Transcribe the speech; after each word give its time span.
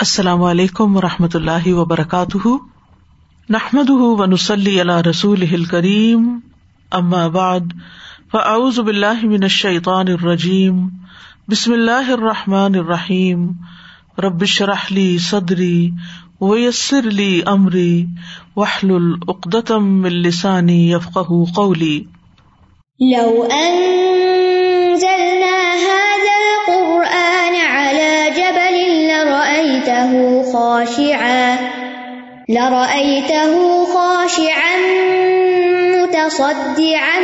السلام 0.00 0.42
علیکم 0.42 0.96
و 0.96 1.00
رحمۃ 1.00 1.28
اللہ 1.34 1.66
وبرکاتہ۔ 1.66 2.48
نحمد 3.50 3.90
ونسلی 3.90 4.80
علیہ 4.80 5.08
رسول 5.10 5.64
کریم 5.64 6.38
بعد، 7.28 7.60
فاعوذ 8.32 8.78
باللہ 8.78 9.24
من 9.24 9.42
الشیطان 9.42 10.06
الرجیم، 10.08 10.88
بسم 11.48 11.72
اللہ 11.72 12.10
الرحمٰن 12.10 12.74
الرحیم۔ 12.74 13.48
ربش 14.18 14.62
رحلی 14.62 15.18
صدری 15.18 15.90
ویسر 16.40 17.06
علی 17.06 17.40
عمری 17.46 18.06
وحل 18.56 18.90
العقدم 18.90 20.04
السانی 20.04 20.92
یفق 20.92 21.18
قولی۔ 21.54 22.04
لو 23.00 23.48
خاشعا 30.58 31.58
لرأيته 32.48 33.52
خاشعا 33.84 34.76
متصدعا 35.92 37.20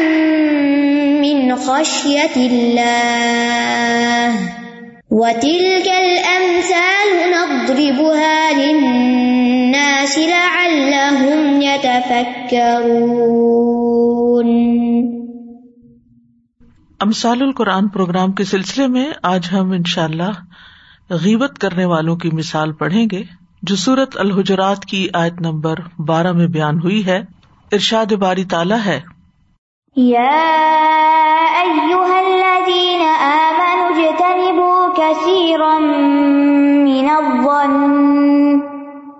من 1.23 1.57
خشية 1.57 2.37
الله 2.37 4.35
وتلك 5.11 5.89
الأمثال 5.89 7.09
نضربها 7.33 8.53
للناس 8.53 10.19
لعلهم 10.19 11.63
يتفكرون 11.63 13.05
امثال 17.01 17.43
القرآن 17.43 17.89
پروگرام 17.89 18.31
کے 18.33 18.45
سلسلے 18.45 18.87
میں 18.87 19.07
آج 19.23 19.43
ہم 19.53 19.67
انشاءاللہ 19.73 20.33
غیبت 21.11 21.59
کرنے 21.59 21.85
والوں 21.85 22.17
کی 22.17 22.31
مثال 22.33 22.73
پڑھیں 22.73 23.07
گے، 23.13 23.23
جو 23.63 23.77
سورت 23.77 24.17
الحجرات 24.19 24.85
کی 24.85 25.09
آیت 25.13 25.41
نمبر 25.41 25.75
بارہ 25.99 26.33
میں 26.33 26.47
بیان 26.47 26.79
ہوئی 26.79 27.07
ہے۔ 27.07 27.23
ارشاد 27.73 28.13
باری 28.13 28.45
تالا 28.45 28.85
ہے۔ 28.85 29.01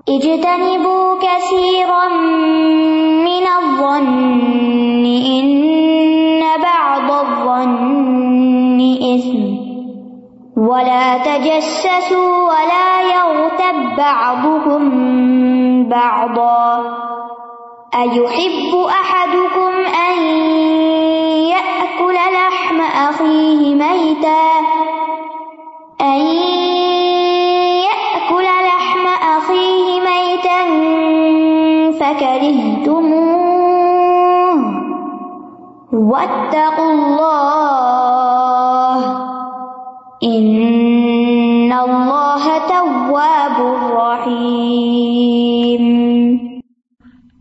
اجتنبوا 0.07 1.15
كثيرا 1.23 2.09
من 3.29 3.47
الظن۔ 3.49 4.25
إن 5.05 6.41
بعض 6.63 7.11
الظن 7.11 8.79
إثم 9.03 9.54
ولا 10.57 11.19
تجسسوا 11.19 12.49
ولا 12.49 13.01
يغتب 13.15 13.97
بعضكم 13.97 14.83
بعضا 15.89 16.83
أيحب 17.95 18.75
أحدكم 18.89 19.73
أن 20.09 20.19
يأكل 21.51 22.15
لحم 22.15 22.81
أخيه 22.81 23.75
ميتا؟ 23.75 24.47
أن 26.01 26.21
يأكل 27.91 28.45
لحم 28.45 29.07
أخيه 29.37 30.01
ميتا 30.01 30.61
فكرهتموه. 32.01 33.35
واتقوا 35.93 36.93
الله. 36.93 37.75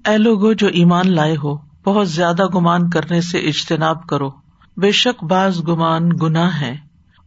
اے 0.08 0.18
لوگو، 0.18 0.54
جو 0.54 0.68
ایمان 0.68 1.16
لائے 1.16 1.36
ہو، 1.44 1.58
بہت 1.86 2.10
زیادہ 2.10 2.46
گمان 2.46 2.90
کرنے 2.90 3.22
سے 3.22 3.38
اجتناب 3.38 4.08
کرو۔ 4.08 4.30
بے 4.78 4.92
شک 4.92 5.24
بعض 5.24 5.68
گمان 5.68 6.10
گناہ 6.22 6.62
ہے 6.62 6.76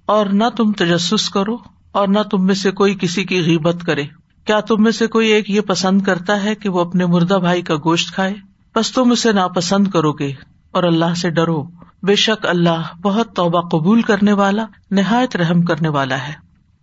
اور 0.06 0.26
نہ 0.26 0.44
تم 0.56 0.72
تجسس 0.72 1.30
کرو، 1.30 1.56
اور 1.92 2.08
نہ 2.08 2.18
تم 2.30 2.46
میں 2.46 2.54
سے 2.54 2.70
کوئی 2.70 2.96
کسی 3.00 3.24
کی 3.24 3.40
غیبت 3.40 3.76
کرے۔ 3.86 4.04
کیا 4.44 4.60
تم 4.60 4.82
میں 4.82 4.92
سے 4.92 5.06
کوئی 5.06 5.32
ایک 5.32 5.50
یہ 5.50 5.60
پسند 5.60 6.02
کرتا 6.02 6.44
ہے 6.44 6.54
کہ 6.54 6.68
وہ 6.68 6.80
اپنے 6.80 7.06
مردہ 7.06 7.34
بھائی 7.34 7.62
کا 7.62 7.74
گوشت 7.74 8.14
کھائے؟ 8.14 8.34
بس 8.74 8.92
تم 8.92 9.10
اسے 9.10 9.32
ناپسند 9.32 9.88
کرو 9.88 10.12
گے 10.12 10.32
اور 10.70 10.82
اللہ 10.82 11.14
سے 11.16 11.30
ڈرو۔ 11.30 11.75
بے 12.02 12.14
شک 12.14 12.46
اللہ 12.46 12.96
بہت 13.02 13.36
توبہ 13.36 13.60
قبول 13.68 14.02
کرنے 14.02 14.32
والا، 14.32 14.66
نہایت 14.90 15.36
رحم 15.36 15.62
کرنے 15.62 15.88
والا 15.88 16.28
ہے۔ 16.28 16.32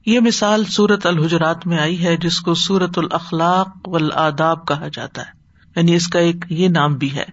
یہ 0.05 0.19
مثال 0.19 0.65
سورت 0.65 1.05
الحجرات 1.05 1.67
میں 1.67 1.79
آئی 1.79 2.05
ہے، 2.05 2.17
جس 2.17 2.39
کو 2.39 2.53
سورت 2.53 2.97
الاخلاق 2.97 3.67
والآداب 3.87 4.67
کہا 4.67 4.87
جاتا 4.93 5.21
ہے۔ 5.21 5.31
یعنی 5.75 5.95
اس 5.95 6.07
کا 6.07 6.19
ایک 6.19 6.35
یہ 6.49 6.67
نام 6.67 6.95
بھی 6.95 7.15
ہے۔ 7.15 7.23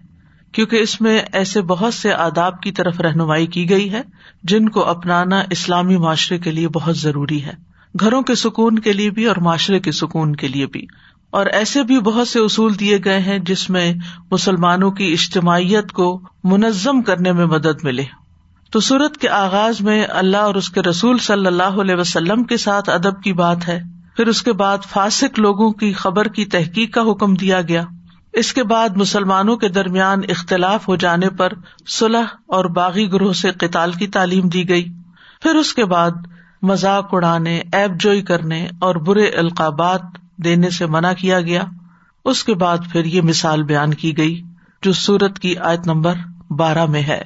کیونکہ 0.53 0.77
اس 0.77 1.01
میں 1.01 1.23
ایسے 1.33 1.63
بہت 1.63 1.95
سے 1.95 2.13
آداب 2.13 2.61
کی 2.61 2.73
طرف 2.73 3.01
رہنمائی 3.01 3.47
کی 3.47 3.71
گئی 3.71 3.93
ہے، 3.93 4.03
جن 4.43 4.69
کو 4.69 4.85
اپنانا 4.85 5.43
اسلامی 5.51 5.97
معاشرے 5.97 6.39
کے 6.39 6.51
لیے 6.51 6.69
بہت 6.69 6.97
ضروری 6.97 7.45
ہے۔ 7.45 7.53
گھروں 8.01 8.23
کے 8.23 8.35
سکون 8.35 8.79
کے 8.79 8.93
لیے 8.93 9.11
بھی 9.11 9.27
اور 9.27 9.37
معاشرے 9.37 9.81
کے 9.81 9.93
سکون 9.93 10.37
کے 10.37 10.49
لیے 10.49 10.67
بھی۔ 10.67 10.87
اور 11.31 11.47
ایسے 11.47 11.83
بھی 11.83 12.01
بہت 12.01 12.29
سے 12.29 12.41
اصول 12.41 12.79
دیے 12.81 12.99
گئے 13.05 13.19
ہیں 13.19 13.39
جس 13.39 13.71
میں 13.71 13.95
مسلمانوں 14.31 14.91
کی 14.91 15.13
اجتماعیت 15.13 15.93
کو 15.93 16.21
منظم 16.45 17.03
کرنے 17.03 17.33
میں 17.33 17.47
مدد 17.47 17.85
ملے۔ 17.85 18.05
تو 18.71 18.81
سورت 18.81 19.17
کے 19.17 19.29
آغاز 19.29 19.81
میں 19.81 20.07
اللہ 20.09 20.37
اور 20.37 20.55
اس 20.55 20.71
کے 20.71 20.83
رسول 20.83 21.19
صلی 21.19 21.47
اللہ 21.47 21.63
علیہ 21.63 21.95
وسلم 21.95 22.45
کے 22.45 22.57
ساتھ 22.57 22.91
ادب 22.91 23.23
کی 23.23 23.33
بات 23.33 23.69
ہے۔ 23.69 23.81
پھر 24.17 24.27
اس 24.27 24.43
کے 24.43 24.53
بعد 24.53 24.79
فاسق 24.91 25.39
لوگوں 25.39 25.71
کی 25.71 25.93
خبر 25.93 26.29
کی 26.29 26.45
تحقیق 26.45 26.95
کا 26.95 27.01
حکم 27.01 27.35
دیا 27.35 27.61
گیا۔ 27.62 27.83
اس 28.33 28.53
کے 28.53 28.65
بعد 28.65 28.89
مسلمانوں 28.97 29.57
کے 29.57 29.69
درمیان 29.69 30.21
اختلاف 30.29 30.89
ہو 30.89 30.97
جانے 30.97 31.31
پر 31.31 31.53
صلح 31.87 32.25
اور 32.47 32.65
باغی 32.65 33.12
گروہ 33.12 33.33
سے 33.33 33.51
قتال 33.51 33.93
کی 33.93 34.07
تعلیم 34.07 34.49
دی 34.49 34.69
گئی۔ 34.69 34.85
پھر 35.43 35.55
اس 35.55 35.75
کے 35.75 35.85
بعد 35.85 36.11
مذاق 36.62 37.09
اڑانے 37.12 37.62
ایب 37.73 38.01
جوئی 38.01 38.23
کرنے 38.23 38.69
اور 38.81 38.95
برے 38.95 39.29
القابات 39.29 40.03
دینے 40.45 40.71
سے 40.71 40.87
منع 40.87 41.12
کیا 41.12 41.41
گیا۔ 41.41 41.62
اس 42.25 42.45
کے 42.45 42.55
بعد 42.55 42.78
پھر 42.93 43.05
یہ 43.05 43.23
مثال 43.23 43.62
بیان 43.62 43.95
کی 43.95 44.17
گئی 44.17 44.43
جو 44.83 44.93
سورت 44.93 45.39
کی 45.39 45.56
آیت 45.56 45.87
نمبر 45.87 46.15
بارہ 46.51 46.87
میں 46.87 47.03
ہے۔ 47.03 47.23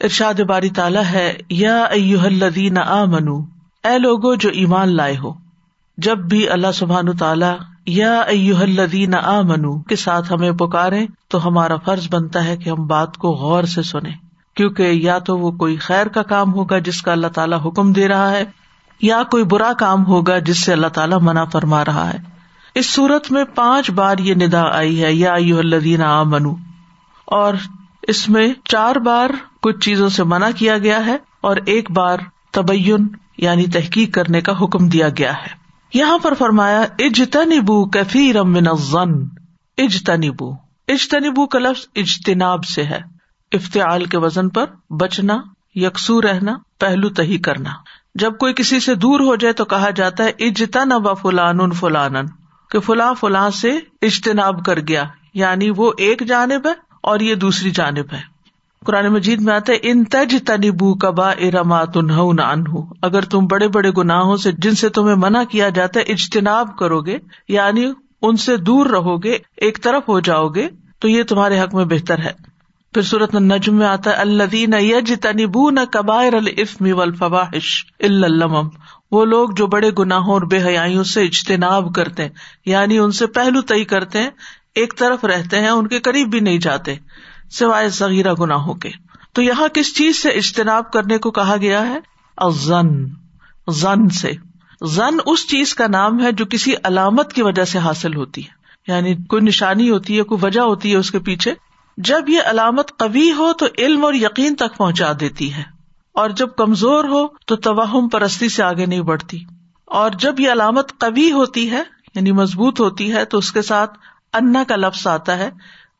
ارشاد 0.00 0.40
باری 0.40 0.70
تالا 0.70 1.10
ہے، 1.12 1.36
یا 1.50 1.84
الدین 1.84 2.78
آ 2.78 3.04
منو 3.04 3.38
اے 3.84 3.98
لوگو 3.98 4.34
جو 4.34 4.48
ایمان 4.48 4.96
لائے 4.96 5.16
ہو، 5.16 5.32
جب 5.98 6.18
بھی 6.18 6.48
اللہ 6.48 6.72
سبحان 6.74 7.16
تعالیٰ 7.16 7.56
یا 7.86 8.20
الدین 8.20 9.14
آ 9.14 9.40
منو 9.40 9.82
کے 9.82 9.96
ساتھ 9.96 10.32
ہمیں 10.32 10.52
پکارے 10.52 11.06
تو 11.28 11.46
ہمارا 11.48 11.76
فرض 11.76 12.08
بنتا 12.10 12.44
ہے 12.44 12.56
کہ 12.56 12.70
ہم 12.70 12.86
بات 12.86 13.16
کو 13.16 13.28
غور 13.28 13.64
سے 13.64 13.82
سنیں۔ 13.82 14.14
کیونکہ 14.56 14.82
یا 14.82 15.18
تو 15.18 15.38
وہ 15.38 15.50
کوئی 15.50 15.76
خیر 15.76 16.06
کا 16.06 16.22
کام 16.22 16.54
ہوگا 16.54 16.78
جس 16.78 17.02
کا 17.02 17.12
اللہ 17.12 17.26
تعالیٰ 17.26 17.58
حکم 17.66 17.92
دے 17.92 18.08
رہا 18.08 18.30
ہے، 18.30 18.44
یا 19.02 19.22
کوئی 19.22 19.44
برا 19.44 19.72
کام 19.78 20.06
ہوگا 20.06 20.38
جس 20.38 20.64
سے 20.64 20.72
اللہ 20.72 20.86
تعالیٰ 20.86 21.18
منع 21.20 21.44
فرما 21.44 21.84
رہا 21.84 22.10
ہے۔ 22.10 22.31
اس 22.74 22.90
صورت 22.90 23.32
میں 23.32 23.44
پانچ 23.44 23.90
بار 23.90 24.18
یہ 24.18 24.34
ندا 24.34 24.62
آئی 24.62 25.04
ہے، 25.04 25.12
یا 25.12 25.34
الدین 25.34 26.02
آ 26.02 26.22
منو 26.22 26.54
اور 27.24 27.54
اس 28.02 28.28
میں 28.28 28.54
چار 28.64 28.96
بار 28.96 29.30
کچھ 29.62 29.78
چیزوں 29.78 30.08
سے 30.08 30.24
منع 30.24 30.50
کیا 30.56 30.78
گیا 30.78 31.06
ہے 31.06 31.16
اور 31.40 31.56
ایک 31.64 31.90
بار 31.90 32.18
تبین 32.52 33.08
یعنی 33.38 33.66
تحقیق 33.66 34.14
کرنے 34.14 34.40
کا 34.40 34.52
حکم 34.52 34.88
دیا 34.88 35.08
گیا 35.18 35.32
ہے۔ 35.32 35.48
یہاں 35.94 36.18
پر 36.18 36.34
فرمایا 36.34 36.80
اجتنبو 36.98 37.84
کفیر 37.84 38.42
من 38.42 38.68
الظن۔ 38.68 39.12
اجتنبو 39.78 40.52
اجتنبو 40.88 41.46
کا 41.46 41.58
لفظ 41.58 41.86
اجتناب 41.96 42.64
سے 42.64 42.84
ہے۔ 42.84 43.00
افتعال 43.52 44.04
کے 44.04 44.18
وزن 44.18 44.48
پر 44.48 44.92
بچنا، 44.92 45.36
یکسو 45.74 46.22
رہنا، 46.22 46.52
پہلو 46.78 47.08
تہی 47.08 47.38
کرنا۔ 47.38 47.70
جب 48.14 48.38
کوئی 48.38 48.54
کسی 48.54 48.80
سے 48.80 48.94
دور 48.94 49.20
ہو 49.20 49.36
جائے 49.36 49.52
تو 49.52 49.64
کہا 49.64 49.90
جاتا 49.90 50.24
ہے، 50.24 50.28
اجتنب 50.28 51.08
فلان 51.22 51.70
فلان 51.70 52.12
کہ 52.72 52.80
فلاں 52.80 53.14
فلاں 53.14 53.50
سے 53.50 53.78
اجتناب 54.02 54.64
کر 54.64 54.78
گیا 54.88 55.04
یعنی 55.34 55.70
وہ 55.76 55.92
ایک 55.98 56.22
جانب 56.28 56.66
ہے 56.66 56.72
اور 57.02 57.20
یہ 57.20 57.34
دوسری 57.34 57.70
جانب 57.70 58.12
ہے۔ 58.12 58.20
قرآن 58.86 59.06
مجید 59.08 59.40
میں 59.40 59.54
آتا 59.54 59.72
ہے، 59.72 59.78
ان 59.82 60.04
تج 60.04 60.36
تنبو 60.46 60.94
کبا 60.94 61.30
ارما 61.30 61.78
ارمات 61.78 62.78
اگر 63.02 63.24
تم 63.24 63.46
بڑے 63.46 63.68
بڑے 63.68 63.90
گناہوں 63.96 64.36
سے، 64.36 64.52
جن 64.52 64.74
سے 64.74 64.88
تمہیں 64.88 65.16
منع 65.16 65.44
کیا 65.44 65.68
جاتا 65.68 66.00
ہے، 66.00 66.12
اجتناب 66.12 66.78
کرو 66.78 67.00
گے 67.00 67.18
یعنی 67.48 67.92
ان 68.22 68.36
سے 68.36 68.56
دور 68.56 68.86
رہو 68.86 69.22
گے 69.22 69.38
ایک 69.56 69.82
طرف 69.82 70.08
ہو 70.08 70.20
جاؤ 70.20 70.48
گے 70.48 70.68
تو 70.98 71.08
یہ 71.08 71.22
تمہارے 71.22 71.60
حق 71.60 71.74
میں 71.74 71.84
بہتر 71.84 72.18
ہے۔ 72.18 72.32
پھر 72.94 73.02
صورت 73.02 73.34
نجم 73.34 73.74
میں 73.74 73.86
آتا 73.86 74.10
ہے 74.10 74.16
اللہ 74.16 74.76
یج 74.76 75.12
تنبو 75.22 75.70
نہ 75.70 75.80
کبائر 75.90 76.34
الفمی 76.34 76.92
والفواحش 76.92 77.84
الم 78.00 78.56
وہ 79.12 79.24
لوگ 79.24 79.50
جو 79.50 79.66
بڑے 79.66 79.90
گناہوں 79.98 80.32
اور 80.32 80.42
بے 80.42 80.62
حیاں 80.64 81.02
سے 81.02 81.22
اجتناب 81.22 81.94
کرتے 81.94 82.28
یعنی 82.66 82.98
ان 82.98 83.10
سے 83.10 83.26
پہلو 83.26 83.60
طے 83.60 83.84
کرتے 83.84 84.18
ہیں، 84.22 84.30
ایک 84.74 84.94
طرف 84.98 85.24
رہتے 85.24 85.60
ہیں، 85.60 85.68
ان 85.68 85.86
کے 85.86 85.98
قریب 85.98 86.28
بھی 86.28 86.40
نہیں 86.40 86.58
جاتے، 86.58 86.94
سوائے 87.50 87.88
ذخیرہ 87.88 88.32
گناہوں 88.32 88.74
کے۔ 88.74 88.90
تو 89.32 89.42
یہاں 89.42 89.68
کس 89.68 89.96
چیز 89.96 90.22
سے 90.22 90.28
اجتناب 90.28 90.92
کرنے 90.92 91.18
کو 91.18 91.30
کہا 91.30 91.56
گیا 91.60 91.88
ہے؟ 91.88 91.98
زن 92.52 93.06
زن 93.68 94.08
سے۔ 94.08 94.30
زن 94.82 95.16
اس 95.26 95.48
چیز 95.48 95.74
کا 95.74 95.86
نام 95.86 96.24
ہے 96.24 96.32
جو 96.32 96.44
کسی 96.50 96.72
علامت 96.84 97.32
کی 97.32 97.42
وجہ 97.42 97.64
سے 97.64 97.78
حاصل 97.78 98.16
ہوتی 98.16 98.44
ہے۔ 98.44 98.50
یعنی 98.92 99.16
کوئی 99.16 99.42
نشانی 99.42 99.90
ہوتی 99.90 100.18
ہے، 100.18 100.22
کوئی 100.22 100.44
وجہ 100.44 100.60
ہوتی 100.60 100.92
ہے 100.92 100.96
اس 100.96 101.10
کے 101.10 101.18
پیچھے۔ 101.18 101.54
جب 101.96 102.28
یہ 102.28 102.38
علامت 102.44 102.98
قوی 102.98 103.32
ہو 103.32 103.52
تو 103.52 103.66
علم 103.78 104.04
اور 104.04 104.14
یقین 104.14 104.54
تک 104.54 104.76
پہنچا 104.76 105.12
دیتی 105.20 105.54
ہے۔ 105.54 105.81
اور 106.14 106.30
جب 106.30 106.48
کمزور 106.56 107.04
ہو 107.04 107.26
تو 107.46 107.56
توہم 107.56 108.08
پرستی 108.08 108.48
سے 108.48 108.62
آگے 108.62 108.86
نہیں 108.86 109.00
بڑھتی۔ 109.00 109.38
اور 109.84 110.10
جب 110.10 110.40
یہ 110.40 110.52
علامت 110.52 110.98
قوی 110.98 111.32
ہوتی 111.32 111.70
ہے 111.70 111.82
یعنی 112.14 112.32
مضبوط 112.32 112.80
ہوتی 112.80 113.12
ہے، 113.12 113.24
تو 113.24 113.38
اس 113.38 113.52
کے 113.52 113.62
ساتھ 113.62 113.98
انا 114.32 114.64
کا 114.68 114.76
لفظ 114.76 115.06
آتا 115.06 115.38
ہے 115.38 115.50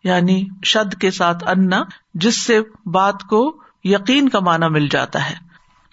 یعنی 0.05 0.47
شد 0.65 1.01
کے 1.01 1.11
ساتھ 1.11 1.45
انا، 1.49 1.83
جس 2.15 2.43
سے 2.43 2.61
بات 2.87 3.23
کو 3.31 3.57
یقین 3.85 4.29
کا 4.29 4.41
معنی 4.41 4.69
مل 4.69 4.89
جاتا 4.89 5.31
ہے۔ 5.31 5.35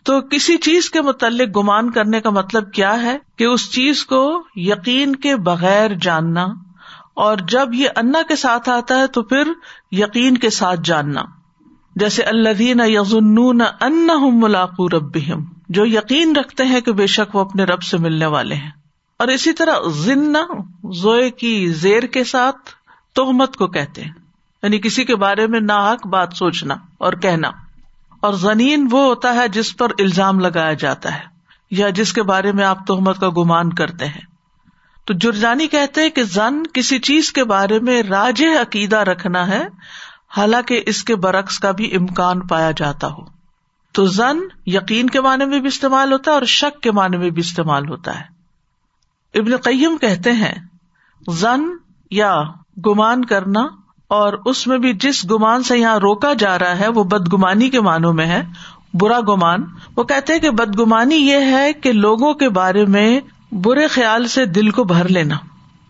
تو 0.04 0.22
کسی 0.22 0.58
چیز 0.58 0.90
کے 0.92 1.02
متعلق 1.02 1.58
گمان 1.58 1.92
کرنے 1.92 2.22
کا 2.22 2.30
مطلب 2.30 2.72
کیا 2.72 3.02
ہے؟ 3.02 3.18
کہ 3.36 3.44
اس 3.44 3.72
چیز 3.72 4.06
کو 4.06 4.44
یقین 4.56 5.16
کے 5.16 5.36
بغیر 5.36 5.94
جاننا، 5.94 6.46
اور 7.14 7.38
جب 7.38 7.74
یہ 7.74 7.90
انا 7.96 8.20
کے 8.28 8.36
ساتھ 8.36 8.70
آتا 8.70 8.98
ہے 9.00 9.08
تو 9.08 9.24
پھر 9.24 9.44
یقین 9.92 10.38
کے 10.38 10.50
ساتھ 10.50 10.80
جاننا۔ 10.84 11.22
جیسے 12.00 12.24
اللہ 12.24 12.84
یزن 12.86 13.62
ان 13.82 14.08
ملاقو 14.34 14.90
رب 14.90 15.18
جو 15.70 15.86
یقین 15.86 16.36
رکھتے 16.36 16.64
ہیں 16.64 16.82
کہ 16.82 16.92
بے 16.92 17.08
شک 17.08 17.36
وہ 17.36 17.40
اپنے 17.40 17.64
رب 17.64 17.84
سے 17.84 17.98
ملنے 17.98 18.26
والے 18.26 18.56
ہیں۔ 18.56 18.72
اور 19.20 19.28
اسی 19.28 19.54
طرح 19.54 19.76
ذنا 19.88 20.40
زوئے 20.94 21.30
کی 21.30 21.68
زیر 21.68 22.04
کے 22.04 22.24
ساتھ 22.24 22.58
توہمت 23.14 23.56
کو 23.56 23.68
کہتے 23.68 24.04
ہیں۔ 24.04 24.12
یعنی 24.64 24.80
کسی 24.80 25.06
کے 25.06 25.16
بارے 25.16 25.48
میں 25.48 25.60
ناحق 25.60 26.08
بات 26.08 26.30
سوچنا 26.36 26.76
اور 26.98 27.14
کہنا۔ 27.14 27.52
اور 28.22 28.34
زنین 28.34 28.88
وہ 28.92 29.04
ہوتا 29.04 29.34
ہے 29.34 29.48
جس 29.48 29.78
پر 29.78 29.88
الزام 30.00 30.40
لگایا 30.40 30.74
جاتا 30.74 31.16
ہے، 31.16 31.24
یا 31.72 31.90
جس 31.90 32.14
کے 32.14 32.24
بارے 32.24 32.52
میں 32.52 32.66
آپ 32.66 32.88
تہمت 32.88 33.20
کا 33.20 33.30
گمان 33.30 33.74
کرتے 33.74 34.06
ہیں۔ 34.06 34.30
تو 35.06 35.14
جرجانی 35.14 35.68
کہتے 35.68 36.02
ہیں 36.02 36.10
کہ 36.10 36.24
زن 36.24 36.64
کسی 36.74 37.00
چیز 37.00 37.34
کے 37.34 37.44
بارے 37.44 37.80
میں 37.80 38.04
راج 38.04 38.44
عقیدہ 38.62 38.98
رکھنا 38.98 39.48
ہے 39.48 39.68
حالانکہ 40.38 40.84
اس 40.86 41.04
کے 41.04 41.16
برعکس 41.16 41.60
کا 41.60 41.72
بھی 41.72 41.96
امکان 41.96 42.48
پایا 42.48 42.72
جاتا 42.72 43.08
ہو۔ 43.08 43.40
تو 43.92 44.06
زن 44.06 44.38
یقین 44.66 45.10
کے 45.10 45.22
معنی 45.22 45.46
میں 45.46 45.60
بھی 45.60 45.68
استعمال 45.68 46.12
ہوتا 46.12 46.32
ہے 46.32 46.36
اور 46.36 46.46
شک 46.46 46.82
کے 46.82 46.92
معنی 46.92 47.18
میں 47.18 47.30
بھی 47.30 47.40
استعمال 47.40 47.90
ہوتا 47.90 48.20
ہے۔ 48.20 48.40
ابن 49.40 49.58
قیم 49.58 49.98
کہتے 49.98 50.32
ہیں، 50.32 50.56
زن 51.32 51.62
یا 52.12 52.42
گمان 52.86 53.26
کرنا 53.26 53.68
اور 54.08 54.34
اس 54.46 54.68
میں 54.68 54.78
بھی 54.78 54.94
جس 54.94 55.32
گمان 55.32 55.64
سے 55.64 55.78
یہاں 55.78 55.96
روکا 55.96 56.34
جا 56.34 56.60
رہا 56.60 56.80
ہے، 56.80 56.88
وہ 56.88 57.04
بدگمانی 57.04 57.70
کے 57.70 57.82
معنوں 57.82 58.14
میں 58.14 58.26
ہے، 58.26 58.44
برا 58.94 59.20
گمان۔ 59.20 59.64
وہ 59.96 60.04
کہتے 60.04 60.34
ہیں 60.34 60.40
کہ 60.40 60.50
بدگمانی 60.50 61.16
یہ 61.16 61.38
ہے 61.38 61.74
کہ 61.74 61.94
لوگوں 61.94 62.34
کے 62.34 62.50
بارے 62.50 62.86
میں 62.86 63.20
برے 63.52 63.88
خیال 63.88 64.28
سے 64.28 64.46
دل 64.46 64.70
کو 64.70 64.84
بھر 64.84 65.08
لینا۔ 65.08 65.36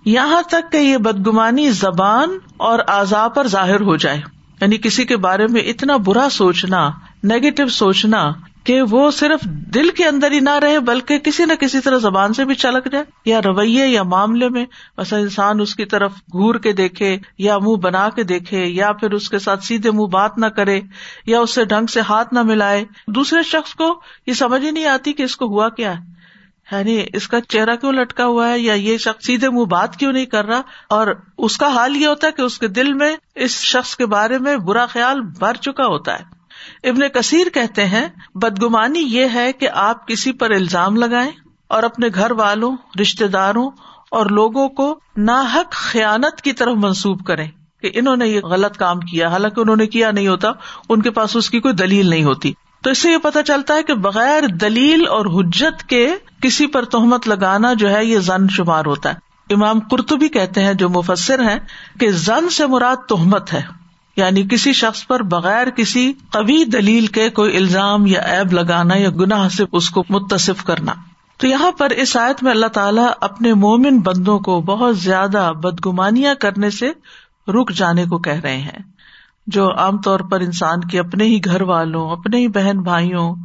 یہاں 0.06 0.42
تک 0.42 0.72
کہ 0.72 0.78
یہ 0.78 0.98
بدگمانی 0.98 1.72
زبان 1.72 2.38
اور 2.60 2.80
آزا 2.88 3.28
پر 3.28 3.48
ظاہر 3.48 3.82
ہو 3.82 3.96
جائے۔ 3.96 4.22
یعنی 4.62 4.78
کسی 4.78 5.06
کے 5.06 5.18
بارے 5.18 5.48
میں 5.48 5.62
اتنا 5.62 5.98
برا 5.98 6.28
سوچنا 6.32 6.92
نیگیٹو 7.24 7.68
سوچنا 7.68 8.32
کہ 8.64 8.82
وہ 8.82 9.12
صرف 9.12 9.44
دل 9.44 9.90
کے 9.90 10.06
اندر 10.06 10.32
ہی 10.32 10.40
نہ 10.40 10.50
رہے، 10.50 10.80
بلکہ 10.80 11.18
کسی 11.18 11.46
نہ 11.46 11.54
کسی 11.54 11.80
طرح 11.80 11.98
زبان 11.98 12.34
سے 12.34 12.46
بھی 12.46 12.56
چلک 12.56 12.92
جائے۔ 12.92 13.04
یا 13.26 13.40
رویے 13.46 13.88
یا 13.88 14.04
معاملے 14.04 14.50
میں 14.50 14.66
بس 14.98 15.14
انسان 15.14 15.62
اس 15.62 15.76
کی 15.76 15.86
طرف 15.86 16.12
گور 16.14 16.56
کے 16.56 16.72
دیکھے 16.72 17.18
یا 17.38 17.58
منہ 17.58 17.76
بنا 17.76 18.10
کے 18.16 18.24
دیکھے 18.24 18.66
یا 18.66 18.92
پھر 18.92 19.12
اس 19.12 19.30
کے 19.30 19.40
ساتھ 19.40 19.64
سیدھے 19.64 19.92
منہ 19.92 20.08
بات 20.08 20.38
نہ 20.38 20.46
کرے 20.46 20.82
یا 21.26 21.40
اس 21.40 21.56
سے 21.56 21.66
ڈھنگ 21.66 21.86
سے 21.86 22.02
ہاتھ 22.02 22.34
نہ 22.34 22.42
ملائے۔ 22.42 22.86
دوسرے 23.08 23.44
شخص 23.44 23.76
کو 23.76 24.02
یہ 24.28 24.34
سمجھ 24.34 24.66
ہی 24.66 24.72
نہیں 24.72 24.86
آتی 24.86 25.14
کہ 25.14 25.24
اس 25.24 25.36
کو 25.36 25.46
ہوا 25.46 25.70
کیا 25.70 25.92
ہے۔ 25.92 26.19
یعنی 26.72 27.06
اس 27.14 27.28
کا 27.28 27.42
چہرہ 27.42 27.76
کیوں 27.76 27.94
لٹکا 27.94 28.26
ہوا 28.26 28.50
ہے 28.50 28.60
یا 28.60 28.74
یہ 28.74 28.98
شخص 28.98 29.26
سیدھے 29.26 29.50
منہ 29.50 29.66
بات 29.66 29.96
کیوں 29.96 30.12
نہیں 30.12 30.26
کر 30.26 30.46
رہا 30.46 30.62
اور 30.90 31.08
اس 31.38 31.58
کا 31.58 31.68
حال 31.68 31.98
یہ 31.98 32.08
ہوتا 32.08 32.28
ہے 32.28 32.32
کہ 32.32 32.42
اس 32.42 32.60
کے 32.60 32.68
دل 32.68 32.94
میں 32.94 33.16
اس 33.36 33.52
شخص 33.52 33.96
کے 33.96 34.06
بارے 34.06 34.38
میں 34.38 34.58
برا 34.58 34.86
خیال 34.86 35.22
بھر 35.22 35.54
چکا 35.54 35.86
ہوتا 35.86 36.20
ہے۔ 36.20 36.40
ابن 36.90 37.08
کثیر 37.08 37.48
کہتے 37.54 37.86
ہیں، 37.86 38.08
بدگمانی 38.36 39.00
یہ 39.00 39.26
ہے 39.34 39.54
کہ 39.54 39.70
آپ 39.74 40.08
کسی 40.08 40.32
پر 40.32 40.52
الزام 40.52 40.96
لگائیں 40.96 41.32
اور 41.68 41.84
اپنے 41.84 42.08
گھر 42.16 42.32
والوں 42.32 42.78
رشتے 43.02 43.28
داروں 43.28 43.70
اور 44.12 44.26
لوگوں 44.26 44.70
کو 44.70 45.00
ناحک 45.18 45.72
خیانت 45.72 46.42
کی 46.42 46.54
طرف 46.54 46.76
منسوب 46.76 47.26
کریں 47.26 47.48
کہ 47.82 47.92
انہوں 47.94 48.16
نے 48.16 48.28
یہ 48.28 48.40
غلط 48.40 48.78
کام 48.78 49.00
کیا۔ 49.00 49.28
حالانکہ 49.28 49.62
انہوں 49.62 49.76
نے 49.76 49.88
کیا 49.88 50.12
نہیں 50.12 50.28
ہوتا، 50.28 50.52
ان 50.90 51.02
کے 51.02 51.12
پاس 51.12 51.36
اس 51.36 51.50
کی 51.50 51.60
کوئی 51.60 51.74
دلیل 51.74 52.10
نہیں 52.10 52.24
ہوتی۔ 52.24 52.54
تو 52.84 52.90
اس 52.90 52.98
سے 52.98 53.12
یہ 53.12 53.18
پتا 53.18 53.44
چلتا 53.44 53.74
ہے 53.74 53.84
کہ 53.84 53.94
بغیر 53.94 54.48
دلیل 54.48 55.08
اور 55.08 55.26
حجت 55.26 55.90
کے 55.90 56.16
کسی 56.42 56.68
پر 56.68 56.86
تہمت 56.86 57.28
لگانا 57.28 57.74
جو 57.74 57.90
ہے 57.92 58.06
یہ 58.06 58.20
زن 58.20 58.50
شمار 58.50 58.86
ہوتا 58.86 59.14
ہے۔ 59.14 59.30
امام 59.54 59.80
قرطبی 59.80 60.28
کہتے 60.28 60.64
ہیں، 60.64 60.74
جو 60.74 60.90
مفسر 60.90 61.40
ہیں، 61.40 61.60
کہ 62.00 62.12
زن 62.12 62.50
سے 62.50 62.66
مراد 62.66 62.96
تہمت 63.08 63.54
ہے۔ 63.54 63.62
یعنی 64.18 64.44
کسی 64.52 64.74
شخص 64.74 65.08
پر 65.08 65.24
بغیر 65.24 65.70
کسی 65.70 66.14
قوی 66.32 66.66
دلیل 66.66 67.08
کے 67.08 67.30
کوئی 67.30 67.58
الزام 67.58 68.08
یا 68.08 68.22
ایب 68.22 68.54
لگانا 68.54 68.96
یا 68.96 69.10
گناہ 69.10 69.50
سے 69.50 69.64
اس 69.72 69.90
کو 69.90 70.04
متصف 70.10 70.64
کرنا۔ 70.64 70.94
تو 71.38 71.48
یہاں 71.48 71.72
پر 71.72 71.90
اس 71.90 72.18
آیت 72.18 72.44
میں 72.44 72.52
اللہ 72.52 72.66
تعالیٰ 72.66 73.10
اپنے 73.22 73.54
مومن 73.54 74.00
بندوں 74.00 74.40
کو 74.40 74.62
بہت 74.62 74.98
زیادہ 74.98 75.52
بدگمانیاں 75.64 76.36
کرنے 76.36 76.70
سے 76.70 76.92
رک 77.48 77.72
جانے 77.72 78.06
کو 78.06 78.18
کہہ 78.18 78.40
رہے 78.44 78.58
ہیں۔ 78.58 78.99
جو 79.50 79.78
عام 79.78 79.98
طور 79.98 80.20
پر 80.20 80.40
انسان 80.40 80.80
کے 80.82 81.00
اپنے 81.00 81.24
ہی 81.24 81.40
گھر 81.46 81.62
والوں، 81.62 82.12
اپنے 82.12 82.38
ہی 82.38 82.48
بہن 82.48 82.82
بھائیوں 82.82 83.36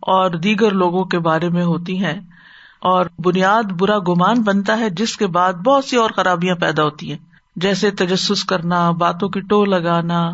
اور 0.00 0.30
دیگر 0.30 0.70
لوگوں 0.70 1.04
کے 1.04 1.18
بارے 1.18 1.48
میں 1.48 1.64
ہوتی 1.64 2.04
ہیں۔ 2.04 2.20
اور 2.80 3.06
بنیاد 3.24 3.62
برا 3.62 3.98
گمان 3.98 4.42
بنتا 4.42 4.78
ہے، 4.78 4.90
جس 4.90 5.16
کے 5.16 5.26
بعد 5.26 5.52
بہت 5.52 5.84
سی 5.84 5.96
اور 5.96 6.10
خرابیاں 6.10 6.54
پیدا 6.54 6.82
ہوتی 6.82 7.10
ہیں۔ 7.10 7.18
جیسے 7.56 7.90
تجسس 7.90 8.44
کرنا، 8.44 8.90
باتوں 8.90 9.28
کی 9.28 9.40
ٹو 9.40 9.64
لگانا، 9.64 10.30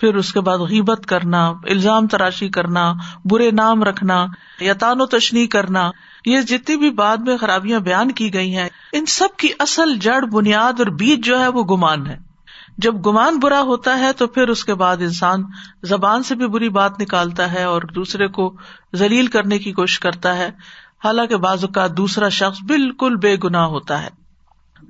پھر 0.00 0.14
اس 0.14 0.32
کے 0.32 0.40
بعد 0.40 0.58
غیبت 0.58 1.06
کرنا، 1.06 1.48
الزام 1.48 2.06
تراشی 2.06 2.48
کرنا، 2.48 2.92
برے 3.24 3.50
نام 3.50 3.82
رکھنا 3.82 4.26
یا 4.60 4.72
تان 4.72 5.00
و 5.00 5.06
تشنی 5.06 5.46
کرنا۔ 5.46 5.90
یہ 6.26 6.40
جتنی 6.40 6.76
بھی 6.76 6.90
بعد 6.90 7.16
میں 7.16 7.36
خرابیاں 7.36 7.80
بیان 7.80 8.10
کی 8.10 8.34
گئی 8.34 8.56
ہیں، 8.56 8.68
ان 8.92 9.06
سب 9.06 9.28
کی 9.36 9.48
اصل 9.58 9.96
جڑ، 9.96 10.24
بنیاد 10.32 10.72
اور 10.78 10.86
بیج 10.86 11.24
جو 11.24 11.40
ہے، 11.40 11.48
وہ 11.48 11.62
گمان 11.62 12.06
ہے۔ 12.06 12.23
جب 12.78 13.06
گمان 13.06 13.38
برا 13.38 13.60
ہوتا 13.60 13.98
ہے 13.98 14.12
تو 14.12 14.26
پھر 14.26 14.48
اس 14.48 14.64
کے 14.64 14.74
بعد 14.74 14.96
انسان 14.96 15.42
زبان 15.82 16.22
سے 16.22 16.34
بھی 16.34 16.48
بری 16.48 16.68
بات 16.68 17.00
نکالتا 17.00 17.52
ہے 17.52 17.64
اور 17.64 17.82
دوسرے 17.82 18.28
کو 18.28 18.56
ذلیل 18.94 19.26
کرنے 19.26 19.58
کی 19.58 19.72
کوشش 19.72 20.00
کرتا 20.00 20.36
ہے۔ 20.36 20.50
حالانکہ 21.04 21.36
بعض 21.36 21.64
اوقات 21.64 21.96
دوسرا 21.96 22.28
شخص 22.28 22.62
بالکل 22.62 23.16
بے 23.16 23.36
گنا 23.44 23.66
ہوتا 23.66 24.02
ہے۔ 24.02 24.24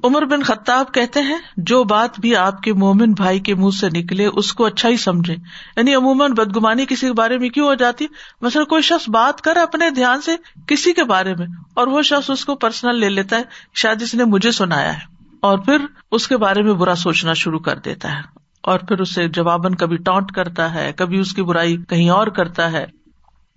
عمر 0.04 0.24
بن 0.24 0.42
خطاب 0.42 0.94
کہتے 0.94 1.20
ہیں، 1.20 1.38
جو 1.56 1.84
بات 1.84 2.20
بھی 2.20 2.36
آپ 2.36 2.60
کے 2.60 2.72
مومن 2.72 3.12
بھائی 3.12 3.40
کے 3.40 3.54
منہ 3.54 3.70
سے 3.70 3.88
نکلے، 3.88 4.26
اس 4.26 4.52
کو 4.52 4.66
اچھا 4.66 4.88
ہی 4.88 4.96
سمجھے۔ 4.96 5.36
یعنی 5.76 5.94
عموماً 5.94 6.32
بدگمانی 6.32 6.86
کسی 6.86 7.06
کے 7.06 7.12
بارے 7.12 7.38
میں 7.38 7.48
کیوں 7.48 7.66
ہو 7.66 7.74
جاتی؟ 7.74 8.06
مثلاً 8.40 8.64
کوئی 8.64 8.82
شخص 8.82 9.08
بات 9.08 9.40
کر 9.40 9.56
اپنے 9.56 9.90
دھیان 9.90 10.20
سے 10.20 10.32
کسی 10.66 10.92
کے 10.92 11.04
بارے 11.04 11.34
میں 11.34 11.46
اور 11.74 11.86
وہ 11.86 12.02
شخص 12.02 12.30
اس 12.30 12.44
کو 12.44 12.54
پرسنل 12.54 13.00
لے 13.00 13.08
لیتا 13.08 13.36
ہے، 13.36 13.42
شاید 13.74 14.02
اس 14.02 14.14
نے 14.14 14.24
مجھے 14.24 14.50
سنایا 14.50 14.94
ہے۔ 14.94 15.13
اور 15.44 15.58
پھر 15.58 15.78
اس 16.12 16.28
کے 16.28 16.36
بارے 16.36 16.62
میں 16.62 16.72
برا 16.72 16.94
سوچنا 16.94 17.32
شروع 17.32 17.58
کر 17.58 17.78
دیتا 17.78 18.12
ہے 18.12 18.20
اور 18.62 18.78
پھر 18.78 19.00
اسے 19.00 19.28
جواباً 19.28 19.74
کبھی 19.74 19.96
ٹانٹ 19.96 20.32
کرتا 20.32 20.74
ہے، 20.74 20.92
کبھی 20.96 21.18
اس 21.18 21.32
کی 21.32 21.42
برائی 21.42 21.76
کہیں 21.88 22.10
اور 22.10 22.26
کرتا 22.26 22.72
ہے۔ 22.72 22.86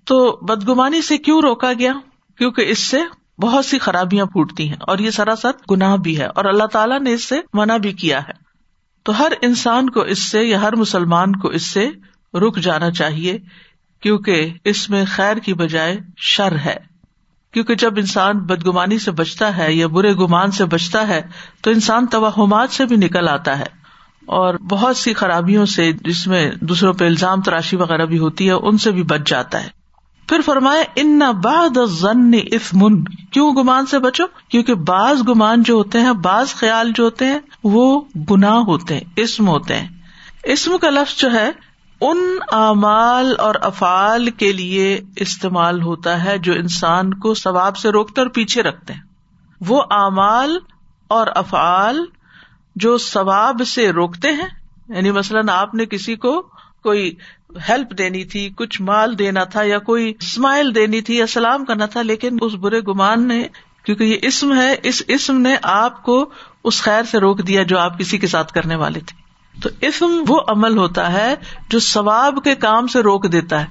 تو 0.06 0.40
بدگمانی 0.46 1.02
سے 1.02 1.18
کیوں 1.18 1.42
روکا 1.42 1.74
گیا؟ 1.80 1.94
کیونکہ 2.38 2.62
اس 2.62 2.80
سے 2.80 2.98
بہت 3.42 3.66
سی 3.66 3.80
خرابیاں 3.80 4.26
پھوٹتی 4.26 4.68
ہیں 4.68 4.76
اور 4.80 4.98
یہ 4.98 5.10
سراسر 5.10 5.52
گناہ 5.72 5.96
بھی 5.96 6.20
ہے 6.20 6.26
اور 6.26 6.46
اللہ 6.46 6.64
تعالیٰ 6.64 7.00
نے 7.00 7.14
اس 7.14 7.30
سے 7.30 7.40
منع 7.54 7.78
بھی 7.78 7.94
کیا 7.94 8.20
ہے۔ 8.20 8.34
تو 9.04 9.20
ہر 9.20 9.32
انسان 9.42 9.90
کو 9.90 10.02
اس 10.02 10.32
سے 10.32 10.44
یا 10.44 10.62
ہر 10.62 10.76
مسلمان 10.76 11.36
کو 11.36 11.48
اس 11.48 11.70
سے 11.70 11.90
رک 12.34 12.58
جانا 12.58 12.92
چاہیے، 12.92 13.38
کیونکہ 14.02 14.54
اس 14.64 14.90
میں 14.90 15.06
خیر 15.08 15.38
کی 15.38 15.54
بجائے 15.54 15.98
شر 16.18 16.56
ہے۔ 16.56 16.97
کیونکہ 17.52 17.76
جب 17.76 17.94
انسان 17.98 18.40
بدگمانی 18.40 19.00
سے 19.00 19.12
بچتا 19.12 19.58
ہے 19.58 19.74
یا 19.74 19.88
برے 19.88 20.14
گمان 20.14 20.52
سے 20.52 20.66
بچتا 20.66 21.08
ہے، 21.08 21.22
تو 21.62 21.72
انسان 21.72 22.06
توہمات 22.06 22.70
سے 22.70 22.86
بھی 22.86 22.96
نکل 22.96 23.28
آتا 23.28 23.60
ہے۔ 23.60 23.78
اور 24.26 24.54
بہت 24.54 24.98
سی 24.98 25.14
خرابیوں 25.14 25.66
سے 25.66 25.92
جس 25.94 26.28
میں 26.28 26.52
دوسروں 26.62 26.94
پہ 26.94 27.06
الزام 27.06 27.42
تراشی 27.42 27.76
وغیرہ 27.76 28.06
بھی 28.06 28.20
ہوتی 28.20 28.48
ہے، 28.48 28.52
ان 28.52 28.78
سے 28.78 28.92
بھی 28.92 29.04
بچ 29.04 29.20
جاتا 29.26 29.64
ہے۔ 29.64 29.70
پھر 30.30 30.42
فرمائے 30.46 30.84
ان 30.96 31.20
باد 31.20 31.78
ضن 31.88 32.32
افمن 32.52 33.04
کیوں 33.04 33.52
گمان 33.56 33.86
سے 33.86 34.00
بچو؟ 34.00 34.24
کیونکہ 34.50 34.74
بعض 34.74 35.18
گمان 35.28 35.64
جو 35.64 35.74
ہوتے 35.74 36.00
ہیں، 36.00 36.14
بعض 36.14 36.48
خیال 36.48 36.92
جو 36.96 37.04
ہوتے 37.04 37.26
ہیں، 37.26 37.40
وہ 37.64 38.02
گناہ 38.32 38.56
ہوتے 38.56 38.94
ہیں 38.94 39.02
اسم 39.16 39.48
ہوتے 39.48 39.76
ہیں۔ 39.76 39.88
اسم 40.44 40.78
کا 40.78 40.90
لفظ 40.90 41.20
جو 41.20 41.32
ہے 41.32 41.52
ان 42.02 42.18
اعمال 42.52 43.36
اور 43.38 43.56
افعال 43.62 44.30
کے 44.30 44.54
لیے 44.54 45.02
استعمال 45.16 45.82
ہوتا 45.82 46.24
ہے 46.24 46.38
جو 46.38 46.54
انسان 46.54 47.14
کو 47.14 47.34
ثواب 47.34 47.78
سے 47.78 47.90
روکتے 47.90 48.22
اور 48.22 48.30
پیچھے 48.30 48.64
رکھتے 48.64 48.94
ہیں۔ 48.94 49.02
وہ 49.62 49.84
اعمال 49.92 50.58
اور 51.08 51.28
افعال 51.36 52.06
جو 52.76 52.98
ثواب 52.98 53.62
سے 53.68 53.92
روکتے 53.92 54.28
ہیں 54.32 54.48
یعنی 54.90 55.12
مثلاً 55.12 55.50
آپ 55.50 55.76
نے 55.76 55.86
کسی 55.86 56.16
کو 56.16 56.42
کوئی 56.84 57.16
ہیلپ 57.70 57.98
دینی 57.98 58.24
تھی، 58.24 58.50
کچھ 58.58 58.82
مال 58.82 59.20
دینا 59.20 59.44
تھا 59.44 59.64
یا 59.64 59.80
کوئی 59.80 60.14
اسمائل 60.22 60.76
دینی 60.76 61.02
تھی 61.02 61.18
یا 61.18 61.28
سلام 61.28 61.66
کرنا 61.66 61.86
تھا، 61.86 62.02
لیکن 62.02 62.38
اس 62.42 62.54
برے 62.54 62.80
گمان 62.80 63.28
نے، 63.28 63.48
کیونکہ 63.84 64.04
یہ 64.04 64.18
اسم 64.22 64.54
ہے، 64.54 64.76
اس 64.84 65.04
اسم 65.08 65.42
نے 65.42 65.56
آپ 65.64 66.04
کو 66.04 66.30
اس 66.64 66.82
خیر 66.82 67.04
سے 67.04 67.18
روک 67.18 67.48
دیا 67.48 67.64
جو 67.64 67.80
آپ 67.80 68.00
کسی 68.00 68.18
کے 68.18 68.28
ساتھ 68.28 68.54
کرنے 68.54 68.76
والے 68.76 69.00
تھے۔ 69.00 69.27
تو 69.64 69.70
اسم 69.82 70.24
وہ 70.28 70.42
عمل 70.48 70.78
ہوتا 70.78 71.12
ہے 71.12 71.36
جو 71.70 71.80
ثواب 71.80 72.44
کے 72.44 72.56
کام 72.56 72.88
سے 72.88 73.00
روک 73.00 73.32
دیتا 73.32 73.62
ہے۔ 73.62 73.66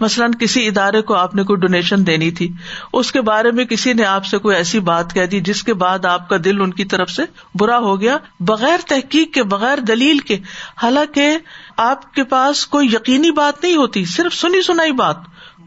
مثلاً 0.00 0.32
کسی 0.32 0.66
ادارے 0.66 1.02
کو 1.02 1.14
آپ 1.14 1.34
نے 1.34 1.42
کوئی 1.42 1.58
ڈونیشن 1.58 2.06
دینی 2.06 2.30
تھی، 2.30 2.52
اس 2.92 3.12
کے 3.12 3.20
بارے 3.20 3.50
میں 3.50 3.64
کسی 3.64 3.92
نے 3.92 4.04
آپ 4.04 4.26
سے 4.26 4.38
کوئی 4.38 4.56
ایسی 4.56 4.80
بات 4.80 5.14
کہہ 5.14 5.26
دی 5.26 5.40
جس 5.40 5.62
کے 5.62 5.74
بعد 5.74 6.04
آپ 6.04 6.28
کا 6.28 6.36
دل 6.44 6.60
ان 6.60 6.72
کی 6.72 6.84
طرف 6.84 7.10
سے 7.10 7.22
برا 7.54 7.78
ہو 7.78 8.00
گیا، 8.00 8.16
بغیر 8.40 8.78
تحقیق 8.88 9.34
کے، 9.34 9.42
بغیر 9.42 9.78
دلیل 9.78 10.18
کے۔ 10.18 10.38
حالانکہ 10.82 11.38
آپ 11.76 12.14
کے 12.14 12.24
پاس 12.24 12.66
کوئی 12.66 12.88
یقینی 12.92 13.30
بات 13.30 13.64
نہیں 13.64 13.76
ہوتی، 13.76 14.04
صرف 14.04 14.34
سنی 14.34 14.62
سنائی 14.62 14.92
بات۔ 14.92 15.16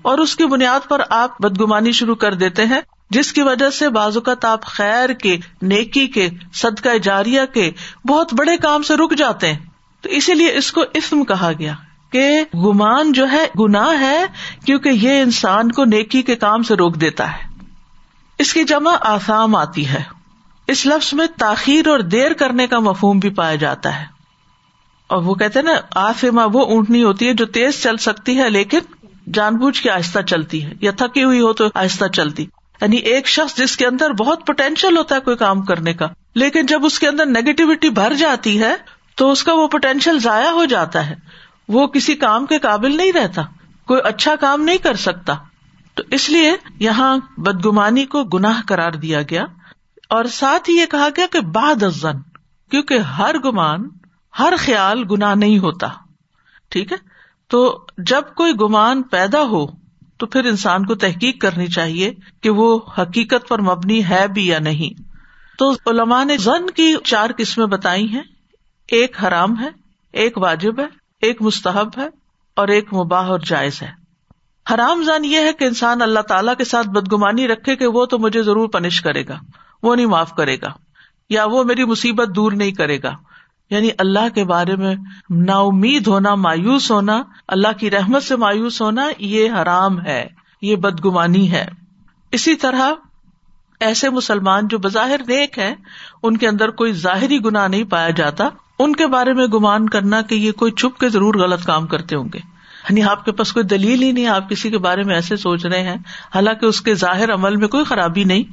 اور 0.01 0.17
اس 0.17 0.35
کی 0.35 0.45
بنیاد 0.45 0.89
پر 0.89 1.01
آپ 1.09 1.41
بدگمانی 1.41 1.91
شروع 1.91 2.15
کر 2.15 2.33
دیتے 2.33 2.65
ہیں۔ 2.65 2.81
جس 3.09 3.33
کی 3.33 3.41
وجہ 3.41 3.69
سے 3.69 3.89
بعض 3.89 4.17
اوقات 4.17 4.45
آپ 4.45 4.65
خیر 4.65 5.09
کے، 5.09 5.37
نیکی 5.61 6.07
کے، 6.07 6.29
صدقہ 6.53 6.97
جاریہ 6.97 7.41
کے 7.53 7.71
بہت 8.07 8.33
بڑے 8.33 8.57
کام 8.57 8.81
سے 8.81 8.95
رک 8.95 9.15
جاتے 9.17 9.53
ہیں۔ 9.53 9.59
تو 10.01 10.09
اسی 10.09 10.33
لیے 10.33 10.57
اس 10.57 10.71
کو 10.71 10.83
اسم 10.93 11.23
کہا 11.23 11.51
گیا 11.59 11.73
کہ 12.11 12.43
گمان 12.55 13.11
جو 13.11 13.31
ہے، 13.31 13.47
گناہ 13.59 13.99
ہے، 13.99 14.25
کیونکہ 14.65 14.89
یہ 14.89 15.21
انسان 15.21 15.71
کو 15.71 15.85
نیکی 15.85 16.21
کے 16.21 16.35
کام 16.35 16.63
سے 16.63 16.75
روک 16.75 16.95
دیتا 16.95 17.33
ہے۔ 17.33 17.63
اس 18.39 18.53
کی 18.53 18.63
جمع 18.63 18.95
آسام 19.01 19.55
آتی 19.55 19.87
ہے۔ 19.87 20.03
اس 20.67 20.85
لفظ 20.85 21.13
میں 21.13 21.27
تاخیر 21.37 21.87
اور 21.87 21.99
دیر 21.99 22.33
کرنے 22.33 22.67
کا 22.67 22.79
مفہوم 22.79 23.19
بھی 23.19 23.29
پایا 23.29 23.55
جاتا 23.55 23.99
ہے۔ 23.99 24.05
اور 25.07 25.23
وہ 25.23 25.35
کہتے 25.35 25.61
نا 25.61 25.71
آسما 25.95 26.45
وہ 26.53 26.65
اونٹنی 26.65 27.03
ہوتی 27.03 27.27
ہے 27.27 27.33
جو 27.33 27.45
تیز 27.45 27.83
چل 27.83 27.97
سکتی 27.97 28.37
ہے، 28.37 28.49
لیکن 28.49 28.79
جان 29.33 29.55
بوجھ 29.55 29.81
کے 29.81 29.91
آہستہ 29.91 30.19
چلتی 30.19 30.65
ہے۔ 30.65 30.73
یا 30.81 30.91
تھکی 30.91 31.23
ہوئی 31.23 31.39
ہو 31.39 31.53
تو 31.53 31.65
آہستہ 31.75 32.05
چلتی۔ 32.05 32.45
یعنی 32.81 32.97
ایک 32.97 33.27
شخص 33.27 33.57
جس 33.57 33.77
کے 33.77 33.87
اندر 33.87 34.13
بہت 34.13 34.47
پوٹینشیل 34.47 34.97
ہوتا 34.97 35.15
ہے 35.15 35.19
کوئی 35.19 35.37
کام 35.37 35.61
کرنے 35.61 35.93
کا، 35.93 36.07
لیکن 36.35 36.65
جب 36.65 36.85
اس 36.85 36.99
کے 36.99 37.07
اندر 37.07 37.25
نیگیٹیوٹی 37.25 37.89
بھر 37.89 38.13
جاتی 38.13 38.63
ہے، 38.63 38.75
تو 39.15 39.31
اس 39.31 39.43
کا 39.43 39.53
وہ 39.53 39.67
پوٹینشیل 39.67 40.19
ضائع 40.19 40.49
ہو 40.49 40.65
جاتا 40.65 41.09
ہے۔ 41.09 41.15
وہ 41.67 41.87
کسی 41.87 42.15
کام 42.15 42.45
کے 42.45 42.59
قابل 42.59 42.97
نہیں 42.97 43.11
رہتا، 43.11 43.41
کوئی 43.85 44.01
اچھا 44.03 44.35
کام 44.35 44.61
نہیں 44.61 44.77
کر 44.77 44.95
سکتا۔ 44.95 45.35
تو 45.95 46.03
اس 46.11 46.29
لیے 46.29 46.51
یہاں 46.79 47.17
بدگمانی 47.37 48.05
کو 48.05 48.23
گناہ 48.23 48.61
کرار 48.67 48.91
دیا 48.91 49.21
گیا۔ 49.21 49.45
اور 50.09 50.25
ساتھ 50.25 50.69
ہی 50.69 50.75
یہ 50.75 50.85
کہا 50.85 51.07
گیا 51.17 51.25
کہ 51.31 51.39
باد 51.39 51.83
ازن 51.83 52.21
کیونکہ 52.71 52.97
ہر 52.97 53.37
گمان، 53.37 53.89
ہر 54.39 54.53
خیال 54.57 55.03
گناہ 55.11 55.35
نہیں 55.35 55.59
ہوتا۔ 55.59 55.87
ٹھیک 56.69 56.91
ہے؟ 56.91 56.97
تو 57.47 57.85
جب 57.97 58.21
کوئی 58.35 58.53
گمان 58.53 59.01
پیدا 59.01 59.41
ہو 59.41 59.78
تو 60.19 60.25
پھر 60.25 60.45
انسان 60.45 60.85
کو 60.85 60.95
تحقیق 60.95 61.41
کرنی 61.41 61.67
چاہیے 61.67 62.13
کہ 62.41 62.49
وہ 62.49 62.79
حقیقت 62.97 63.47
پر 63.47 63.61
مبنی 63.61 64.05
ہے 64.05 64.25
بھی 64.33 64.47
یا 64.47 64.59
نہیں۔ 64.59 65.01
تو 65.57 65.71
علماء 65.71 66.23
نے 66.23 66.37
زن 66.37 66.69
کی 66.69 66.93
چار 67.03 67.29
قسمیں 67.37 67.67
بتائی 67.67 68.09
ہیں۔ 68.09 68.23
ایک 68.87 69.23
حرام 69.23 69.59
ہے، 69.59 69.69
ایک 70.13 70.37
واجب 70.37 70.79
ہے، 70.79 70.85
ایک 71.21 71.41
مستحب 71.41 71.87
ہے 71.97 72.07
اور 72.55 72.67
ایک 72.67 72.93
مباح 72.93 73.27
اور 73.27 73.39
جائز 73.39 73.81
ہے۔ 73.81 73.91
حرام 74.73 75.03
زن 75.03 75.25
یہ 75.25 75.37
ہے 75.37 75.53
کہ 75.53 75.63
انسان 75.63 76.01
اللہ 76.01 76.19
تعالی 76.19 76.51
کے 76.57 76.63
ساتھ 76.63 76.89
بدگمانی 76.89 77.47
رکھے 77.47 77.75
کہ 77.75 77.87
وہ 77.87 78.05
تو 78.05 78.19
مجھے 78.19 78.43
ضرور 78.43 78.67
پنش 78.67 79.01
کرے 79.01 79.27
گا، 79.27 79.39
وہ 79.83 79.95
نہیں 79.95 80.05
معاف 80.05 80.35
کرے 80.35 80.57
گا، 80.61 80.69
یا 81.29 81.45
وہ 81.45 81.63
میری 81.63 81.83
مصیبت 81.83 82.35
دور 82.35 82.51
نہیں 82.51 82.71
کرے 82.71 83.03
گا۔ 83.03 83.15
یعنی 83.69 83.89
اللہ 83.97 84.29
کے 84.35 84.43
بارے 84.43 84.75
میں 84.75 84.95
نا 85.29 85.57
امید 85.57 86.07
ہونا، 86.07 86.35
مایوس 86.35 86.91
ہونا، 86.91 87.23
اللہ 87.47 87.67
کی 87.79 87.91
رحمت 87.91 88.23
سے 88.23 88.35
مایوس 88.35 88.81
ہونا، 88.81 89.07
یہ 89.19 89.51
حرام 89.51 90.01
ہے، 90.01 90.27
یہ 90.61 90.75
بدگمانی 90.75 91.51
ہے۔ 91.51 91.65
اسی 92.31 92.55
طرح 92.55 92.91
ایسے 93.79 94.09
مسلمان 94.09 94.67
جو 94.67 94.77
بظاہر 94.77 95.19
نیک 95.27 95.59
ہے 95.59 95.75
ان 96.23 96.37
کے 96.37 96.47
اندر 96.47 96.69
کوئی 96.69 96.91
ظاہری 96.91 97.45
گنا 97.45 97.67
نہیں 97.67 97.83
پایا 97.83 98.09
جاتا۔ 98.09 98.49
ان 98.79 98.95
کے 98.95 99.07
بارے 99.07 99.33
میں 99.33 99.47
گمان 99.47 99.89
کرنا 99.89 100.21
کہ 100.21 100.35
یہ 100.35 100.51
کوئی 100.51 100.71
چھپ 100.71 100.99
کے 100.99 101.09
ضرور 101.09 101.35
غلط 101.35 101.65
کام 101.65 101.87
کرتے 101.87 102.15
ہوں 102.15 102.29
گے۔ 102.33 102.37
یعنی 102.89 103.03
آپ 103.03 103.25
کے 103.25 103.31
پاس 103.31 103.53
کوئی 103.53 103.65
دلیل 103.65 104.01
ہی 104.01 104.11
نہیں، 104.11 104.27
آپ 104.27 104.49
کسی 104.49 104.69
کے 104.69 104.77
بارے 104.77 105.03
میں 105.03 105.15
ایسے 105.15 105.35
سوچ 105.35 105.65
رہے 105.65 105.83
ہیں، 105.83 105.97
حالانکہ 106.35 106.65
اس 106.65 106.81
کے 106.81 106.93
ظاہر 106.93 107.33
عمل 107.33 107.55
میں 107.55 107.67
کوئی 107.67 107.83
خرابی 107.83 108.23
نہیں، 108.23 108.43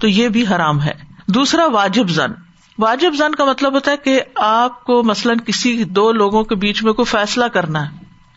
تو 0.00 0.08
یہ 0.08 0.28
بھی 0.28 0.46
حرام 0.46 0.82
ہے۔ 0.82 0.92
دوسرا، 1.26 1.66
واجب 1.66 2.08
زن۔ 2.08 2.47
واجب 2.78 3.12
زن 3.18 3.34
کا 3.34 3.44
مطلب 3.44 3.72
ہوتا 3.72 3.90
ہے 3.90 3.96
کہ 3.96 4.22
آپ 4.36 4.84
کو 4.84 5.02
مثلاً 5.02 5.38
کسی 5.38 5.84
دو 5.84 6.12
لوگوں 6.12 6.44
کے 6.44 6.54
بیچ 6.54 6.82
میں 6.82 6.92
کوئی 6.92 7.06
فیصلہ 7.06 7.44
کرنا 7.44 7.90
ہے، 7.90 7.96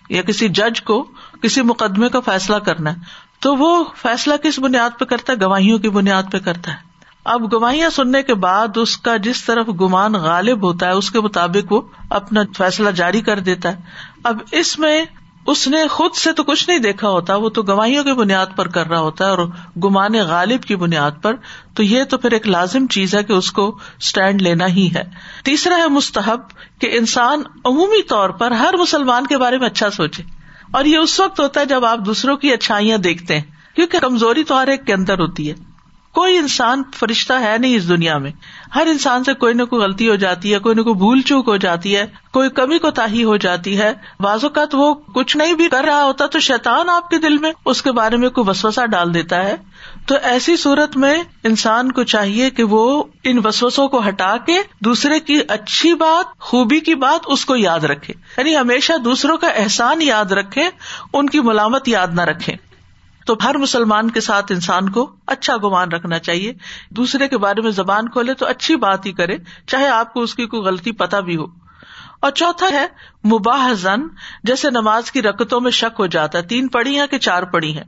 یا 0.10 0.22
کسی 0.22 0.50
جج 0.50 0.82
کو 0.82 1.08
کسی 1.42 1.62
مقدمے 1.62 2.10
کا 2.10 2.20
فیصلہ 2.20 2.56
کرنا 2.56 2.92
ہے۔ 2.92 2.96
تو 3.40 3.56
وہ 3.56 3.84
فیصلہ 3.96 4.38
کس 4.38 4.60
بنیاد 4.60 5.00
پہ 5.00 5.06
کرتا 5.06 5.34
ہے؟ 5.34 5.46
گواہیوں 5.46 5.80
کی 5.80 5.90
بنیاد 5.90 6.24
پہ 6.32 6.40
کرتا 6.40 6.72
ہے۔ 6.72 6.78
اب 7.24 7.54
گواہیاں 7.54 7.90
سننے 7.90 8.24
کے 8.24 8.34
بعد 8.34 8.78
اس 8.78 8.98
کا 8.98 9.18
جس 9.18 9.44
طرف 9.44 9.68
گمان 9.82 10.14
غالب 10.14 10.64
ہوتا 10.64 10.86
ہے، 10.86 10.92
اس 10.92 11.12
کے 11.12 11.20
مطابق 11.20 11.72
وہ 11.72 11.82
اپنا 12.10 12.42
فیصلہ 12.58 12.90
جاری 12.90 13.22
کر 13.22 13.40
دیتا 13.40 13.70
ہے۔ 13.70 13.76
اب 14.24 14.38
اس 14.52 14.80
میں 14.80 15.06
اس 15.48 15.68
نے 15.68 15.88
خود 15.88 16.16
سے 16.16 16.34
تو 16.34 16.44
کچھ 16.44 16.70
نہیں 16.70 16.80
دیکھا 16.80 17.10
ہوتا، 17.10 17.36
وہ 17.36 17.50
تو 17.50 17.64
گواہیوں 17.64 18.04
کی 18.04 18.14
بنیاد 18.14 18.46
پر 18.56 18.68
کر 18.68 18.88
رہا 18.88 19.00
ہوتا 19.00 19.26
ہے 19.26 19.30
اور 19.30 19.48
گمان 19.84 20.14
غالب 20.14 20.64
کی 20.64 20.76
بنیاد 20.76 21.12
پر۔ 21.22 21.36
تو 21.76 21.84
یہ 21.84 22.04
تو 22.04 22.18
پھر 22.18 22.32
ایک 22.32 22.48
لازم 22.48 22.88
چیز 22.88 23.16
ہے 23.16 23.24
کہ 23.24 23.34
اس 23.34 23.52
کو 23.52 23.78
اسٹینڈ 24.00 24.42
لینا 24.42 24.68
ہی 24.68 24.90
ہے۔ 24.96 25.04
تیسرا 25.44 25.78
ہے 25.78 25.88
مستحب 25.88 26.40
کہ 26.82 26.98
انسان 26.98 27.42
عمومی 27.66 28.02
طور 28.02 28.30
پر 28.30 28.52
ہر 28.52 28.74
مسلمان 28.80 29.28
کے 29.28 29.38
بارے 29.38 29.58
میں 29.58 29.68
اچھا 29.68 29.90
سوچے۔ 29.90 30.24
اور 30.72 30.86
یہ 30.86 30.98
اس 30.98 31.20
وقت 31.20 31.40
ہوتا 31.40 31.60
ہے 31.60 31.66
جب 31.66 31.86
آپ 31.86 32.00
دوسروں 32.06 32.38
کی 32.38 32.54
اچھائیاں 32.54 32.98
دیکھتے 32.98 33.36
ہیں، 33.36 33.76
کیونکہ 33.76 34.00
کمزوری 34.00 34.44
تو 34.44 34.62
ہر 34.62 34.68
ایک 34.68 34.86
کے 34.86 34.94
اندر 34.94 35.20
ہوتی 35.20 35.50
ہے۔ 35.50 35.71
کوئی 36.14 36.38
انسان 36.38 36.84
فرشتہ 36.96 37.34
ہے 37.34 37.58
نہیں 37.58 37.76
اس 37.76 37.90
دنیا 37.90 38.18
میں۔ 38.18 38.32
ہر 38.76 38.88
انسان 38.88 39.24
سے 39.24 39.34
کوئی 39.34 39.54
نہ 39.54 39.64
کوئی 39.64 39.82
غلطی 39.82 40.10
ہو 40.10 40.16
جاتی 40.16 40.54
ہے، 40.54 40.60
کوئی 40.60 40.76
نہ 40.76 40.82
کوئی 40.82 40.96
بھول 40.96 41.22
چوک 41.22 41.48
ہو 41.48 41.58
جاتی 41.58 41.96
ہے، 41.96 42.06
کوئی 42.34 42.50
کمی 42.50 42.80
کو 42.80 42.92
تاہی 42.92 43.24
ہو 43.24 43.38
جاتی 43.38 43.80
ہے۔ 43.80 43.94
بعض 44.20 44.44
اوقات 44.44 44.76
وہ 44.76 44.94
کچھ 44.94 45.38
نہیں 45.38 45.54
بھی 45.54 45.70
کر 45.70 45.84
رہا 45.84 46.04
ہوتا 46.04 46.28
تو 46.28 46.40
شیطان 46.40 46.90
آپ 46.90 47.10
کے 47.10 47.18
دل 47.18 47.38
میں 47.38 47.52
اس 47.66 47.82
کے 47.82 47.92
بارے 47.92 48.18
میں 48.18 48.30
کوئی 48.30 48.50
وسوسا 48.50 48.86
ڈال 48.86 49.14
دیتا 49.14 49.44
ہے۔ 49.44 49.56
تو 50.06 50.16
ایسی 50.24 50.58
صورت 50.58 50.98
میں 50.98 51.24
انسان 51.44 51.92
کو 51.92 52.04
چاہیے 52.04 52.50
کہ 52.50 52.64
وہ 52.64 53.04
ان 53.24 53.42
وسوسوں 53.44 53.88
کو 53.88 54.08
ہٹا 54.08 54.38
کے 54.46 54.56
دوسرے 54.80 55.20
کی 55.20 55.40
اچھی 55.48 55.94
بات، 55.94 56.40
خوبی 56.40 56.80
کی 56.80 56.96
بات 56.96 57.20
اس 57.26 57.46
کو 57.46 57.56
یاد 57.56 57.80
رکھے۔ 57.80 58.14
یعنی 58.38 58.58
ہمیشہ 58.58 58.94
دوسروں 58.98 59.38
کا 59.38 59.48
احسان 59.48 60.02
یاد 60.02 60.32
رکھے، 60.32 60.70
ان 61.14 61.30
کی 61.30 61.40
ملامت 61.40 61.88
یاد 61.88 62.08
نہ 62.14 62.22
رکھے۔ 62.22 62.71
تو 63.26 63.36
ہر 63.44 63.58
مسلمان 63.58 64.10
کے 64.12 64.22
ساتھ 64.22 64.52
انسان 64.52 64.90
کو 64.90 65.16
اچھا 65.28 65.58
گمان 65.58 65.92
رکھنا 65.92 66.20
چاہیے۔ 66.20 66.54
دوسرے 66.90 67.28
کے 67.28 67.38
بارے 67.38 67.62
میں 67.62 67.72
زبان 67.72 68.10
کھولے 68.10 68.34
تو 68.34 68.46
اچھی 68.46 68.76
بات 68.76 69.06
ہی 69.06 69.12
کرے، 69.12 69.38
چاہے 69.68 69.88
آپ 69.88 70.14
کو 70.14 70.22
اس 70.22 70.36
کی 70.36 70.46
کوئی 70.46 70.62
غلطی 70.62 70.92
پتا 70.92 71.20
بھی 71.20 71.36
ہو۔ 71.36 71.46
اور 72.20 72.32
چوتھا 72.32 72.68
ہے 72.72 72.88
مباح 73.26 73.74
زن 73.74 74.00
جیسے 74.44 74.70
نماز 74.70 75.12
کی 75.12 75.22
رکتوں 75.22 75.62
میں 75.62 75.72
شک 75.72 76.00
ہو 76.00 76.06
جاتا 76.06 76.38
ہے، 76.38 76.44
تین 76.44 76.68
پڑی 76.68 77.00
ہیں 77.00 77.08
کہ 77.08 77.18
چار 77.18 77.44
پڑی 77.44 77.78
ہیں۔ 77.78 77.84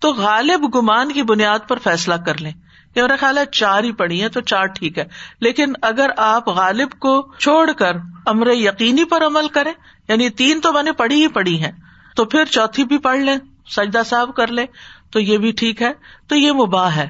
تو 0.00 0.12
غالب 0.12 0.76
گمان 0.76 1.12
کی 1.12 1.22
بنیاد 1.22 1.58
پر 1.68 1.78
فیصلہ 1.78 2.14
کر 2.14 2.40
لیں۔ 2.40 2.52
کہ 2.94 3.02
میرا 3.02 3.16
خیال 3.16 3.38
ہے 3.38 3.46
چار 3.52 3.84
ہی 3.84 3.92
پڑی 3.92 4.20
ہیں 4.20 4.28
تو 4.28 4.40
چار 4.40 4.66
ٹھیک 4.66 4.98
ہے۔ 4.98 5.04
لیکن 5.40 5.72
اگر 5.82 6.10
آپ 6.16 6.48
غالب 6.48 6.90
کو 6.98 7.32
چھوڑ 7.38 7.72
کر 7.72 7.92
امر 8.26 8.50
یقینی 8.50 9.04
پر 9.04 9.26
عمل 9.26 9.48
کریں 9.48 9.72
یعنی 10.08 10.30
تین 10.30 10.60
تو 10.60 10.72
میں 10.72 10.82
نے 10.82 10.92
پڑھی 10.92 11.22
ہی 11.22 11.28
پڑی 11.28 11.64
ہیں، 11.64 11.72
تو 12.16 12.24
پھر 12.24 12.44
چوتھی 12.44 12.84
بھی 12.84 12.98
پڑھ 12.98 13.18
لیں۔ 13.18 13.36
سجدہ 13.68 14.02
صاحب 14.06 14.34
کر 14.34 14.46
لے، 14.46 14.66
تو 15.10 15.20
یہ 15.20 15.38
بھی 15.38 15.52
ٹھیک 15.52 15.82
ہے، 15.82 15.92
تو 16.28 16.36
یہ 16.36 16.52
مباح 16.52 16.90
ہے۔ 16.90 17.08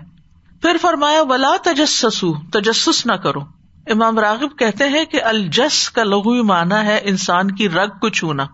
پھر 0.62 0.76
فرمایا، 0.80 1.22
ولا 1.22 1.52
تجسسو 1.62 2.34
تجسس 2.52 3.06
نہ 3.06 3.12
کرو۔ 3.12 3.40
امام 3.86 4.18
راغب 4.18 4.58
کہتے 4.58 4.88
ہیں 4.88 5.04
کہ 5.04 5.22
الجس 5.22 5.90
کا 5.90 6.04
لغوی 6.04 6.42
معنی 6.42 6.86
ہے 6.86 7.00
انسان 7.04 7.50
کی 7.50 7.68
رگ 7.68 7.98
کو 8.00 8.08
چھونا، 8.08 8.46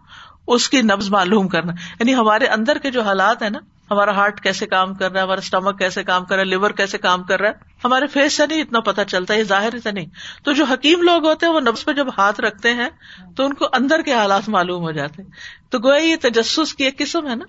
اس 0.46 0.68
کی 0.68 0.82
نبز 0.82 1.11
معلوم 1.11 1.49
کرنا۔ 1.49 1.73
یعنی 1.73 2.14
ہمارے 2.14 2.46
اندر 2.46 2.78
کے 2.78 2.90
جو 2.90 3.02
حالات 3.02 3.42
ہے 3.42 3.50
نا، 3.50 3.58
ہمارا 3.90 4.11
ہارٹ 4.11 4.40
کیسے 4.40 4.66
کام 4.66 4.94
کر 4.94 5.12
رہا 5.12 5.20
ہے، 5.20 5.25
ہمارا 5.25 5.38
اسٹمک 5.38 5.78
کیسے 5.78 6.04
کام 6.04 6.25
کر 6.25 6.34
رہا 6.34 6.40
ہے، 6.40 6.49
لیور 6.49 6.70
کیسے 6.70 6.99
کام 6.99 7.23
کر 7.23 7.40
رہا 7.40 7.49
ہے، 7.49 7.54
ہمارے 7.84 8.06
فیس 8.06 8.32
سے 8.32 8.46
نہیں 8.46 8.62
اتنا 8.62 8.80
پتا 8.80 9.04
چلتا، 9.04 9.34
یہ 9.34 9.42
ظاہر 9.42 9.78
سے 9.82 9.90
نہیں۔ 9.90 10.06
تو 10.44 10.52
جو 10.52 10.64
حکیم 10.64 11.02
لوگ 11.02 11.26
ہوتے 11.26 11.46
ہیں، 11.46 11.52
وہ 11.52 11.61
نبز 11.61 11.84
پہ 11.84 11.92
جب 11.92 12.06
ہاتھ 12.18 12.40
رکھتے 12.40 12.75
ہیں، 12.75 12.88
تو 13.37 13.44
ان 13.44 13.54
کو 13.54 13.64
اندر 13.73 14.02
کے 14.02 14.14
حالات 14.14 14.49
معلوم 14.49 14.82
ہو 14.82 14.92
جاتے 14.92 15.23
ہیں۔ 15.23 15.30
تو 15.70 15.78
گویا 15.78 16.04
یہ 16.04 16.16
تجسس 16.23 16.75
کی 16.75 16.84
ایک 16.84 16.99
قسم 16.99 17.28
ہے 17.28 17.34
نا 17.34 17.44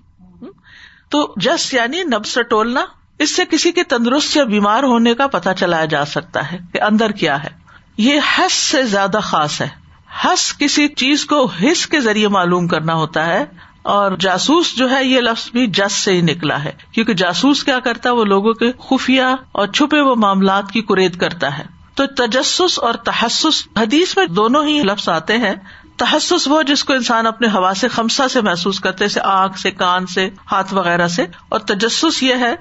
تو 1.08 1.34
جس 1.36 1.74
یعنی 1.74 2.02
نب 2.02 2.26
سے 2.26 2.42
ٹولنا، 2.42 2.84
اس 3.18 3.36
سے 3.36 3.44
کسی 3.44 3.72
کے 3.72 3.82
تندرست 3.82 4.36
یا 4.36 4.44
بیمار 4.44 4.82
ہونے 4.82 5.14
کا 5.14 5.26
پتا 5.26 5.54
چلایا 5.54 5.84
جا 5.84 6.04
سکتا 6.04 6.52
ہے 6.52 6.58
کہ 6.72 6.82
اندر 6.82 7.10
کیا 7.10 7.44
ہے۔ 7.44 7.48
یہ 7.96 8.20
حس 8.38 8.52
سے 8.52 8.82
زیادہ 8.82 9.18
خاص 9.22 9.60
ہے۔ 9.60 9.68
ہس 10.24 10.58
کسی 10.58 10.88
چیز 10.88 11.26
کو 11.26 11.44
حس 11.44 11.86
کے 11.86 12.00
ذریعے 12.00 12.28
معلوم 12.28 12.68
کرنا 12.68 12.94
ہوتا 12.94 13.26
ہے 13.26 13.44
اور 13.82 14.12
جاسوس 14.20 14.76
جو 14.76 14.90
ہے، 14.90 15.04
یہ 15.04 15.20
لفظ 15.20 15.50
بھی 15.50 15.66
جس 15.66 15.92
سے 15.92 16.12
ہی 16.12 16.20
نکلا 16.20 16.64
ہے۔ 16.64 16.72
کیونکہ 16.92 17.14
جاسوس 17.14 17.64
کیا 17.64 17.78
کرتا 17.78 18.10
ہے؟ 18.10 18.14
وہ 18.14 18.24
لوگوں 18.24 18.52
کے 18.52 18.72
خفیہ 18.90 19.22
اور 19.52 19.66
چھپے 19.66 20.00
وہ 20.00 20.14
معاملات 20.14 20.70
کی 20.70 20.82
کرید 20.82 21.16
کرتا 21.16 21.58
ہے۔ 21.58 21.64
تو 21.94 22.06
تجسس 22.06 22.78
اور 22.78 22.94
تحسس، 22.94 23.68
حدیث 23.78 24.16
میں 24.16 24.26
دونوں 24.26 24.66
ہی 24.66 24.82
لفظ 24.82 25.08
آتے 25.08 25.38
ہیں۔ 25.38 25.54
تحسس 25.96 26.48
وہ 26.48 26.62
جس 26.62 26.84
کو 26.84 26.92
انسان 26.92 27.26
اپنے 27.26 27.48
ہوا 27.48 27.72
سے 27.76 27.88
خمسا 27.88 28.28
سے 28.28 28.40
محسوس 28.40 28.80
کرتے 28.80 29.04
جیسے 29.04 29.20
آنکھ 29.20 29.58
سے، 29.58 29.70
کان 29.70 30.06
سے، 30.06 30.30
ہاتھ 30.52 30.74
وغیرہ 30.74 31.08
سے۔ 31.08 31.24
اور 31.48 31.60
تجسس 31.60 32.22
یہ 32.22 32.34
ہے 32.34 32.54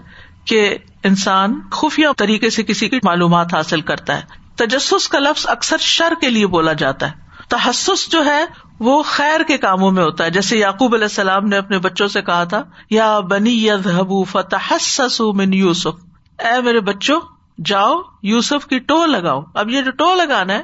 کہ 0.46 0.77
انسان 1.04 1.62
خفیہ 1.72 2.08
طریقے 2.18 2.50
سے 2.50 2.63
کسی 2.63 2.89
کی 2.89 3.00
معلومات 3.04 3.54
حاصل 3.54 3.82
کرتا 3.82 4.18
ہے۔ 4.18 4.22
تجسس 4.56 5.08
کا 5.08 5.20
لفظ 5.20 5.48
اکثر 5.48 5.77
شر 5.80 6.13
کے 6.22 6.30
لیے 6.30 6.48
بولا 6.48 6.74
جاتا 6.74 7.12
ہے۔ 7.12 7.13
تحسس 7.50 8.12
جو 8.12 8.25
ہے، 8.25 8.46
وہ 8.80 9.04
خیر 9.04 9.42
کے 9.44 9.58
کاموں 9.58 9.92
میں 9.92 10.04
ہوتا 10.04 10.25
ہے۔ 10.25 10.30
جیسے 10.30 10.58
یعقوب 10.58 10.94
علیہ 10.94 11.06
السلام 11.06 11.46
نے 11.46 11.58
اپنے 11.58 11.80
بچوں 11.80 12.08
سے 12.08 12.22
کہا 12.22 12.44
تھا، 12.44 12.63
یا 12.89 13.20
بنی 13.20 13.68
یبو 13.68 14.24
فتح 14.24 14.74
من 15.20 15.54
یوسف۔ 15.54 16.06
اے 16.39 16.62
میرے 16.62 16.80
بچوں، 16.80 17.20
جاؤ 17.65 18.01
یوسف 18.24 18.68
کی 18.68 18.80
ٹو 18.80 19.06
لگاؤ۔ 19.06 19.42
اب 19.54 19.70
یہ 19.70 19.82
جو 19.82 19.92
ٹو 19.92 20.15
لگانا 20.15 20.54
ہے 20.54 20.62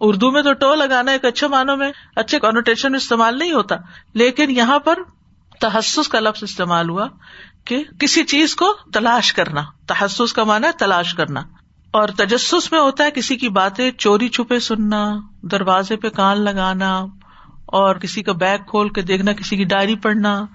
اردو 0.00 0.30
میں 0.30 0.42
تو 0.42 0.52
ٹو 0.52 0.74
لگانا 0.74 1.12
ایک 1.12 1.24
اچھے 1.24 1.48
معنوں 1.48 1.76
میں 1.76 1.92
اچھے 2.16 2.38
کانوٹیشن 2.38 2.94
استعمال 2.94 3.38
نہیں 3.38 3.52
ہوتا، 3.52 3.76
لیکن 4.14 4.50
یہاں 4.50 4.78
پر 4.78 4.98
تحسس 5.60 6.08
کا 6.08 6.20
لفظ 6.20 6.42
استعمال 6.42 6.88
ہوا 6.88 7.06
کہ 7.64 7.84
کسی 7.98 8.24
چیز 8.24 8.56
کو 8.56 8.72
تلاش 8.92 9.32
کرنا، 9.32 9.62
تحسس 9.86 10.32
کا 10.32 10.44
مانا 10.44 10.66
ہے 10.66 10.72
تلاش 10.72 11.14
کرنا۔ 11.14 11.40
اور 11.90 12.08
تجسس 12.08 12.72
میں 12.72 12.80
ہوتا 12.80 13.04
ہے 13.04 13.10
کسی 13.10 13.36
کی 13.36 13.48
باتیں 13.48 13.90
چوری 13.90 14.28
چھپے 14.28 14.60
سننا، 14.60 15.18
دروازے 15.42 15.96
پہ 15.96 16.08
کان 16.08 16.40
لگانا، 16.40 17.06
اور 17.66 17.96
کسی 17.96 18.22
کا 18.22 18.32
بیگ 18.32 18.58
کھول 18.58 18.88
کے 18.88 19.02
دیکھنا، 19.02 19.32
کسی 19.32 19.56
کی 19.56 19.64
ڈائری 19.64 19.96
پڑھنا۔ 19.96 20.46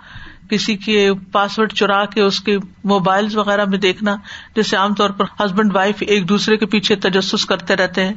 کسی 0.49 0.75
کے 0.77 1.09
پاسورڈ 1.31 1.73
چرا 1.73 2.05
کے 2.05 2.21
اس 2.21 2.39
کے 2.39 2.57
موبائل 2.83 3.27
وغیرہ 3.33 3.65
میں 3.65 3.77
دیکھنا، 3.77 4.15
جیسے 4.55 4.75
عام 4.75 4.93
طور 4.93 5.09
پر 5.09 5.25
ہسبینڈ 5.39 5.75
وائف 5.75 5.95
ایک 5.99 6.29
دوسرے 6.29 6.57
کے 6.57 6.65
پیچھے 6.65 6.95
تجسس 6.95 7.45
کرتے 7.45 7.75
رہتے 7.75 8.05
ہیں، 8.05 8.13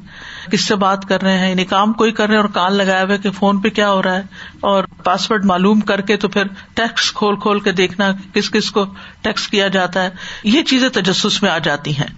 کس 0.52 0.64
سے 0.64 0.74
بات 0.74 1.04
کر 1.08 1.22
رہے 1.22 1.38
ہیں 1.38 1.50
یعنی 1.50 1.64
کام 1.64 1.92
کوئی 1.92 2.12
کر 2.12 2.26
رہے 2.26 2.34
ہیں 2.34 2.42
اور 2.42 2.50
کان 2.50 2.72
لگایا 2.72 3.02
ہوا 3.02 3.16
کہ 3.16 3.30
فون 3.30 3.60
پہ 3.60 3.68
کیا 3.68 3.90
ہو 3.90 4.02
رہا 4.02 4.16
ہے، 4.16 4.22
اور 4.60 4.84
پاسورڈ 5.04 5.44
معلوم 5.44 5.80
کر 5.80 6.00
کے 6.00 6.16
تو 6.16 6.28
پھر 6.28 6.46
ٹیکس 6.74 7.12
کھول 7.12 7.36
کھول 7.36 7.60
کے 7.60 7.72
دیکھنا 7.72 8.12
کس 8.32 8.50
کس 8.50 8.70
کو 8.70 8.84
ٹیکس 9.22 9.48
کیا 9.48 9.68
جاتا 9.68 10.02
ہے، 10.02 10.10
یہ 10.44 10.62
چیزیں 10.62 10.88
تجسس 10.88 11.42
میں 11.42 11.50
آ 11.50 11.58
جاتی 11.58 11.96
ہیں۔ 11.96 12.14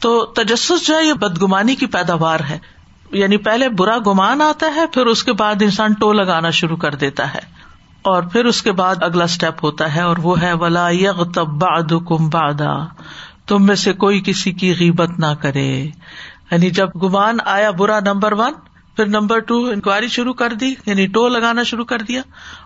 تو 0.00 0.24
تجسس 0.26 0.86
جو 0.86 0.96
ہے 0.96 1.04
یہ 1.04 1.12
بدگمانی 1.12 1.74
کی 1.76 1.86
پیداوار 1.86 2.40
ہے۔ 2.50 2.58
یعنی 3.12 3.36
پہلے 3.36 3.68
برا 3.68 3.98
گمان 4.06 4.42
آتا 4.42 4.66
ہے، 4.76 4.86
پھر 4.86 5.06
اس 5.06 5.24
کے 5.24 5.32
بعد 5.32 5.62
انسان 5.62 5.92
ٹو 5.92 6.12
لگانا 6.12 6.50
شروع 6.50 6.76
کر 6.76 6.94
دیتا 6.94 7.34
ہے۔ 7.34 7.61
اور 8.02 8.22
پھر 8.22 8.44
اس 8.44 8.62
کے 8.62 8.72
بعد 8.72 9.02
اگلا 9.02 9.24
اسٹیپ 9.24 9.64
ہوتا 9.64 9.94
ہے 9.94 10.00
اور 10.00 10.16
وہ 10.16 10.40
ہے 10.40 10.52
ولا 10.52 10.88
یغ 10.90 11.30
تب 11.30 11.64
کم 12.08 12.28
بادا 12.28 12.72
تم 13.46 13.66
میں 13.66 13.74
سے 13.74 13.92
کوئی 13.92 14.22
کسی 14.26 14.52
کی 14.52 14.74
غیبت 14.80 15.10
نہ 15.18 15.34
کرے 15.40 15.90
یعنی 16.50 16.70
جب 16.70 16.88
گمان 17.02 17.36
آیا 17.44 17.70
برا 17.70 18.00
نمبر 18.00 18.32
ون، 18.32 18.52
پھر 18.96 19.06
نمبر 19.06 19.38
ٹو 19.38 19.66
انکوائری 19.66 20.08
شروع 20.08 20.32
کر 20.32 20.52
دی 20.52 20.74
یعنی 20.86 21.06
ٹو 21.06 21.28
لگانا 21.28 21.62
شروع 21.62 21.84
کر 21.84 21.98
دیا، 21.98 22.22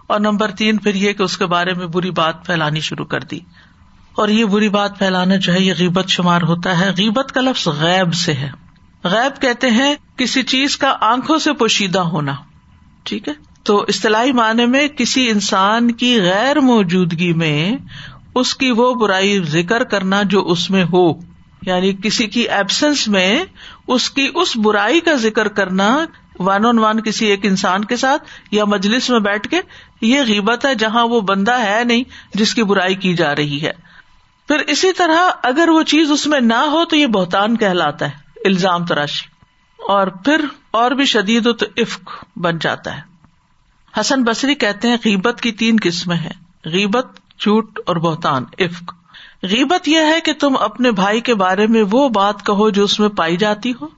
اور 0.07 0.21
نمبر 0.21 0.51
تین 0.51 0.77
پھر 0.77 0.95
یہ 0.95 1.13
کہ 1.13 1.23
اس 1.23 1.39
کے 1.39 1.47
بارے 1.47 1.75
میں 1.75 1.87
بری 1.87 2.11
بات 2.11 2.47
پھیلانی 2.47 2.81
شروع 2.81 3.05
کر 3.05 3.21
دی۔ 3.21 3.39
اور 4.15 4.29
یہ 4.29 4.45
بری 4.45 4.69
بات 4.69 4.99
پھیلانا 4.99 5.37
جو 5.37 5.53
ہے، 5.53 5.61
یہ 5.61 5.75
غیبت 5.79 6.09
شمار 6.09 6.43
ہوتا 6.43 6.81
ہے۔ 6.81 6.91
غیبت 6.99 7.33
کا 7.33 7.41
لفظ 7.41 7.69
غیب 7.69 8.15
سے 8.15 8.33
ہے۔ 8.33 8.51
غیب 9.05 9.43
کہتے 9.43 9.71
ہیں 9.71 9.95
کسی 10.17 10.43
چیز 10.43 10.77
کا 10.77 10.97
آنکھوں 11.01 11.39
سے 11.39 11.53
پوشیدہ 11.53 11.99
ہونا۔ 11.99 12.33
ٹھیک 13.03 13.29
ہے؟ 13.29 13.46
تو 13.67 13.85
اصطلاحی 13.89 14.33
معنی 14.33 14.67
میں 14.67 14.89
کسی 14.89 15.31
انسان 15.31 15.93
کی 15.93 16.21
غیر 16.21 16.61
موجودگی 16.61 17.33
میں 17.33 17.77
اس 18.35 18.55
کی 18.55 18.71
وہ 18.71 18.95
برائی 18.95 19.43
ذکر 19.43 19.85
کرنا 19.85 20.23
جو 20.23 20.49
اس 20.49 20.71
میں 20.71 20.85
ہو 20.93 21.13
یعنی 21.63 21.93
کسی 21.93 22.27
کی 22.27 22.41
ایبسنس 22.41 23.09
میں 23.09 23.45
اس 23.89 24.11
کی 24.11 24.31
اس 24.35 24.57
برائی 24.57 25.01
کا 25.01 25.15
ذکر 25.15 25.49
کرنا 25.49 26.05
ون 26.39 26.67
آن 26.67 26.79
ون 26.79 27.03
کسی 27.03 27.27
ایک 27.27 27.41
انسان 27.43 27.85
کے 27.85 27.97
ساتھ 27.97 28.23
یا 28.51 28.65
مجلس 28.65 29.11
میں 29.11 29.21
بیٹھ 29.21 29.49
کے، 29.49 29.61
یہ 30.01 30.21
غیبت 30.27 30.67
ہے 30.67 30.75
جہاں 30.75 31.07
وہ 31.07 31.21
بندہ 31.21 31.59
ہے 31.63 31.85
نہیں 31.85 32.05
جس 32.35 32.55
کی 32.55 32.63
برائی 32.63 32.95
کی 32.95 33.15
جا 33.15 33.35
رہی 33.35 33.63
ہے۔ 33.63 33.73
پھر 34.49 34.59
اسی 34.59 34.93
طرح 34.93 35.31
اگر 35.43 35.69
وہ 35.69 35.83
چیز 35.83 36.11
اس 36.11 36.27
میں 36.27 36.41
نہ 36.41 36.65
ہو 36.67 36.85
تو 36.85 36.97
یہ 36.97 37.07
بہتان 37.07 37.57
کہلاتا 37.57 38.09
ہے، 38.09 38.17
الزام 38.45 38.87
تراشی۔ 38.87 39.27
اور 39.89 40.07
پھر 40.07 40.45
اور 40.71 40.91
بھی 40.91 41.05
شدید 41.05 41.49
تو 41.59 41.67
عفق 41.79 42.25
بن 42.37 42.59
جاتا 42.61 42.97
ہے۔ 42.97 43.16
حسن 44.01 44.23
بصری 44.23 44.55
کہتے 44.55 44.89
ہیں 44.89 44.97
غیبت 45.05 45.41
کی 45.41 45.53
تین 45.53 45.77
قسمیں 45.83 46.17
ہیں، 46.17 46.33
غیبت، 46.65 47.07
جھوٹ 47.41 47.79
اور 47.87 47.97
بہتان، 47.97 48.45
عفق۔ 48.59 48.95
غیبت 49.43 49.89
یہ 49.89 49.99
ہے 49.99 50.21
کہ 50.21 50.33
تم 50.33 50.57
اپنے 50.57 50.91
بھائی 50.91 51.21
کے 51.21 51.35
بارے 51.35 51.67
میں 51.67 51.85
وہ 51.91 52.09
بات 52.09 52.47
کہو 52.47 52.71
جو 52.71 52.85
اس 52.85 53.01
میں 53.01 53.09
پائی 53.09 53.37
جاتی 53.37 53.73
ہو۔ 53.81 53.89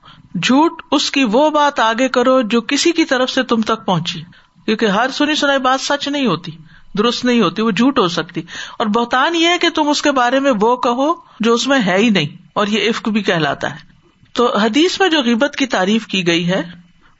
جھوٹ 0.43 0.81
اس 0.91 1.11
کی 1.11 1.23
وہ 1.23 1.49
بات 1.49 1.79
آگے 1.79 2.07
کرو 2.07 2.41
جو 2.41 2.61
کسی 2.61 2.91
کی 2.91 3.05
طرف 3.05 3.29
سے 3.29 3.43
تم 3.43 3.61
تک 3.61 3.85
پہنچی۔ 3.85 4.21
کیونکہ 4.65 4.85
ہر 4.85 5.09
سنی 5.13 5.35
سنائی 5.35 5.59
بات 5.59 5.81
سچ 5.81 6.07
نہیں 6.07 6.25
ہوتی، 6.25 6.51
درست 6.97 7.25
نہیں 7.25 7.41
ہوتی، 7.41 7.61
وہ 7.61 7.71
جھوٹ 7.71 7.99
ہو 7.99 8.07
سکتی۔ 8.07 8.41
اور 8.79 8.87
بہتان 8.87 9.35
یہ 9.35 9.47
ہے 9.47 9.57
کہ 9.57 9.69
تم 9.69 9.89
اس 9.89 10.01
کے 10.01 10.11
بارے 10.11 10.39
میں 10.39 10.51
وہ 10.61 10.75
کہو 10.75 11.13
جو 11.39 11.53
اس 11.53 11.67
میں 11.67 11.79
ہے 11.85 11.97
ہی 11.97 12.09
نہیں، 12.09 12.27
اور 12.53 12.67
یہ 12.67 12.89
عفق 12.89 13.09
بھی 13.09 13.21
کہلاتا 13.21 13.71
ہے۔ 13.71 13.89
تو 14.33 14.57
حدیث 14.57 14.99
میں 14.99 15.09
جو 15.09 15.21
غیبت 15.21 15.55
کی 15.55 15.65
تعریف 15.65 16.07
کی 16.07 16.27
گئی 16.27 16.49
ہے 16.49 16.61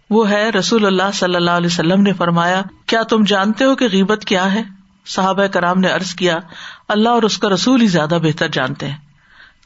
وہ 0.09 0.29
ہے 0.29 0.49
رسول 0.49 0.85
اللہ 0.85 1.11
صلی 1.13 1.35
اللہ 1.35 1.51
علیہ 1.51 1.67
وسلم 1.67 2.01
نے 2.01 2.13
فرمایا، 2.13 2.61
کیا 2.85 3.03
تم 3.03 3.23
جانتے 3.23 3.65
ہو 3.65 3.75
کہ 3.75 3.87
غیبت 3.91 4.25
کیا 4.25 4.53
ہے؟ 4.53 4.63
صحابہ 5.05 5.45
کرام 5.45 5.79
نے 5.79 5.87
ارض 5.87 6.15
کیا، 6.15 6.37
اللہ 6.87 7.09
اور 7.09 7.23
اس 7.23 7.37
کا 7.37 7.49
رسول 7.49 7.81
ہی 7.81 7.87
زیادہ 7.87 8.17
بہتر 8.23 8.47
جانتے 8.47 8.87
ہیں۔ 8.87 8.97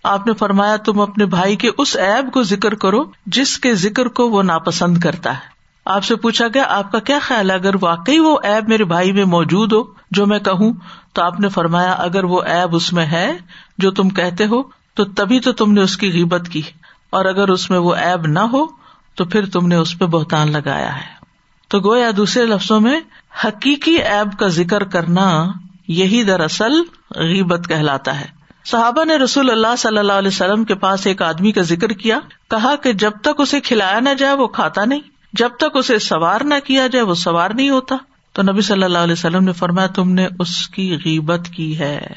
آپ 0.04 0.28
نے 0.28 0.34
فرمایا، 0.34 0.76
تم 0.76 1.00
اپنے 1.00 1.26
بھائی 1.26 1.56
کے 1.56 1.70
اس 1.78 1.96
ایب 1.96 2.34
کو 2.34 2.44
ذکر 2.44 2.76
کرو 2.76 3.04
جس 3.26 3.60
کے 3.60 3.76
ذکر 3.76 4.08
کو 4.08 4.30
وہ 4.30 4.44
ناپسند 4.44 4.98
کرتا 4.98 5.34
ہے۔ 5.34 5.54
آپ 5.86 6.04
سے 6.04 6.16
پوچھا 6.16 6.46
گیا، 6.54 6.64
آپ 6.68 6.92
کا 6.92 7.00
کیا 7.00 7.20
خیال 7.22 7.50
ہے؟ 7.50 7.56
اگر 7.56 7.76
واقعی 7.82 8.20
وہ 8.20 8.38
ایب 8.44 8.70
میرے 8.70 8.84
بھائی 8.84 9.12
میں 9.12 9.26
موجود 9.26 9.74
ہو، 9.74 9.84
جو 10.12 10.26
میں 10.26 10.40
کہوں، 10.40 10.74
تو 11.14 11.22
آپ 11.22 11.40
نے 11.40 11.50
فرمایا، 11.50 11.92
اگر 11.92 12.24
وہ 12.24 12.42
ایب 12.42 12.76
اس 12.76 12.94
میں 12.94 13.06
ہے 13.06 13.34
جو 13.78 13.92
تم 13.92 14.10
کہتے 14.10 14.46
ہو، 14.46 14.64
تو 14.94 15.04
تبھی 15.04 15.40
تو 15.40 15.52
تم 15.52 15.72
نے 15.72 15.82
اس 15.82 15.98
کی 15.98 16.12
غیبت 16.12 16.50
کی۔ 16.52 16.62
اور 17.10 17.26
اگر 17.26 17.48
اس 17.48 17.70
میں 17.70 17.80
وہ 17.80 17.96
ایب 17.96 18.28
نہ 18.28 18.40
ہو 18.40 18.83
تو 19.16 19.26
پھر 19.26 19.46
تم 19.46 19.68
نے 19.68 19.76
اس 19.76 20.00
پہ 20.00 20.06
بہتان 20.06 20.52
لگایا 20.52 20.96
ہے۔ 20.96 21.24
تو 21.68 21.80
گویا 21.80 22.12
دوسرے 22.18 22.46
لفظوں 22.46 22.80
میں 22.80 23.00
حقیقی 23.46 23.96
ایب 23.96 24.40
کا 24.40 24.48
ذکر 24.48 24.84
کرنا 24.84 25.46
یہی 25.88 26.24
دراصل 26.24 26.72
غیبت 27.16 27.68
کہلاتا 27.68 28.22
ہے۔ 28.22 28.26
صحابہ 28.66 29.06
نے 29.06 29.16
رسول 29.16 29.50
اللہ 29.50 29.76
صلی 29.78 29.98
اللہ 29.98 30.14
علیہ 30.14 30.28
وسلم 30.28 30.64
کے 30.64 30.76
پاس 30.76 31.08
ایک 31.08 31.22
آدمی 31.22 31.52
کا 31.52 31.62
ذکر 31.62 31.90
کیا، 31.90 32.20
کہا 32.50 32.76
کہ 32.76 32.94
جب 32.94 33.12
تک 33.22 33.42
اسے 33.42 33.60
کھلایا 33.60 34.00
نہ 34.00 34.14
جائے 34.18 34.34
وہ 34.34 34.48
کھاتا 34.48 34.86
نہیں، 34.86 35.00
جب 35.34 35.50
تک 35.58 35.78
اسے 35.78 36.00
سوار 36.00 36.42
نہ 36.42 36.54
کیا 36.66 36.88
جائے 36.88 37.06
وہ 37.06 37.14
سوار 37.14 37.50
نہیں 37.50 37.70
ہوتا۔ 37.70 37.96
تو 38.34 38.42
نبی 38.42 38.62
صلی 38.62 38.84
اللہ 38.84 38.98
علیہ 38.98 39.14
وسلم 39.14 39.44
نے 39.44 39.52
فرمایا، 39.52 39.88
تم 39.88 40.12
نے 40.12 40.28
اس 40.40 40.68
کی 40.68 40.98
غیبت 41.06 41.50
کی 41.56 41.80
ہے۔ 41.80 42.08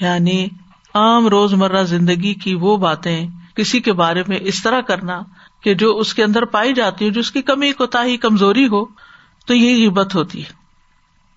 یعنی 0.00 0.48
عام 0.94 1.26
روز 1.26 1.54
مرہ 1.54 1.82
زندگی 1.82 2.34
کی 2.34 2.54
وہ 2.54 2.76
باتیں 2.76 3.28
کسی 3.56 3.80
کے 3.80 3.92
بارے 3.92 4.22
میں 4.28 4.38
اس 4.40 4.62
طرح 4.62 4.80
کرنا 4.80 5.22
کہ 5.62 5.74
جو 5.74 5.98
اس 5.98 6.14
کے 6.14 6.24
اندر 6.24 6.44
پائی 6.44 6.74
جاتی 6.74 7.04
ہو، 7.04 7.10
جو 7.10 7.20
اس 7.20 7.30
کی 7.30 7.42
کمی 7.42 7.72
کوتا 7.72 8.04
ہی 8.04 8.16
کمزوری 8.16 8.66
ہو، 8.66 8.84
تو 9.46 9.54
یہ 9.54 9.76
غیبت 9.76 10.14
ہوتی 10.14 10.40
ہے۔ 10.40 10.52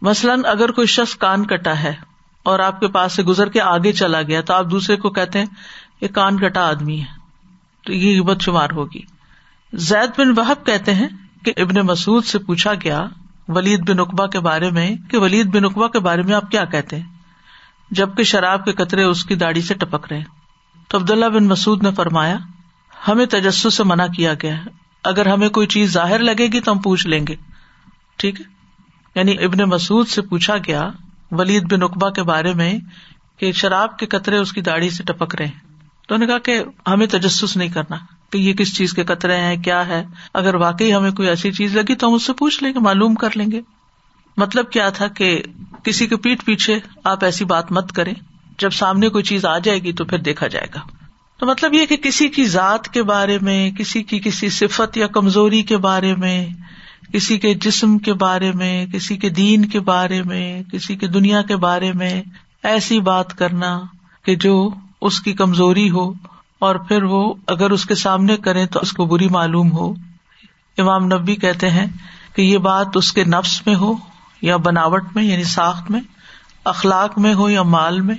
مثلاً 0.02 0.42
اگر 0.46 0.72
کوئی 0.72 0.88
شخص 0.88 1.16
کان 1.16 1.46
کٹا 1.46 1.80
ہے 1.80 1.94
اور 2.44 2.60
آپ 2.60 2.80
کے 2.80 2.88
پاس 2.88 3.14
سے 3.14 3.24
گزر 3.24 3.50
کے 3.50 3.62
آگے 3.62 3.92
چلا 3.92 4.22
گیا، 4.22 4.42
تو 4.42 4.54
آپ 4.54 4.72
دوسرے 4.72 4.96
کو 4.96 5.10
کہتے 5.10 5.40
ہیں 5.40 5.46
یہ 6.02 6.08
کان 6.08 6.38
کٹا 6.38 6.70
آدمی 6.70 7.00
ہے، 7.00 7.06
تو 7.86 7.94
یہ 7.94 8.16
غیبت 8.16 8.42
شمار 8.42 8.70
ہوگی۔ 8.70 9.02
زید 9.74 10.10
بن 10.18 10.40
وحب 10.40 10.66
کہتے 10.66 10.94
ہیں 10.94 11.08
کہ 11.46 11.54
ابن 11.58 11.76
مسعود 11.86 12.26
سے 12.26 12.40
پوچھا 12.40 12.74
گیا 12.74 13.06
ولید 13.48 13.90
بن 13.90 14.00
اقبا 14.00 14.28
کے 14.28 14.40
بارے 14.40 14.70
میں 14.70 14.96
کہ 15.10 15.18
ولید 15.18 15.56
بن 15.56 15.66
اقبا 15.66 15.88
کے 15.88 16.00
بارے 16.00 16.22
میں 16.22 16.34
آپ 16.34 16.52
کیا 16.52 16.66
کہتے 16.66 16.96
ہیں؟ 16.96 17.04
جبکہ 17.92 18.24
شراب 18.24 18.66
کے 18.66 18.72
قطرے 18.72 19.04
اس 19.04 19.26
کی 19.26 19.36
داڑھی 19.36 19.62
سے 19.62 19.74
ٹپک 19.74 20.12
رہے 20.12 20.24
تو 20.88 20.98
عبداللہ 20.98 21.26
بن 21.26 21.46
مسعود 21.46 21.84
نے 21.84 21.92
فرمایا 21.92 22.38
ہمیں 23.08 23.26
تجسس 23.26 23.74
سے 23.74 23.84
منع 23.84 24.08
کیا 24.08 24.34
گیا 24.34 24.58
ہے۔ 24.58 24.70
اگر 25.04 25.26
ہمیں 25.26 25.50
کوئی 25.50 25.68
چیز 25.68 25.92
ظاہر 25.92 26.20
لگے 26.20 26.48
گی 26.48 26.60
تو 26.60 26.72
ہم 26.72 26.80
پوچھ 26.80 27.08
لیں 27.08 27.28
گے۔ 27.28 27.36
ٹھیک 28.18 28.42
ہے؟ 28.42 28.46
یعنی 29.16 29.32
ابن 29.46 29.70
مسعود 29.70 30.08
سے 30.08 30.22
پوچھا 30.22 30.58
گیا، 30.58 30.90
ولید 31.32 31.74
بن 31.74 31.84
اقبا 31.84 32.10
کے 32.10 32.24
بارے 32.24 32.54
میں 32.54 32.74
کہ 33.38 33.52
شراب 33.52 34.00
کے 34.00 34.06
قطرے 34.06 34.38
اس 34.38 34.54
کی 34.54 34.62
داڑھی 34.62 34.90
سے 34.90 35.04
ٹپک 35.04 35.36
رہے 35.36 35.48
تو 36.08 36.18
نے 36.18 36.28
کہا 36.28 36.38
کہ 36.38 36.64
ہمیں 36.88 37.08
تجسس 37.08 37.58
نہیں 37.58 37.70
کرنا 37.70 37.96
کہ 38.32 38.38
یہ 38.38 38.54
کس 38.54 38.78
چیز 38.78 38.94
کے 38.94 39.04
قطرے 39.04 39.38
ہیں، 39.38 39.58
کیا 39.64 39.88
ہے۔ 39.88 40.06
اگر 40.34 40.56
واقعی 40.56 40.94
ہمیں 40.94 41.12
کوئی 41.12 41.28
ایسی 41.30 41.52
چیز 41.52 41.76
لگی 41.76 41.96
تو 41.96 42.08
ہم 42.08 42.14
اس 42.14 42.26
سے 42.26 42.34
پوچھ 42.34 42.64
لیں 42.64 42.74
گے، 42.74 42.80
معلوم 42.80 43.16
کر 43.16 43.30
لیں 43.36 43.52
گے۔ 43.52 43.62
مطلب 44.38 44.72
کیا 44.72 44.90
تھا 44.90 45.08
کہ 45.08 45.44
کسی 45.84 46.08
کے 46.08 46.16
پیٹ 46.18 46.46
پیچھے 46.46 46.80
آپ 47.04 47.24
ایسی 47.24 47.46
بات 47.46 47.72
مت 47.72 47.92
کریں، 47.92 48.14
جب 48.60 48.70
سامنے 48.70 49.10
کوئی 49.10 49.24
چیز 49.24 49.46
آ 49.46 49.58
جائے 49.58 49.80
گی 49.80 49.94
تو 49.94 50.06
پھر 50.06 50.18
دیکھا 50.18 50.48
جائے 50.48 50.68
گا۔ 50.76 50.80
تو 51.38 51.46
مطلب 51.46 51.74
یہ 51.74 51.86
کہ 51.86 51.96
کسی 51.96 52.30
کی 52.30 52.46
ذات 52.46 52.88
کے 52.88 53.04
بارے 53.04 53.38
میں، 53.42 53.72
کسی 53.72 54.04
کی 54.04 54.20
کسی 54.20 54.50
صفت 54.50 54.98
یا 54.98 55.08
کمزوری 55.08 55.64
کے 55.64 55.78
بارے 55.78 56.16
میں، 56.16 56.48
کسی 57.14 57.38
کے 57.38 57.54
جسم 57.54 57.98
کے 57.98 58.14
بارے 58.14 58.52
میں، 58.52 58.86
کسی 58.86 59.18
کے 59.18 59.30
دین 59.30 59.66
کے 59.66 59.80
بارے 59.80 60.24
میں، 60.24 60.64
کسی 60.64 60.96
کے 60.96 61.08
دنیا 61.08 61.42
کے 61.42 61.56
بارے 61.56 61.92
میں 61.92 62.22
ایسی 62.64 63.00
بات 63.00 63.38
کرنا 63.38 63.80
کہ 64.26 64.36
جو 64.36 64.70
اس 65.02 65.20
کی 65.20 65.34
کمزوری 65.34 65.90
ہو 65.90 66.14
اور 66.60 66.76
پھر 66.76 67.04
وہ 67.04 67.34
اگر 67.48 67.70
اس 67.70 67.86
کے 67.86 67.96
سامنے 67.96 68.38
کرے 68.38 68.66
تو 68.66 68.80
اس 68.80 68.92
کو 68.92 69.06
بری 69.06 69.28
معلوم 69.28 69.72
ہو۔ 69.72 69.94
امام 70.78 71.06
نبی 71.06 71.36
کہتے 71.36 71.70
ہیں 71.70 71.86
کہ 72.36 72.42
یہ 72.42 72.58
بات 72.58 72.88
اس 72.96 73.12
کے 73.14 73.24
نفس 73.24 73.68
میں 73.68 73.76
ہو 73.76 73.94
یا 74.42 74.58
بناوٹ 74.58 75.04
میں 75.16 75.24
یعنی 75.24 75.44
ساخت 75.44 75.92
میں، 75.92 76.02
اخلاق 76.64 77.20
میں 77.20 77.34
ہو 77.34 77.50
یا 77.50 77.64
مال 77.64 78.02
میں۔ 78.02 78.16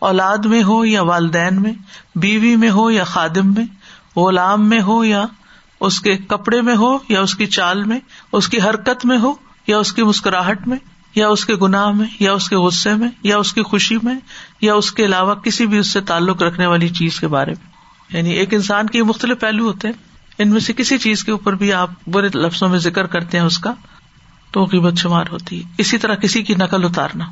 اولاد 0.00 0.38
میں 0.38 0.62
ہو 0.62 0.84
یا 0.84 1.02
والدین 1.02 1.62
میں، 1.62 1.72
بیوی 2.14 2.56
میں 2.56 2.70
ہو 2.70 2.90
یا 2.90 3.04
خادم 3.04 3.54
میں 3.54 3.66
غلام 4.18 4.68
میں 4.68 4.80
ہو 4.80 5.04
یا 5.04 5.24
اس 5.80 6.00
کے 6.00 6.16
کپڑے 6.16 6.60
میں 6.60 6.76
ہو 6.76 6.98
یا 7.08 7.20
اس 7.20 7.34
کی 7.34 7.46
چال 7.46 7.84
میں، 7.84 8.00
اس 8.32 8.48
کی 8.48 8.60
حرکت 8.60 9.06
میں 9.06 9.18
ہو 9.18 9.32
یا 9.66 9.78
اس 9.78 9.92
کی 9.92 10.02
مسکراہٹ 10.02 10.68
میں، 10.68 10.76
یا 11.14 11.28
اس 11.28 11.44
کے 11.44 11.54
گناہ 11.54 11.90
میں، 11.90 12.06
یا 12.20 12.32
اس 12.32 12.48
کے 12.48 12.56
غصے 12.56 12.94
میں، 12.94 13.08
یا 13.22 13.38
اس 13.38 13.52
کی 13.52 13.62
خوشی 13.62 13.96
میں، 14.02 14.14
یا 14.60 14.74
اس 14.74 14.92
کے 14.92 15.04
علاوہ 15.04 15.34
کسی 15.34 15.66
بھی 15.66 15.78
اس 15.78 15.92
سے 15.92 16.00
تعلق 16.00 16.42
رکھنے 16.42 16.66
والی 16.66 16.88
چیز 16.88 17.20
کے 17.20 17.28
بارے 17.28 17.50
میں۔ 17.50 17.70
یعنی 18.16 18.30
ایک 18.30 18.54
انسان 18.54 18.86
کے 18.86 19.02
مختلف 19.02 19.40
پہلو 19.40 19.64
ہوتے 19.64 19.88
ہیں۔ 19.88 19.94
ان 20.38 20.50
میں 20.50 20.60
سے 20.60 20.72
کسی 20.72 20.98
چیز 20.98 21.24
کے 21.24 21.32
اوپر 21.32 21.54
بھی 21.54 21.72
آپ 21.72 21.90
برے 22.06 22.28
لفظوں 22.34 22.68
میں 22.68 22.78
ذکر 22.78 23.06
کرتے 23.06 23.38
ہیں 23.38 23.44
اس 23.44 23.58
کا، 23.58 23.74
تو 24.50 24.64
قیمت 24.64 24.98
شمار 24.98 25.24
ہوتی 25.32 25.64
ہے۔ 25.64 25.68
اسی 25.78 25.98
طرح 25.98 26.14
کسی 26.14 26.42
کی 26.42 26.54
نقل 26.54 26.84
اتارنا۔ 26.84 27.24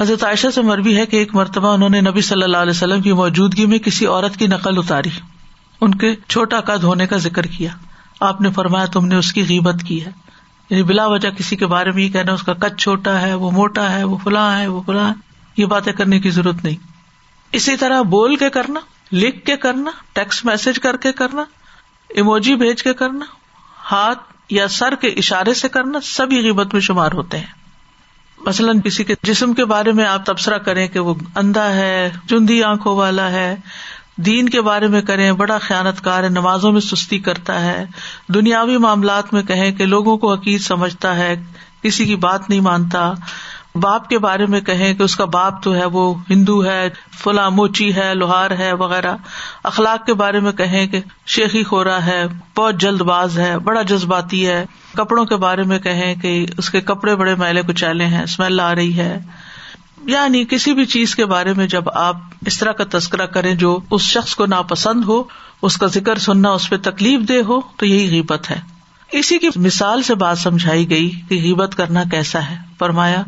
حضرت 0.00 0.24
عائشہ 0.24 0.46
سے 0.54 0.62
مربی 0.62 0.96
ہے 0.96 1.06
کہ 1.06 1.16
ایک 1.16 1.34
مرتبہ 1.34 1.74
انہوں 1.74 1.88
نے 1.88 2.00
نبی 2.00 2.20
صلی 2.20 2.42
اللہ 2.42 2.56
علیہ 2.56 2.70
وسلم 2.70 3.02
کی 3.02 3.12
موجودگی 3.12 3.66
میں 3.66 3.78
کسی 3.78 4.06
عورت 4.06 4.36
کی 4.36 4.46
نقل 4.46 4.78
اتاری۔ 4.78 5.10
ان 5.80 5.94
کے 5.94 6.14
چھوٹا 6.28 6.60
قد 6.60 6.84
ہونے 6.84 7.06
کا 7.06 7.16
ذکر 7.16 7.42
کیا۔ 7.42 7.70
آپ 8.20 8.40
نے 8.40 8.52
فرمایا، 8.52 8.84
تم 8.84 9.06
نے 9.06 9.14
اس 9.16 9.32
کی 9.32 9.42
غیبت 9.42 9.82
کی 9.82 10.04
ہے۔ 10.04 10.10
یعنی 10.70 10.82
بلا 10.82 11.06
وجہ 11.06 11.30
کسی 11.30 11.56
کے 11.56 11.66
بارے 11.66 11.90
میں 11.90 12.02
یہ 12.02 12.08
کہنا، 12.08 12.32
اس 12.32 12.42
کا 12.42 12.52
قد 12.52 12.78
چھوٹا 12.78 13.20
ہے، 13.20 13.34
وہ 13.34 13.50
موٹا 13.50 13.92
ہے، 13.92 14.04
وہ 14.04 14.18
فلاں 14.24 14.60
ہے، 14.60 14.66
وہ 14.66 14.82
فلاں 14.86 15.14
یہ 15.56 15.66
باتیں 15.66 15.92
کرنے 15.92 16.20
کی 16.20 16.30
ضرورت 16.30 16.64
نہیں۔ 16.64 16.76
اسی 17.52 17.76
طرح 17.76 18.02
بول 18.02 18.36
کے 18.36 18.50
کرنا، 18.50 18.80
لکھ 19.12 19.46
کے 19.46 19.56
کرنا، 19.56 19.90
ٹیکسٹ 20.12 20.44
میسج 20.44 20.78
کر 20.78 20.96
کے 20.96 21.12
کرنا، 21.12 21.44
ایموجی 22.08 22.54
بھیج 22.54 22.82
کے 22.82 22.94
کرنا، 22.94 23.24
ہاتھ 23.92 24.18
یا 24.50 24.68
سر 24.68 24.94
کے 24.94 25.08
اشارے 25.08 25.54
سے 25.54 25.68
کرنا، 25.68 25.98
سبھی 26.02 26.36
غیبت 26.36 26.72
میں 26.72 26.80
شمار 26.80 27.12
ہوتے 27.12 27.38
ہیں۔ 27.38 27.59
مثلاً 28.46 28.80
کسی 28.80 29.04
کے 29.04 29.14
جسم 29.22 29.52
کے 29.52 29.64
بارے 29.64 29.92
میں 29.92 30.04
آپ 30.04 30.26
تبصرہ 30.26 30.58
کریں 30.58 30.88
کہ 30.88 30.98
وہ 30.98 31.14
اندھا 31.36 31.74
ہے، 31.74 32.10
چندی 32.30 32.62
آنکھوں 32.62 32.96
والا 32.96 33.30
ہے، 33.30 33.56
دین 34.16 34.48
کے 34.48 34.60
بارے 34.60 34.86
میں 34.86 35.02
کریں، 35.02 35.32
بڑا 35.32 35.58
خیانت 35.58 36.00
کار 36.00 36.24
ہے، 36.24 36.28
نمازوں 36.28 36.72
میں 36.72 36.80
سستی 36.80 37.18
کرتا 37.18 37.60
ہے، 37.60 37.84
دنیاوی 38.28 38.76
معاملات 38.76 39.32
میں 39.32 39.42
کہیں 39.42 39.72
کہ 39.72 39.86
لوگوں 39.86 40.16
کو 40.16 40.34
عقید 40.34 40.60
سمجھتا 40.60 41.16
ہے، 41.16 41.42
کسی 41.82 42.04
کی 42.04 42.16
بات 42.16 42.50
نہیں 42.50 42.60
مانتا۔ 42.60 43.12
باپ 43.74 44.08
کے 44.08 44.18
بارے 44.18 44.46
میں 44.46 44.60
کہیں 44.60 44.94
کہ 44.94 45.02
اس 45.02 45.16
کا 45.16 45.24
باپ 45.24 45.62
تو 45.62 45.74
ہے 45.74 45.84
وہ 45.84 46.14
ہندو 46.30 46.64
ہے، 46.64 46.88
فلاں 47.18 47.50
موچی 47.50 47.96
ہے، 47.96 48.14
لوہار 48.14 48.50
ہے 48.50 48.72
وغیرہ۔ 48.72 49.16
اخلاق 49.62 50.06
کے 50.06 50.14
بارے 50.14 50.40
میں 50.40 50.52
کہیں 50.52 50.86
کہ 50.86 51.00
شیخی 51.26 51.62
خورا 51.62 52.06
ہے، 52.06 52.24
بہت 52.56 52.74
جلد 52.74 53.00
باز 53.00 53.38
ہے، 53.38 53.58
بڑا 53.58 53.82
جذباتی 53.82 54.46
ہے۔ 54.46 54.66
کپڑوں 54.96 55.24
کے 55.24 55.36
بارے 55.36 55.62
میں 55.62 55.78
کہیں 55.78 56.14
کہ 56.14 56.46
اس 56.58 56.70
کے 56.70 56.80
کپڑے 56.80 57.16
بڑے 57.16 57.34
میلے 57.34 57.62
کچالے 57.62 58.06
ہیں، 58.06 58.22
اسمیل 58.22 58.60
آ 58.60 58.74
رہی 58.74 58.98
ہے۔ 58.98 59.18
یعنی 60.06 60.44
کسی 60.44 60.72
بھی 60.72 60.84
چیز 60.84 61.14
کے 61.14 61.26
بارے 61.26 61.52
میں 61.52 61.66
جب 61.66 61.90
آپ 61.94 62.16
اس 62.46 62.58
طرح 62.58 62.72
کا 62.72 62.98
تذکرہ 62.98 63.26
کریں 63.26 63.54
جو 63.54 63.78
اس 63.90 64.02
شخص 64.02 64.34
کو 64.34 64.46
ناپسند 64.46 65.04
ہو، 65.04 65.22
اس 65.62 65.76
کا 65.76 65.86
ذکر 65.86 66.18
سننا، 66.18 66.50
اس 66.50 66.70
پہ 66.70 66.76
تکلیف 66.82 67.20
دہ 67.28 67.42
ہو، 67.48 67.60
تو 67.76 67.86
یہی 67.86 68.10
غیبت 68.10 68.50
ہے۔ 68.50 68.79
اسی 69.12 69.38
کی 69.38 69.48
مثال 69.56 70.02
سے 70.02 70.14
بات 70.14 70.38
سمجھائی 70.38 70.90
گئی 70.90 71.10
کہ 71.28 71.36
غیبت 71.42 71.74
کرنا 71.76 72.02
کیسا 72.10 72.50
ہے۔ 72.50 72.56
فرمایا 72.78 73.22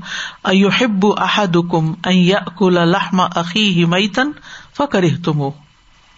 ایوہب 0.44 1.06
احدکم 1.06 1.94
ان 2.04 2.16
یاکل 2.16 2.88
لحم 2.88 3.20
اخیہ 3.20 3.86
میتن 3.86 4.30
فکرہ 4.76 5.24
تم 5.24 5.42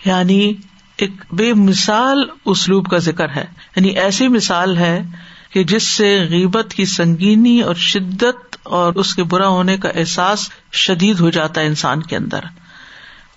یعنی 0.05 0.53
ایک 0.97 1.11
بے 1.33 1.53
مثال 1.55 2.25
اسلوب 2.45 2.91
کا 2.91 2.99
ذکر 2.99 3.29
ہے۔ 3.29 3.45
یعنی 3.77 3.89
ایسی 3.89 4.29
مثال 4.29 4.77
ہے 4.77 5.03
کہ 5.51 5.65
جس 5.65 5.83
سے 5.83 6.27
غیبت 6.31 6.75
کی 6.75 6.85
سنگینی 6.85 7.61
اور 7.61 7.75
شدت 7.75 8.57
اور 8.63 8.95
اس 8.95 9.15
کے 9.15 9.23
برا 9.25 9.49
ہونے 9.49 9.77
کا 9.77 9.89
احساس 9.89 10.51
شدید 10.73 11.21
ہو 11.21 11.31
جاتا 11.31 11.61
ہے 11.61 11.67
انسان 11.67 12.03
کے 12.03 12.17
اندر۔ 12.17 12.41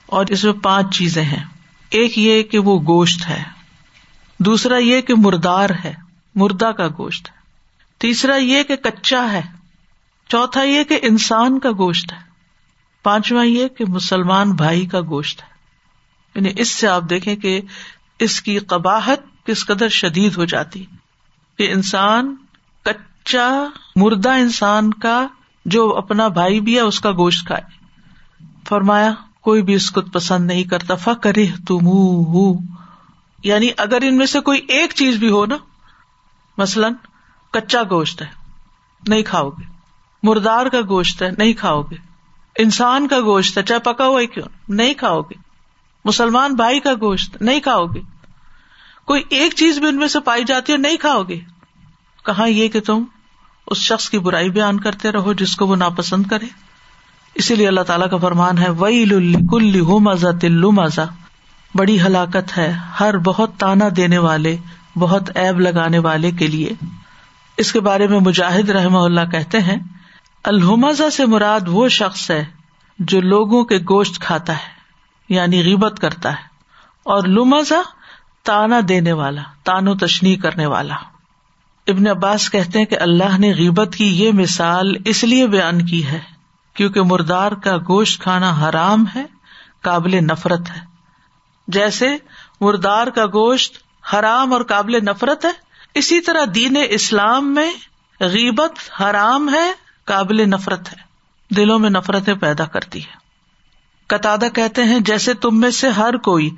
اور 0.06 0.26
اس 0.30 0.44
میں 0.44 0.54
پانچ 0.54 0.98
چیزیں 0.98 1.24
ہیں۔ 1.24 1.44
ایک 1.90 2.18
یہ 2.18 2.44
کہ 2.44 2.60
وہ 2.60 2.80
گوشت 2.80 3.30
ہے۔ 3.30 3.44
دوسرا 4.40 4.78
یہ 4.78 5.02
کہ 5.02 5.14
مردار 5.18 5.70
ہے۔ 5.86 6.07
مردہ 6.38 6.72
کا 6.78 6.88
گوشت 6.88 7.30
ہے۔ 7.30 7.38
تیسرا 7.98 8.36
یہ 8.36 8.64
کہ 8.64 8.76
کچا 8.76 9.32
ہے۔ 9.32 9.42
چوتھا 10.28 10.64
یہ 10.64 10.84
کہ 10.84 11.00
انسان 11.02 11.60
کا 11.60 11.72
گوشت 11.72 12.14
ہے۔ 12.14 12.18
پانچواں 13.04 13.46
یہ 13.46 13.68
کہ 13.68 13.86
مسلمان 13.88 14.52
بھائی 14.52 14.86
کا 14.86 15.02
گوشت 15.02 15.42
ہے۔ 15.42 15.48
یعنی 16.36 16.62
اس 16.62 16.70
سے 16.70 16.88
آپ 16.88 17.04
دیکھیں 17.10 17.36
کہ 17.36 17.62
اس 18.20 18.42
کی 18.42 18.60
قباہت 18.60 19.46
کس 19.46 19.66
قدر 19.66 19.90
شدید 19.90 20.38
ہو 20.38 20.46
جاتی۔ 20.46 20.86
کہ 21.58 21.72
انسان 21.72 22.36
کچا 22.84 23.64
مردہ 23.96 24.30
انسان 24.30 24.94
کا 24.94 25.28
جو 25.66 25.98
اپنا 25.98 26.28
بھائی 26.28 26.62
بھی 26.62 26.76
ہے، 26.76 26.80
اس 26.80 27.00
کا 27.00 27.12
گوشت 27.12 27.48
کھائے۔ 27.48 27.62
فرمایا، 28.68 29.14
کوئی 29.42 29.62
بھی 29.62 29.74
اس 29.74 29.92
کو 29.92 30.02
پسند 30.02 30.48
نہیں 30.48 30.64
کرتا۔ 30.64 30.96
فکر 30.96 31.34
تم 31.68 31.88
یعنی 33.44 33.70
اگر 33.78 33.98
ان 34.02 34.18
میں 34.18 34.26
سے 34.26 34.40
کوئی 34.40 34.60
ایک 34.68 34.92
چیز 34.96 35.16
بھی 35.16 35.30
ہو 35.30 35.46
نا 35.46 35.58
مثلاً 36.58 36.94
کچا 37.54 37.84
گوشت 37.90 38.22
ہے، 38.22 38.28
نہیں 39.08 39.22
کھاؤ 39.22 39.50
گے۔ 39.50 39.64
مردار 40.24 40.66
کا 40.66 40.80
گوشت 40.90 41.24
ہے، 41.24 41.30
نہیں 41.38 41.54
کھاؤ 41.54 41.82
گے۔ 41.82 41.96
انسان 42.60 43.08
کا 43.08 43.20
گوشت 43.20 43.58
ہے، 43.58 43.64
چاہے 43.64 43.80
پکا 43.80 44.06
ہوا 44.06 44.22
کیوں، 44.34 44.48
نہیں 44.70 44.94
کھاؤ 44.94 45.22
گے۔ 45.22 45.34
مسلمان 46.06 46.54
بھائی 46.54 46.80
کا 46.80 46.94
گوشت، 46.94 47.42
نہیں 47.42 47.60
کھاؤ 47.60 47.86
گے۔ 47.86 48.02
کوئی 49.06 49.24
ایک 49.30 49.54
چیز 49.56 49.80
بھی 49.80 49.88
ان 49.88 49.96
میں 49.96 50.08
سے 50.08 50.20
پائی 50.20 50.44
جاتی 50.44 50.74
ہے 50.74 50.78
نہیں 50.78 50.98
کھاؤ 50.98 51.24
گے۔ 51.24 51.40
کہاں 52.26 52.48
یہ 52.48 52.68
کہ 52.68 52.80
تم 52.80 53.04
اس 53.68 53.78
شخص 53.78 54.10
کی 54.10 54.20
برائی 54.20 54.50
بیان 54.50 54.80
کرتے 54.80 55.12
رہو 55.12 55.34
جس 55.34 55.56
کو 55.56 55.68
وہ 55.68 55.76
ناپسند 55.76 56.28
کرے؟ 56.28 56.46
اسی 57.36 57.56
لیے 57.56 57.68
اللہ 57.68 57.82
تعالیٰ 57.82 58.10
کا 58.10 58.18
فرمان 58.18 58.58
ہے 58.58 58.70
وئی 58.70 59.06
کل 59.52 59.82
مزہ 59.82 60.28
تلو 60.42 60.72
مزہ 60.72 61.02
بڑی 61.76 62.02
ہلاکت 62.02 62.58
ہے، 62.58 62.78
ہر 63.00 63.18
بہت 63.18 63.52
تانا 63.58 63.86
دینے 63.98 64.18
والے 64.18 64.58
بہت 64.98 65.30
ایب 65.36 65.60
لگانے 65.60 66.00
والے 66.00 66.32
کے 66.32 66.48
لیے۔ 66.48 66.74
اس 67.58 67.72
کے 67.72 67.80
بارے 67.80 68.08
میں 68.08 68.20
مجاہد 68.20 68.70
رحم 68.70 68.96
اللہ 68.96 69.30
کہتے 69.32 69.60
ہیں 69.60 69.78
الحمزہ 70.46 71.10
سے 71.10 71.26
مراد 71.26 71.68
وہ 71.68 71.88
شخص 71.90 72.30
ہے 72.32 72.44
جو 73.00 73.22
لوگوں 73.22 73.64
کے 73.66 73.78
گوشت 73.90 74.20
کھاتا 74.20 74.54
ہے 74.54 74.76
یعنی 75.30 75.64
غیبت 75.64 76.00
کرتا 76.00 76.32
ہے، 76.32 76.46
اور 77.06 77.28
لمزا 77.28 77.82
تانا 78.44 78.80
دینے 78.90 79.12
والا، 79.14 79.42
تانو 79.64 79.96
تشنی 79.98 80.36
کرنے 80.36 80.66
والا۔ 80.66 80.96
ابن 81.88 82.08
عباس 82.08 82.50
کہتے 82.50 82.80
ہیں 82.80 82.86
کہ 82.86 83.00
اللہ 83.00 83.38
نے 83.38 83.54
غیبت 83.54 83.96
کی 83.96 84.08
یہ 84.24 84.32
مثال 84.34 84.94
اس 85.06 85.24
لیے 85.24 85.48
بیان 85.48 85.86
کی 85.86 86.06
ہے 86.06 86.20
کیونکہ 86.76 87.02
مردار 87.02 87.52
کا 87.64 87.78
گوشت 87.88 88.22
کھانا 88.22 88.52
حرام 88.60 89.06
ہے، 89.16 89.26
قابل 89.82 90.24
نفرت 90.24 90.70
ہے۔ 90.70 90.82
جیسے 91.68 92.08
مردار 92.62 93.08
کا 93.08 93.26
گوشت 93.26 93.78
حرام 94.14 94.54
اور 94.54 94.62
قابل 94.62 95.06
نفرت 95.06 95.46
ہے؟ 95.46 95.52
اسی 95.94 96.22
طرح 96.22 96.42
دین 96.56 96.78
اسلام 96.90 97.54
میں 97.54 97.74
غیبت 98.20 99.02
حرام 99.02 99.54
ہے، 99.54 99.72
قابل 100.06 100.50
نفرت 100.50 100.94
ہے۔ 100.94 101.08
دلوں 101.56 101.80
میں 101.80 101.90
نفرتیں 101.90 102.34
پیدا 102.34 102.66
کرتی 102.66 103.00
ہے 103.00 103.28
قطع 104.08 104.36
کہتے 104.54 104.84
ہیں، 104.84 105.00
جیسے 105.00 105.34
تم 105.34 105.60
میں 105.60 105.70
سے 105.70 105.90
ہر 105.90 106.18
کوئی 106.18 106.50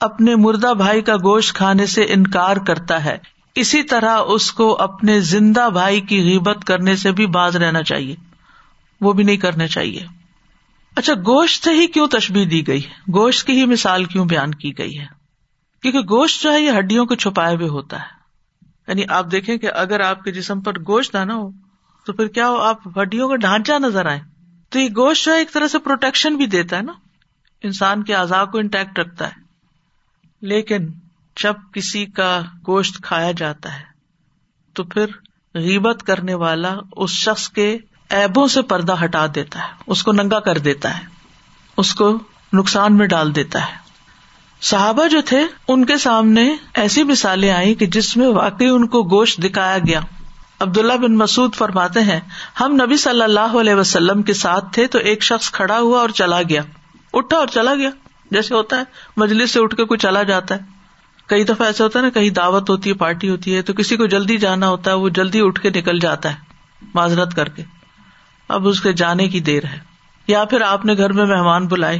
اپنے 0.00 0.36
مردہ 0.36 0.74
بھائی 0.74 1.02
کا 1.02 1.16
گوشت 1.16 1.54
کھانے 1.54 1.86
سے 1.86 2.02
انکار 2.02 2.56
کرتا 2.56 3.04
ہے، 3.04 3.18
اسی 3.54 3.82
طرح 3.82 4.18
اس 4.26 4.52
کو 4.52 4.76
اپنے 4.80 5.20
زندہ 5.20 5.68
بھائی 5.72 6.00
کی 6.00 6.22
غیبت 6.22 6.64
کرنے 6.64 6.96
سے 6.96 7.12
بھی 7.12 7.26
باز 7.26 7.56
رہنا 7.56 7.82
چاہیے۔ 7.82 8.16
وہ 9.00 9.12
بھی 9.12 9.24
نہیں 9.24 9.36
کرنا 9.36 9.66
چاہیے۔ 9.66 10.06
اچھا 10.96 11.14
گوشت 11.14 11.64
سے 11.64 11.70
ہی 11.70 11.86
کیوں 11.86 12.06
تشبیح 12.06 12.44
دی 12.50 12.66
گئی 12.66 12.84
ہے؟ 12.84 12.90
گوشت 12.90 13.46
کی 13.46 13.52
ہی 13.52 13.66
مثال 13.66 14.04
کیوں 14.04 14.24
بیان 14.24 14.54
کی 14.54 14.78
گئی 14.78 14.98
ہے؟ 14.98 15.17
کیونکہ 15.82 15.98
گوشت 15.98 16.42
جو 16.42 16.52
ہے 16.52 16.60
یہ 16.60 16.78
ہڈیوں 16.78 17.06
کو 17.06 17.14
چھپائے 17.14 17.56
ہوئے 17.56 17.68
ہوتا 17.68 18.00
ہے۔ 18.00 18.18
یعنی 18.88 19.02
آپ 19.08 19.26
دیکھیں 19.30 19.56
کہ 19.56 19.70
اگر 19.74 20.00
آپ 20.00 20.22
کے 20.22 20.32
جسم 20.32 20.60
پر 20.60 20.78
گوشت 20.78 21.14
آنا 21.14 21.34
ہو، 21.34 21.50
تو 22.06 22.12
پھر 22.12 22.26
کیا 22.26 22.48
ہو؟ 22.48 22.56
آپ 22.56 22.98
ہڈیوں 22.98 23.28
کا 23.28 23.36
ڈھانچہ 23.36 23.72
نظر 23.72 24.06
آئے۔ 24.06 24.20
تو 24.68 24.78
یہ 24.78 24.88
گوشت 24.88 25.24
جو 25.24 25.32
ہے 25.32 25.38
ایک 25.38 25.52
طرح 25.52 25.68
سے 25.68 25.78
پروٹیکشن 25.78 26.36
بھی 26.36 26.46
دیتا 26.46 26.76
ہے 26.76 26.82
نا۔ 26.82 26.92
انسان 27.62 28.02
کے 28.02 28.14
آزاد 28.14 28.46
کو 28.52 28.58
انٹیکٹ 28.58 28.98
رکھتا 28.98 29.26
ہے۔ 29.26 29.32
لیکن 30.40 30.88
جب 31.42 31.54
کسی 31.72 32.06
کا 32.06 32.42
گوشت 32.66 33.02
کھایا 33.02 33.32
جاتا 33.32 33.78
ہے، 33.78 33.84
تو 34.72 34.84
پھر 34.84 35.06
غیبت 35.54 36.02
کرنے 36.02 36.34
والا 36.34 36.76
اس 36.92 37.10
شخص 37.10 37.48
کے 37.48 37.78
ایبوں 38.08 38.46
سے 38.46 38.62
پردہ 38.62 39.04
ہٹا 39.04 39.26
دیتا 39.34 39.58
ہے۔ 39.58 39.72
اس 39.86 40.02
کو 40.02 40.12
ننگا 40.12 40.40
کر 40.40 40.58
دیتا 40.58 40.98
ہے۔ 40.98 41.04
اس 41.76 41.94
کو 41.94 42.18
نقصان 42.52 42.96
میں 42.96 43.06
ڈال 43.06 43.34
دیتا 43.34 43.66
ہے۔ 43.66 43.87
صحابہ 44.60 45.06
جو 45.06 45.20
تھے، 45.20 45.46
ان 45.68 45.84
کے 45.84 45.98
سامنے 45.98 46.56
ایسی 46.74 47.02
مثالیں 47.02 47.50
آئی 47.50 47.74
کہ 47.74 47.86
جس 47.86 48.16
میں 48.16 48.28
واقعی 48.28 48.66
ان 48.66 48.86
کو 48.86 49.02
گوشت 49.02 49.44
دکھایا 49.44 49.78
گیا۔ 49.78 50.00
عبداللہ 50.60 50.92
بن 50.92 51.16
مسعد 51.16 51.54
فرماتے 51.54 52.00
ہیں، 52.00 52.20
ہم 52.60 52.72
نبی 52.72 52.96
صلی 52.96 53.22
اللہ 53.22 53.40
علیہ 53.40 53.74
وسلم 53.74 54.22
کے 54.22 54.34
ساتھ 54.34 54.64
تھے 54.72 54.86
تو 54.86 54.98
ایک 54.98 55.22
شخص 55.22 55.50
کھڑا 55.50 55.78
ہوا 55.78 56.00
اور 56.00 56.08
چلا 56.08 56.42
گیا۔ 56.42 56.62
اٹھا 57.12 57.36
اور 57.36 57.46
چلا 57.46 57.74
گیا۔ 57.74 57.90
جیسے 58.30 58.54
ہوتا 58.54 58.76
ہے، 58.76 58.82
مجلس 59.16 59.50
سے 59.50 59.60
اٹھ 59.60 59.76
کے 59.76 59.84
کوئی 59.84 59.98
چلا 59.98 60.22
جاتا 60.22 60.54
ہے۔ 60.54 60.60
کئی 61.26 61.44
دفعہ 61.44 61.66
ایسا 61.66 61.84
ہوتا 61.84 61.98
ہے 61.98 62.04
نا، 62.04 62.10
کہیں 62.10 62.30
دعوت 62.30 62.70
ہوتی 62.70 62.90
ہے، 62.90 62.94
پارٹی 62.94 63.30
ہوتی 63.30 63.56
ہے، 63.56 63.62
تو 63.62 63.72
کسی 63.72 63.96
کو 63.96 64.06
جلدی 64.06 64.36
جانا 64.36 64.68
ہوتا 64.68 64.90
ہے، 64.90 64.96
وہ 64.96 65.08
جلدی 65.08 65.40
اٹھ 65.42 65.60
کے 65.60 65.70
نکل 65.70 65.98
جاتا 65.98 66.30
ہے، 66.30 66.36
معذرت 66.94 67.36
کر 67.36 67.48
کے۔ 67.48 67.62
اب 68.48 68.68
اس 68.68 68.80
کے 68.80 68.92
جانے 68.92 69.28
کی 69.28 69.40
دیر 69.40 69.64
ہے۔ 69.64 69.78
یا 70.26 70.44
پھر 70.44 70.60
آپ 70.60 70.84
نے 70.84 70.96
گھر 70.96 71.12
میں 71.12 71.24
مہمان 71.24 71.66
بلائے۔ 71.66 71.98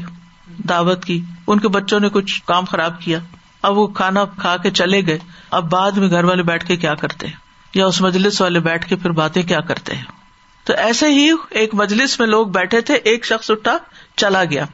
دعوت 0.69 1.05
کی 1.05 1.21
ان 1.47 1.61
کے 1.61 1.69
بچوں 1.69 2.01
نے 2.01 2.09
کچھ 2.09 2.43
کام 2.45 2.65
خراب 2.65 3.01
کیا 3.01 3.19
اب 3.63 3.79
وہ 3.79 3.87
کھانا 3.87 4.25
کھا 4.39 4.57
کے 4.57 4.71
چلے 4.71 5.01
گئے 5.07 5.19
اب 5.51 5.71
بعد 5.71 5.93
میں 5.93 6.11
گھر 6.11 6.25
والے 6.25 6.43
بیٹھ 6.43 6.67
کے 6.67 6.77
کیا 6.77 6.95
کرتے 6.95 7.27
ہیں 7.27 7.35
یا 7.75 7.87
اس 7.87 8.01
مجلس 8.01 8.41
والے 8.41 8.61
بیٹھ 8.61 8.87
کے 8.89 8.97
پھر 8.97 9.11
باتیں 9.11 9.43
کیا 9.43 9.61
کرتے 9.61 9.95
ہیں 9.95 10.05
تو 10.67 10.75
ایسے 10.79 11.09
ہی 11.09 11.29
ایک 11.51 11.75
مجلس 11.75 12.19
میں 12.21 12.27
لوگ 12.27 12.47
بیٹھے 12.47 12.81
تھے 12.81 12.95
ایک 13.05 13.25
شخص 13.25 13.51
اٹھا 13.51 13.77
چلا 14.17 14.45
گیا 14.45 14.65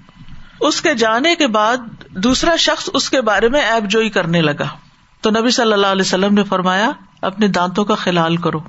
اس 0.61 0.81
کے 0.81 0.95
جانے 0.95 1.35
کے 1.35 1.47
بعد 1.47 1.77
دوسرا 2.23 2.57
شخص 2.57 2.89
اس 2.93 3.09
کے 3.11 3.21
بارے 3.21 3.49
میں 3.49 3.61
ایپ 3.61 3.85
جوئی 3.91 4.11
کرنے 4.11 4.41
لگا 4.41 4.67
تو 5.23 5.31
نبی 5.31 5.51
صلی 5.51 5.73
اللہ 5.73 5.87
علیہ 5.87 6.03
وسلم 6.03 6.35
نے 6.35 6.45
فرمایا 6.45 6.91
اپنے 7.23 7.49
دانتوں 7.49 7.85
کا 7.85 7.95
خلال 7.95 8.37
کرو 8.37 8.61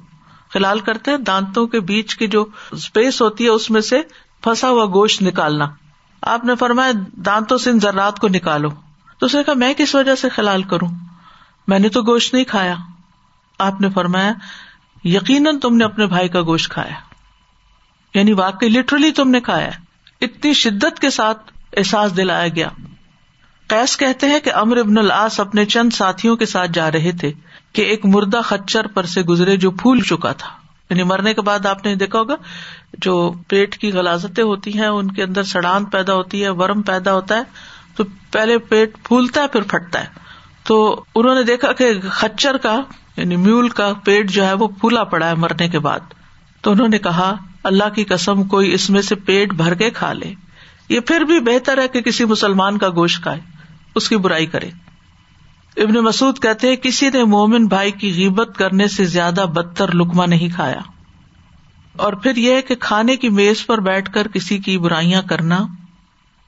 خلال 0.50 0.80
کرتے 0.80 1.12
ہیں 1.12 1.18
دانتوں 1.18 1.66
کے 1.68 1.80
بیچ 1.80 2.16
کی 2.16 2.28
جو 2.28 2.46
اسپیس 2.72 3.22
ہوتی 3.22 3.44
ہے 3.44 3.50
اس 3.50 3.70
میں 3.70 3.82
سے 3.82 4.02
پھنسا 4.44 4.70
ہوا 4.70 4.86
گوشت 4.86 5.22
نکالنا 5.22 5.66
آپ 6.26 6.46
نے 6.46 6.56
فرمایا، 6.56 6.92
دانتوں 7.14 7.58
سے 7.58 7.70
ان 7.70 7.80
ذرات 7.80 8.20
کو 8.20 8.28
نکالو۔ 8.28 8.70
تو 9.20 9.26
اس 9.26 9.36
نے 9.36 9.44
کہا، 9.44 9.54
میں 9.54 9.74
کس 9.74 9.96
وجہ 9.96 10.16
سے 10.16 10.30
خلال 10.30 10.64
کروں؟ 10.64 10.88
میں 11.68 11.80
نے 11.80 11.90
تو 11.90 12.02
گوشت 12.02 12.34
نہیں 12.34 12.44
کھایا۔ 12.44 12.76
آپ 13.60 13.82
نے 13.82 13.90
فرمایا، 13.90 14.34
یقیناً 15.04 15.60
تم 15.60 15.76
نے 15.76 15.86
اپنے 15.86 16.06
بھائی 16.06 16.30
کا 16.30 16.42
گوشت 16.42 16.72
کھایا۔ 16.72 16.94
یعنی 18.18 18.34
واقعی 18.34 18.70
لٹرلی 18.70 19.12
تم 19.12 19.30
نے 19.30 19.40
کھایا۔ 19.40 19.70
اتنی 20.22 20.54
شدت 20.54 21.00
کے 21.00 21.10
ساتھ 21.10 21.52
احساس 21.78 22.18
دلایا 22.18 22.48
گیا۔ 22.48 22.70
قیس 23.68 23.98
کہتے 23.98 24.28
ہیں 24.28 24.40
کہ 24.40 24.54
امر 24.54 24.78
ابن 24.78 24.98
العاص 24.98 25.40
اپنے 25.40 25.66
چند 25.66 25.90
ساتھیوں 25.94 26.36
کے 26.36 26.46
ساتھ 26.46 26.72
جا 26.72 26.92
رہے 26.92 27.12
تھے 27.12 27.34
کہ 27.74 27.82
ایک 27.82 28.06
مردہ 28.06 28.42
خچر 28.44 28.88
پر 28.88 29.06
سے 29.06 29.22
گزرے 29.22 29.58
جو 29.58 29.72
پھول 29.72 30.02
چکا 30.02 30.32
تھا۔ 30.32 30.65
یعنی 30.90 31.04
مرنے 31.04 31.34
کے 31.34 31.42
بعد 31.42 31.66
آپ 31.66 31.86
نے 31.86 31.96
دیکھا 31.96 32.20
ہوگا، 32.20 32.36
جو 32.98 33.34
پیٹ 33.48 33.78
کی 33.78 33.92
غلازتیں 33.92 34.44
ہوتی 34.44 34.80
ہیں، 34.80 34.88
ان 34.88 35.12
کے 35.12 35.24
اندر 35.24 35.44
سڑان 35.44 35.86
پیدا 35.86 36.14
ہوتی 36.14 36.44
ہے، 36.44 36.50
ورم 36.50 36.82
پیدا 36.82 37.14
ہوتا 37.14 37.38
ہے، 37.38 37.42
تو 37.96 38.04
پہلے 38.32 38.58
پیٹ 38.58 38.92
پھولتا 39.04 39.42
ہے، 39.42 39.48
پھر 39.48 39.62
پھٹتا 39.62 40.00
ہے۔ 40.02 40.06
تو 40.64 41.04
انہوں 41.16 41.36
نے 41.36 41.44
دیکھا 41.44 41.72
کہ 41.72 42.02
خچر 42.02 42.58
کا 42.58 42.82
یعنی 43.18 43.36
میول 43.36 43.70
کا 43.70 43.94
پیٹ 44.04 44.32
جو 44.32 44.46
ہے، 44.46 44.54
وہ 44.54 44.68
پھولا 44.68 45.04
پڑا 45.04 45.30
ہے 45.30 45.36
مرنے 45.36 45.70
کے 45.70 45.80
بعد۔ 45.80 46.00
تو 46.62 46.72
انہوں 46.72 46.88
نے 46.88 46.98
کہا، 46.98 47.36
اللہ 47.64 47.90
کی 47.96 48.04
قسم، 48.04 48.44
کوئی 48.44 48.74
اس 48.74 48.90
میں 48.90 49.02
سے 49.02 49.16
پیٹ 49.16 49.54
بھر 49.54 49.74
کے 49.74 49.90
کھا 49.90 50.14
لے۔ 50.14 50.34
یہ 50.90 51.00
پھر 51.00 51.22
بھی 51.22 51.40
بہتر 51.40 51.78
ہے 51.78 51.88
کہ 51.88 52.02
کسی 52.02 52.26
مسلمان 52.26 52.78
کا 52.78 52.90
گوشت 52.90 53.24
کھائے، 53.24 53.40
اس 53.96 54.10
کی 54.10 54.18
برائی 54.18 54.46
کرے۔ 54.46 54.70
ابن 55.78 55.94
مسعد 55.94 56.42
کہتے 56.42 56.76
کسی 56.76 57.10
نے 57.10 57.24
مومن 57.24 57.66
بھائی 57.66 57.92
کی 57.92 58.14
غیبت 58.14 58.58
کرنے 58.58 58.88
سے 58.88 59.06
زیادہ 59.06 59.46
بدتر 59.54 59.96
لکما 59.96 60.26
نہیں 60.26 60.56
کھایا۔ 60.56 60.80
اور 61.96 62.14
پھر 62.14 62.36
یہ 62.36 62.62
کہ 62.62 62.76
کھانے 62.76 63.16
کی 63.16 63.30
میز 63.30 63.66
پر 63.66 63.80
بیٹھ 63.80 64.12
کر 64.12 64.28
کسی 64.28 64.58
کی 64.58 64.78
برائیاں 64.78 65.22
کرنا۔ 65.22 65.66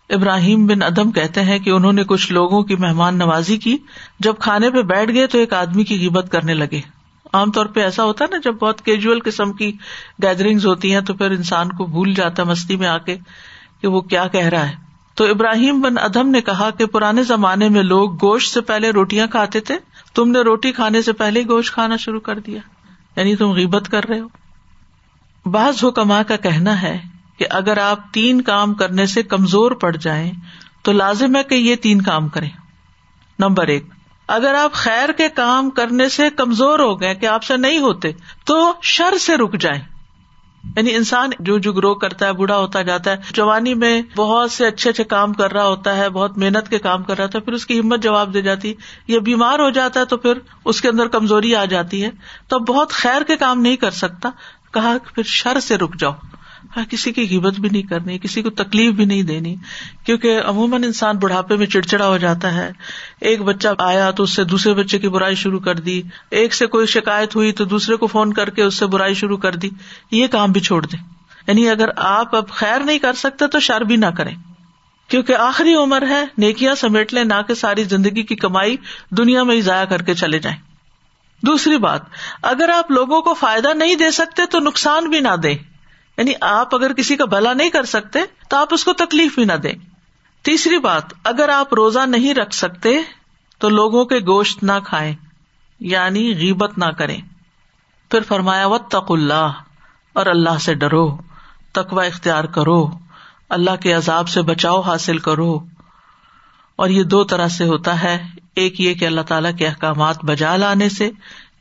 ابراہیم 0.10 0.68
بن 0.68 0.82
ادم 0.82 1.12
کہتے 1.12 1.42
ہیں 1.42 1.60
کہ 1.60 1.70
انہوں 1.70 1.94
نے 1.94 2.04
کچھ 2.04 2.32
لوگوں 2.32 2.64
کی 2.64 2.76
مہمان 2.76 3.18
نوازی 3.18 3.58
کی۔ 3.58 3.78
جب 4.20 4.34
کھانے 4.40 4.70
پہ 4.70 4.82
بیٹھ 4.82 5.12
گئے 5.12 5.28
تو 5.28 5.38
ایک 5.38 5.54
آدمی 5.54 5.84
کی 5.84 5.98
قیمت 5.98 6.32
کرنے 6.32 6.54
لگے۔ 6.54 6.82
عام 7.34 7.52
طور 7.52 7.66
پہ 7.66 7.80
ایسا 7.80 8.04
ہوتا 8.04 8.26
ہے 8.26 8.30
نا، 8.32 8.38
جب 8.44 8.54
بہت 8.54 8.82
کیجول 8.82 9.20
قسم 9.26 9.54
کی 9.54 9.72
گیدرنگ 10.24 10.60
ہوتی 10.66 10.94
ہیں 10.94 11.02
تو 11.02 11.14
پھر 11.14 11.32
انسان 11.32 11.72
کو 11.72 11.86
بھول 11.86 12.14
جاتا 12.14 12.44
مستی 12.44 12.76
میں 12.76 12.88
آ 12.88 12.98
کے 12.98 13.18
کہ 13.82 13.88
وہ 13.88 14.02
کیا 14.02 14.28
کہہ 14.28 14.46
رہا 14.46 14.70
ہے۔ 14.70 14.87
تو 15.18 15.24
ابراہیم 15.24 15.82
بن 15.82 15.98
ادم 15.98 16.30
نے 16.30 16.42
کہا 16.42 16.70
کہ 16.70 16.86
پرانے 16.86 17.24
زمانے 17.24 17.70
میں 17.70 17.84
لوگ 17.84 18.14
گوشت 18.14 18.54
سے 18.54 18.62
پہلے 18.62 18.90
روٹیاں 18.90 19.28
کھاتے 19.28 19.60
تھے۔ 19.60 19.78
تم 20.14 20.32
نے 20.32 20.40
روٹی 20.40 20.72
کھانے 20.72 21.02
سے 21.02 21.14
پہلے 21.14 21.42
ہی 21.42 21.48
گوشت 21.48 21.74
کھانا 21.74 21.96
شروع 21.98 22.20
کر 22.20 22.40
دیا۔ 22.40 22.60
یعنی 23.16 23.36
تم 23.36 23.52
غیبت 23.52 23.90
کر 23.90 24.06
رہے 24.10 24.20
ہو۔ 24.20 24.28
بعض 25.50 25.84
حکما 25.84 26.24
کا 26.24 26.36
کہنا 26.36 26.82
ہے 26.82 27.00
کہ 27.38 27.46
اگر 27.50 27.78
آپ 27.78 28.14
تین 28.14 28.42
کام 28.42 28.74
کرنے 28.74 29.06
سے 29.06 29.24
کمزور 29.24 29.72
پڑ 29.72 29.96
جائیں 29.96 30.32
تو 30.82 30.92
لازم 30.92 31.36
ہے 31.36 31.44
کہ 31.44 31.56
یہ 31.56 31.76
تین 31.76 32.02
کام 32.02 32.28
کریں۔ 32.28 32.50
نمبر 33.40 33.68
ایک، 33.68 33.86
اگر 34.28 34.54
آپ 34.54 34.74
خیر 34.74 35.12
کے 35.12 35.30
کام 35.30 35.70
کرنے 35.70 36.10
سے 36.10 36.30
کمزور 36.30 36.80
ہو 36.80 37.02
گئے 37.02 37.16
کہ 37.16 37.26
آپ 37.26 37.44
سے 37.44 37.58
نہیں 37.58 37.80
ہوتے 37.80 38.12
تو 38.46 38.74
شر 38.82 39.18
سے 39.18 39.38
رک 39.38 39.56
جائیں۔ 39.60 39.97
یعنی 40.76 40.96
انسان 40.96 41.30
جو 41.40 41.58
جو 41.58 41.74
گرو 41.74 41.96
کرتا 41.96 42.28
ہے، 42.28 42.34
بوڑھا 42.34 42.58
ہوتا 42.58 42.82
جاتا 42.82 43.12
ہے، 43.12 43.18
جوانی 43.34 43.74
میں 43.74 44.02
بہت 44.16 44.52
سے 44.52 44.68
اچھے 44.68 44.90
اچھے 44.90 45.04
کام 45.04 45.34
کر 45.34 45.54
رہا 45.54 45.68
ہوتا 45.68 45.98
ہے، 45.98 46.10
بہت 46.10 46.38
محنت 46.38 46.70
کے 46.70 46.80
کام 46.80 47.04
کر 47.04 47.18
رہا 47.18 47.26
تھا 47.26 47.40
پھر 47.40 47.54
اس 47.54 47.66
کی 47.66 47.80
ہمت 47.80 48.04
جواب 48.04 48.34
دے 48.34 48.42
جاتی 48.42 48.74
یا 49.08 49.20
بیمار 49.20 49.60
ہو 49.60 49.70
جاتا 49.70 50.00
ہے 50.00 50.06
تو 50.06 50.18
پھر 50.18 50.34
اس 50.66 50.82
کے 50.82 50.90
اندر 50.90 51.08
کمزوری 51.08 51.56
آ 51.56 51.66
جاتی 51.66 52.04
ہے۔ 52.04 52.10
تو 52.48 52.60
بہت 52.60 52.90
خیر 52.90 53.22
کے 53.24 53.38
کام 53.38 53.62
نہیں 53.62 53.76
کر 53.76 53.92
سکتا، 53.92 54.30
کہا 54.74 54.94
پھر 55.16 55.24
شر 55.24 55.60
سے 55.60 55.78
رک 55.78 55.96
جاؤ۔ 56.00 56.14
ہاں 56.78 56.86
کسی 56.86 57.12
کی 57.12 57.28
قیمت 57.28 57.60
بھی 57.60 57.70
نہیں 57.70 57.82
کرنی، 57.82 58.20
کسی 58.20 58.42
کو 58.42 58.50
تکلیف 58.50 58.94
بھی 58.94 59.06
نہیں 59.06 59.24
دینی، 59.24 59.56
کیونکہ 60.06 60.42
عموماً 60.46 60.84
انسان 60.84 61.18
بڑھاپے 61.18 61.56
میں 61.56 61.66
چڑچڑا 61.66 62.08
ہو 62.08 62.18
جاتا 62.18 62.54
ہے۔ 62.54 62.72
ایک 63.22 63.42
بچہ 63.42 63.68
آیا 63.78 64.12
تو 64.12 64.24
اس 64.24 64.32
سے 64.32 64.44
دوسرے 64.44 64.74
بچے 64.74 65.00
کی 65.00 65.10
برائی 65.10 65.36
شروع 65.36 65.60
کر 65.60 65.76
دی، 65.76 66.02
ایک 66.30 66.54
سے 66.54 66.66
کوئی 66.66 66.88
شکایت 66.88 67.36
ہوئی 67.36 67.52
تو 67.52 67.66
دوسرے 67.66 67.96
کو 67.96 68.08
فون 68.08 68.34
کر 68.34 68.50
کے 68.50 68.64
اس 68.64 68.76
سے 68.76 68.86
برائی 68.86 69.14
شروع 69.14 69.38
کر 69.38 69.56
دی۔ 69.56 69.70
یہ 70.12 70.28
کام 70.28 70.52
بھی 70.52 70.62
چھوڑ 70.62 70.86
دیں۔ 70.86 71.04
یعنی 71.48 71.70
اگر 71.70 71.90
آپ 71.96 72.36
اب 72.36 72.50
خیر 72.50 72.80
نہیں 72.80 73.00
کر 73.00 73.14
سکتے 73.14 73.48
تو 73.48 73.60
شر 73.60 73.82
بھی 73.82 73.96
نہ 73.96 74.06
کریں۔ 74.06 74.36
کیونکہ 75.08 75.36
آخری 75.36 75.76
عمر 75.76 76.08
ہے، 76.08 76.26
نیکیاں 76.38 76.76
سمیٹ 76.76 77.14
لیں، 77.14 77.24
نہ 77.24 77.42
کہ 77.48 77.54
ساری 77.54 77.84
زندگی 77.84 78.24
کی 78.24 78.36
کمائی 78.36 78.76
دنیا 79.12 79.44
میں 79.44 79.56
ہی 79.56 79.62
ضائع 79.62 79.86
کر 79.86 80.02
کے 80.02 80.14
چلے 80.14 80.40
جائیں۔ 80.40 80.58
دوسری 81.46 81.78
بات، 81.78 82.02
اگر 82.42 82.70
آپ 82.70 82.92
لوگوں 82.92 83.22
کو 83.22 83.34
فائدہ 83.34 83.74
نہیں 83.74 83.96
دے 83.96 84.12
سکتے 84.12 84.46
تو 84.46 84.60
نقصان 84.60 85.10
بھی 85.10 85.20
نہ 85.20 85.36
دیں۔ 85.44 85.56
یعنی 86.18 86.32
آپ 86.42 86.76
اگر 86.76 86.94
کسی 86.94 87.16
کا 87.16 87.26
بھلا 87.26 87.54
نہیں 87.54 87.70
کر 87.70 87.84
سکتے 87.84 88.20
تو 88.50 88.58
آپ 88.58 88.68
اس 88.72 88.84
کو 88.84 88.94
تکلیف 88.94 89.36
بھی 89.36 89.46
نہ 89.46 89.54
دیں۔ 89.54 89.74
تیسری 90.42 90.80
بات، 90.80 91.04
اگر 91.24 91.50
آپ 91.50 91.74
روزہ 91.74 92.06
نہیں 92.06 92.34
رکھ 92.34 92.56
سکتے 92.56 92.90
تو 93.58 93.70
لوگوں 93.70 94.06
کے 94.06 94.16
گوشت 94.16 94.64
نہ 94.64 94.72
کھائیں 94.86 95.16
یعنی 95.80 96.36
غیبت 96.36 96.78
نہ 96.78 96.86
کریں۔ 96.86 97.22
پھر 98.12 98.20
فرمایا 98.28 98.68
و 98.68 98.78
تق 98.78 99.12
اللہ 99.12 99.52
اور 100.14 100.26
اللہ 100.26 100.58
سے 100.58 100.74
ڈرو 100.74 101.18
تقوا 101.74 102.04
اختیار 102.04 102.44
کرو، 102.44 102.90
اللہ 103.50 103.76
کے 103.76 103.94
عذاب 103.94 104.30
سے 104.30 104.42
بچاؤ 104.42 104.82
حاصل 104.82 105.18
کرو۔ 105.18 105.60
اور 106.76 106.90
یہ 106.90 107.04
دو 107.04 107.24
طرح 107.24 107.48
سے 107.48 107.66
ہوتا 107.66 108.04
ہے، 108.04 108.28
ایک 108.56 108.82
یہ 108.82 108.94
کہ 108.94 109.06
اللہ 109.06 109.22
تعالیٰ 109.22 109.52
کے 109.58 109.68
احکامات 109.68 110.26
بجا 110.26 110.56
لانے 110.56 110.90
سے، 110.90 111.12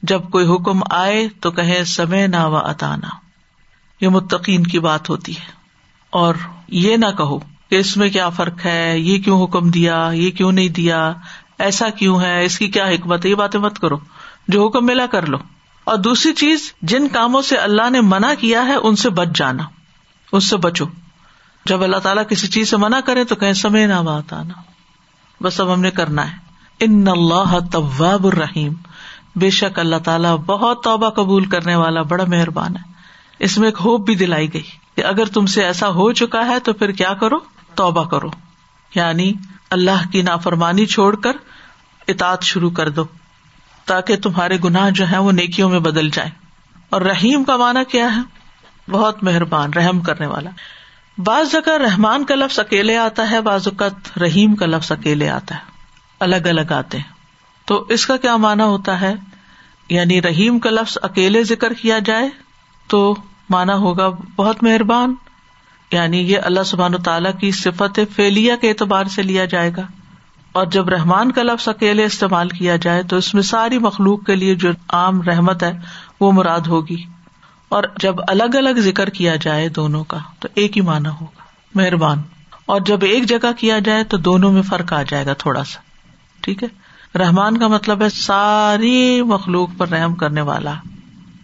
جب 0.03 0.23
کوئی 0.31 0.47
حکم 0.47 0.81
آئے 0.91 1.29
تو 1.41 1.51
کہیں 1.51 1.85
سمے 1.85 2.27
نہ 2.27 2.45
و 2.45 2.57
اتانا 2.57 3.26
یہ 4.01 4.09
متقین 4.09 4.63
کی 4.63 4.79
بات 4.79 5.11
ہوتی 5.11 5.37
ہے۔ 5.37 5.45
اور 6.11 6.35
یہ 6.69 6.97
نہ 6.97 7.07
کہو 7.17 7.39
کہ 7.39 7.75
اس 7.75 7.97
میں 7.97 8.11
کیا 8.11 8.29
فرق 8.29 8.67
ہے، 8.67 8.99
یہ 8.99 9.19
کیوں 9.19 9.45
حکم 9.45 9.71
دیا، 9.71 10.11
یہ 10.15 10.31
کیوں 10.31 10.53
نہیں 10.53 10.69
دیا، 10.69 11.13
ایسا 11.59 11.89
کیوں 11.89 12.21
ہے، 12.21 12.45
اس 12.45 12.59
کی 12.59 12.69
کیا 12.69 12.87
حکمت 12.89 13.25
ہے، 13.25 13.31
یہ 13.31 13.35
باتیں 13.35 13.61
مت 13.61 13.79
کرو۔ 13.79 13.97
جو 14.49 14.67
حکم 14.67 14.87
ملا 14.87 15.07
کر 15.07 15.27
لو۔ 15.27 15.39
اور 15.85 15.97
دوسری 15.97 16.33
چیز، 16.33 16.73
جن 16.83 17.09
کاموں 17.09 17.43
سے 17.43 17.57
اللہ 17.57 17.91
نے 17.91 18.01
منع 18.01 18.35
کیا 18.41 18.67
ہے، 18.67 18.75
ان 18.75 18.97
سے 18.97 19.11
بچ 19.11 19.29
جانا۔ 19.35 19.63
اس 20.33 20.51
سے 20.51 20.57
بچو۔ 20.57 20.85
جب 21.65 21.83
اللہ 21.83 21.97
تعالیٰ 21.97 22.23
کسی 22.29 22.47
چیز 22.47 22.71
سے 22.71 22.77
منع 22.77 23.01
کرے 23.01 23.25
تو 23.25 23.35
کہیں، 23.35 23.53
سمے 23.53 23.87
نہ 23.87 24.03
بات 24.05 24.33
آنا۔ 24.33 24.55
بس 25.43 25.61
اب 25.61 25.73
ہم 25.73 25.81
نے 25.81 25.91
کرنا 25.91 26.33
ہے۔ 26.33 26.37
ان 26.81 27.09
اللہ 27.09 27.59
طباب 27.73 28.27
الرحیم۔ 28.27 28.73
بے 29.37 29.51
شک 29.51 29.79
اللہ 29.79 29.97
تعالیٰ 29.97 30.37
بہت 30.37 30.83
توبہ 30.83 31.11
قبول 31.11 31.45
کرنے 31.45 31.75
والا، 31.75 32.03
بڑا 32.03 32.25
مہربان 32.29 32.77
ہے۔ 32.77 32.96
اس 33.39 33.59
میں 33.59 33.69
ایک 33.69 33.77
ہوپ 33.85 34.01
بھی 34.01 34.15
دلائی 34.15 34.53
گئی 34.53 34.63
کہ 34.97 35.05
اگر 35.05 35.25
تم 35.25 35.47
سے 35.47 35.65
ایسا 35.65 35.89
ہو 35.89 36.13
چکا 36.13 36.47
ہے 36.47 36.61
تو 36.61 36.73
پھر 36.73 36.91
کیا 36.91 37.15
کرو؟ 37.15 37.37
توبہ 37.75 38.05
کرو۔ 38.05 38.29
یعنی 38.95 39.33
اللہ 39.71 40.09
کی 40.13 40.23
نافرمانی 40.23 40.87
چھوڑ 40.87 41.17
کر 41.17 41.31
اطاط 42.09 42.43
شروع 42.43 42.71
کر 42.71 42.89
دو، 42.89 43.05
تاکہ 43.85 44.17
تمہارے 44.17 44.57
گناہ 44.65 44.91
جو 44.91 45.11
ہے 45.11 45.19
وہ 45.19 45.33
نیکیوں 45.33 45.71
میں 45.71 45.79
بدل 45.79 46.11
جائے 46.11 46.31
اور 46.91 47.01
رحیم 47.01 47.45
کا 47.45 47.57
مانا 47.57 47.83
کیا 47.83 48.17
ہے؟ 48.17 48.21
بہت 48.91 49.25
مہربان، 49.25 49.73
رحم 49.73 50.01
کرنے 50.01 50.27
والا۔ 50.27 50.51
بعض 51.19 51.53
جگہ 51.53 51.71
رحمان 51.71 52.25
کا 52.25 52.35
لفظ 52.35 52.59
اکیلے 52.59 52.97
آتا 52.97 53.31
ہے، 53.31 53.41
بعض 53.41 53.69
اوقات 53.69 54.19
رحیم 54.19 54.55
کا 54.55 54.67
لفظ 54.67 54.93
اکیلے 54.93 55.29
آتا 55.29 55.55
ہے، 55.55 55.61
الگ 56.21 56.37
الگ 56.37 56.73
آتے 56.73 56.99
ہیں۔ 56.99 57.15
تو 57.65 57.87
اس 57.89 58.07
کا 58.07 58.17
کیا 58.17 58.37
مانا 58.37 58.65
ہوتا 58.65 59.01
ہے؟ 59.01 59.15
یعنی 59.89 60.23
رحیم 60.23 60.59
کا 60.59 60.71
لفظ 60.71 60.99
اکیلے 61.03 61.43
ذکر 61.43 61.73
کیا 61.73 61.99
جائے 61.99 62.46
تو 62.87 63.17
مانا 63.51 63.75
ہوگا 63.75 64.09
بہت 64.37 64.63
مہربان۔ 64.63 65.15
یعنی 65.93 66.19
یہ 66.19 66.39
اللہ 66.43 66.63
سبحان 66.63 66.95
و 66.95 66.99
تعالیٰ 66.99 67.31
کی 67.41 67.51
صفت 67.51 68.01
فیلیا 68.15 68.57
کے 68.57 68.69
اعتبار 68.69 69.05
سے 69.05 69.23
لیا 69.23 69.45
جائے 69.45 69.71
گا۔ 69.77 69.83
اور 70.53 70.67
جب 70.67 70.89
رحمان 70.89 71.33
کا 71.33 71.43
لفظ 71.43 71.69
اکیلے 71.69 72.05
استعمال 72.05 72.49
کیا 72.49 72.77
جائے 72.77 73.03
تو 73.03 73.17
اس 73.17 73.35
میں 73.35 73.43
ساری 73.43 73.79
مخلوق 73.79 74.25
کے 74.25 74.37
لیے 74.37 74.55
جو 74.55 74.71
عام 74.89 75.23
رحمت 75.23 75.63
ہے 75.63 75.73
وہ 76.21 76.33
مراد 76.33 76.61
ہوگی۔ 76.61 77.05
اور 77.69 77.85
جب 77.99 78.15
الگ 78.29 78.57
الگ 78.57 78.79
ذکر 78.79 79.09
کیا 79.09 79.37
جائے 79.37 79.69
دونوں 79.69 80.05
کا 80.05 80.19
تو 80.39 80.49
ایک 80.55 80.77
ہی 80.77 80.83
مانا 80.83 81.11
ہوگا۔ 81.11 81.43
مہربان۔ 81.75 82.23
اور 82.67 82.81
جب 82.81 82.99
ایک 83.03 83.25
جگہ 83.25 83.53
کیا 83.59 83.79
جائے 83.79 84.05
تو 84.05 84.17
دونوں 84.17 84.53
میں 84.53 84.63
فرق 84.63 84.93
آ 84.93 85.03
جائے 85.03 85.27
گا 85.27 85.33
تھوڑا 85.33 85.65
سا۔ 85.65 85.81
ٹھیک 86.41 86.63
ہے؟ 86.63 86.69
رحمان 87.19 87.59
کا 87.59 87.69
مطلب 87.69 88.03
ہے 88.03 88.09
ساری 88.09 89.23
مخلوق 89.23 89.69
پر 89.79 89.89
رحم 89.89 90.15
کرنے 90.15 90.41
والا۔ 90.41 90.75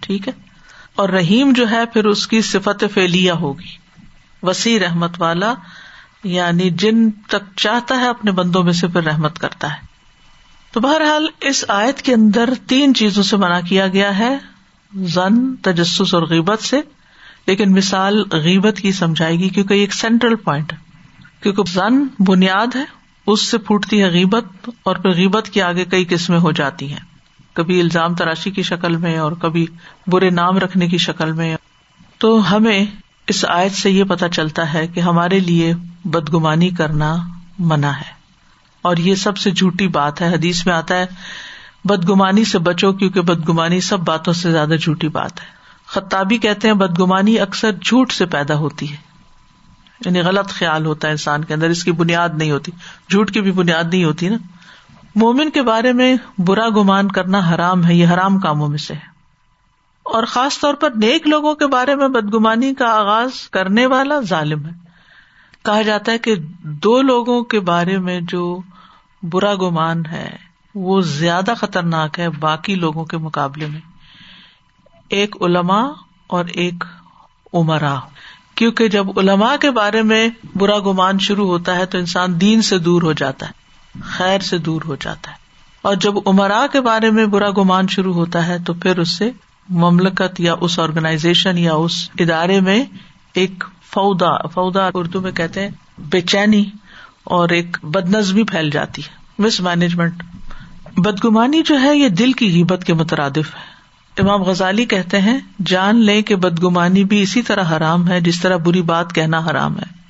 ٹھیک 0.00 0.28
ہے؟ 0.28 0.51
اور 0.96 1.08
رحیم 1.08 1.52
جو 1.52 1.70
ہے 1.70 1.86
پھر 1.86 2.04
اس 2.04 2.26
کی 2.26 2.40
صفت 2.40 2.84
فیلیا 2.94 3.34
ہوگی۔ 3.34 3.82
وسیع 4.42 4.78
رحمت 4.78 5.10
والا 5.18 5.54
یعنی 6.24 6.70
جن 6.70 7.10
تک 7.10 7.56
چاہتا 7.56 8.00
ہے 8.00 8.08
اپنے 8.08 8.30
بندوں 8.30 8.62
میں 8.62 8.72
سے 8.72 8.88
پھر 8.88 9.02
رحمت 9.02 9.38
کرتا 9.38 9.72
ہے۔ 9.72 9.86
تو 10.72 10.80
بہرحال 10.80 11.26
اس 11.40 11.64
آیت 11.68 12.02
کے 12.02 12.14
اندر 12.14 12.50
تین 12.66 12.94
چیزوں 12.94 13.22
سے 13.22 13.36
منع 13.36 13.60
کیا 13.60 13.88
گیا 13.88 14.18
ہے۔ 14.18 14.38
زن، 14.94 15.56
تجسس 15.56 16.14
اور 16.14 16.22
غیبت 16.22 16.62
سے۔ 16.62 16.80
لیکن 17.46 17.72
مثال 17.72 18.24
غیبت 18.32 18.76
کی 18.76 18.92
سمجھائے 18.92 19.38
گی 19.38 19.48
کیونکہ 19.48 19.74
ایک 19.74 19.94
سینٹرل 19.94 20.34
پوائنٹ 20.34 20.72
ہے۔ 20.72 20.78
کیونکہ 21.40 21.62
زن 21.72 22.06
بنیاد 22.18 22.76
ہے، 22.76 22.84
اس 23.26 23.42
سے 23.42 23.58
پھوٹتی 23.58 24.02
ہے 24.02 24.08
غیبت 24.08 24.44
اور 24.82 24.96
پھر 24.96 25.10
غیبت 25.10 25.48
کی 25.48 25.62
آگے 25.62 25.84
کئی 25.84 26.04
قسمیں 26.04 26.38
ہو 26.38 26.52
جاتی 26.52 26.92
ہیں۔ 26.92 27.11
کبھی 27.54 27.80
الزام 27.80 28.14
تراشی 28.14 28.50
کی 28.50 28.62
شکل 28.62 28.96
میں 28.96 29.18
اور 29.18 29.32
کبھی 29.32 29.66
برے 30.06 30.30
نام 30.30 30.58
رکھنے 30.58 30.88
کی 30.88 30.98
شکل 30.98 31.32
میں۔ 31.32 31.56
تو 32.18 32.56
ہمیں 32.56 32.86
اس 33.26 33.44
آیت 33.48 33.72
سے 33.72 33.90
یہ 33.90 34.04
پتا 34.04 34.28
چلتا 34.28 34.74
ہے 34.74 34.86
کہ 34.86 35.00
ہمارے 35.00 35.38
لیے 35.38 35.74
بدگمانی 36.04 36.70
کرنا 36.70 37.16
منع 37.58 37.90
ہے۔ 37.90 38.22
اور 38.82 38.96
یہ 38.96 39.14
سب 39.14 39.36
سے 39.36 39.50
جھوٹی 39.50 39.88
بات 39.88 40.22
ہے۔ 40.22 40.28
حدیث 40.28 40.66
میں 40.66 40.74
آتا 40.74 40.96
ہے، 40.96 41.06
بدگمانی 41.84 42.44
سے 42.44 42.58
بچو 42.58 42.92
کیونکہ 42.92 43.20
بدگمانی 43.20 43.80
سب 43.80 44.00
باتوں 44.00 44.32
سے 44.32 44.50
زیادہ 44.50 44.74
جھوٹی 44.82 45.08
بات 45.08 45.40
ہے۔ 45.40 45.46
خطابی 45.86 46.38
کہتے 46.38 46.68
ہیں، 46.68 46.74
بدگمانی 46.74 47.38
اکثر 47.38 47.72
جھوٹ 47.72 48.12
سے 48.12 48.26
پیدا 48.26 48.54
ہوتی 48.54 48.90
ہے۔ 48.90 48.96
یعنی 50.06 50.20
غلط 50.20 50.48
خیال 50.48 50.86
ہوتا 50.86 51.08
ہے 51.08 51.12
انسان 51.12 51.44
کے 51.44 51.54
اندر، 51.54 51.68
اس 51.68 51.84
کی 51.84 51.92
بنیاد 51.92 52.28
نہیں 52.34 52.50
ہوتی۔ 52.50 52.72
جھوٹ 53.10 53.30
کی 53.30 53.40
بھی 53.40 53.52
بنیاد 53.52 53.84
نہیں 53.84 54.04
ہوتی 54.04 54.28
نا۔ 54.28 54.36
مومن 55.14 55.50
کے 55.50 55.62
بارے 55.62 55.92
میں 55.92 56.16
برا 56.38 56.68
گمان 56.68 57.08
کرنا 57.08 57.38
حرام 57.38 57.86
ہے، 57.86 57.94
یہ 57.94 58.06
حرام 58.06 58.38
کاموں 58.38 58.68
میں 58.68 58.78
سے 58.78 58.94
ہے۔ 58.94 59.12
اور 60.02 60.24
خاص 60.24 60.60
طور 60.60 60.74
پر 60.74 60.90
نیک 60.90 61.28
لوگوں 61.28 61.54
کے 61.54 61.66
بارے 61.66 61.94
میں 61.94 62.08
بدگمانی 62.08 62.74
کا 62.74 62.86
آغاز 62.86 63.50
کرنے 63.50 63.86
والا 63.86 64.20
ظالم 64.20 64.66
ہے۔ 64.66 64.70
کہا 65.64 65.82
جاتا 65.82 66.12
ہے 66.12 66.18
کہ 66.18 66.34
دو 66.62 67.02
لوگوں 67.02 67.42
کے 67.42 67.60
بارے 67.60 67.98
میں 67.98 68.20
جو 68.28 68.60
برا 69.22 69.54
گمان 69.54 70.06
ہے، 70.06 70.36
وہ 70.74 71.00
زیادہ 71.00 71.52
خطرناک 71.56 72.18
ہے 72.18 72.28
باقی 72.28 72.74
لوگوں 72.74 73.04
کے 73.04 73.18
مقابلے 73.18 73.66
میں۔ 73.66 73.80
ایک 75.08 75.36
علما 75.42 75.80
اور 76.26 76.44
ایک 76.44 76.84
عمرا 77.52 77.98
کیونکہ 78.54 78.88
جب 78.88 79.18
علماء 79.18 79.56
کے 79.56 79.70
بارے 79.70 80.02
میں 80.02 80.28
برا 80.54 80.78
گمان 80.78 81.18
شروع 81.18 81.46
ہوتا 81.46 81.76
ہے 81.76 81.86
تو 81.86 81.98
انسان 81.98 82.40
دین 82.40 82.62
سے 82.62 82.78
دور 82.78 83.02
ہو 83.02 83.12
جاتا 83.12 83.46
ہے۔ 83.46 83.61
خیر 84.00 84.38
سے 84.38 84.58
دور 84.58 84.82
ہو 84.84 84.96
جاتا 84.96 85.30
ہے۔ 85.30 85.36
اور 85.82 85.94
جب 85.94 86.12
عمرا 86.26 86.66
کے 86.72 86.80
بارے 86.80 87.10
میں 87.10 87.26
برا 87.26 87.50
گمان 87.50 87.88
شروع 87.88 88.14
ہوتا 88.14 88.46
ہے 88.46 88.58
تو 88.58 88.74
پھر 88.74 88.98
اس 88.98 89.10
سے 89.18 89.30
مملکت 89.68 90.40
یا 90.40 90.54
اس 90.60 90.78
آرگنائزیشن 90.78 91.58
یا 91.58 91.74
اس 91.74 92.10
ادارے 92.18 92.60
میں 92.60 92.84
ایک 93.34 93.64
فودا 93.90 94.46
فودا 94.46 94.90
اردو 94.94 95.20
میں 95.20 95.32
کہتے 95.32 95.62
ہیں 95.62 95.70
بے 95.98 96.20
چینی 96.20 96.64
اور 97.24 97.48
ایک 97.48 97.76
بد 97.82 98.10
نظمی 98.10 98.44
پھیل 98.44 98.70
جاتی 98.70 99.02
ہے۔ 99.02 99.42
مس 99.42 99.60
مینجمنٹ 99.60 100.22
بدگمانی 100.96 101.62
جو 101.62 101.80
ہے 101.80 101.96
یہ 101.96 102.08
دل 102.08 102.32
کی 102.32 102.62
ہبت 102.62 102.84
کے 102.84 102.94
مترادف 102.94 103.54
ہے۔ 103.54 103.72
امام 104.22 104.42
غزالی 104.42 104.84
کہتے 104.84 105.20
ہیں، 105.20 105.38
جان 105.66 105.96
لے 105.96 106.22
کہ 106.22 106.36
بدگمانی 106.36 107.04
بھی 107.04 107.22
اسی 107.22 107.42
طرح 107.42 107.76
حرام 107.76 108.08
ہے 108.08 108.20
جس 108.20 108.40
طرح 108.40 108.56
بری 108.56 108.82
بات 108.82 109.14
کہنا 109.14 109.38
حرام 109.38 109.78
ہے۔ 109.78 110.01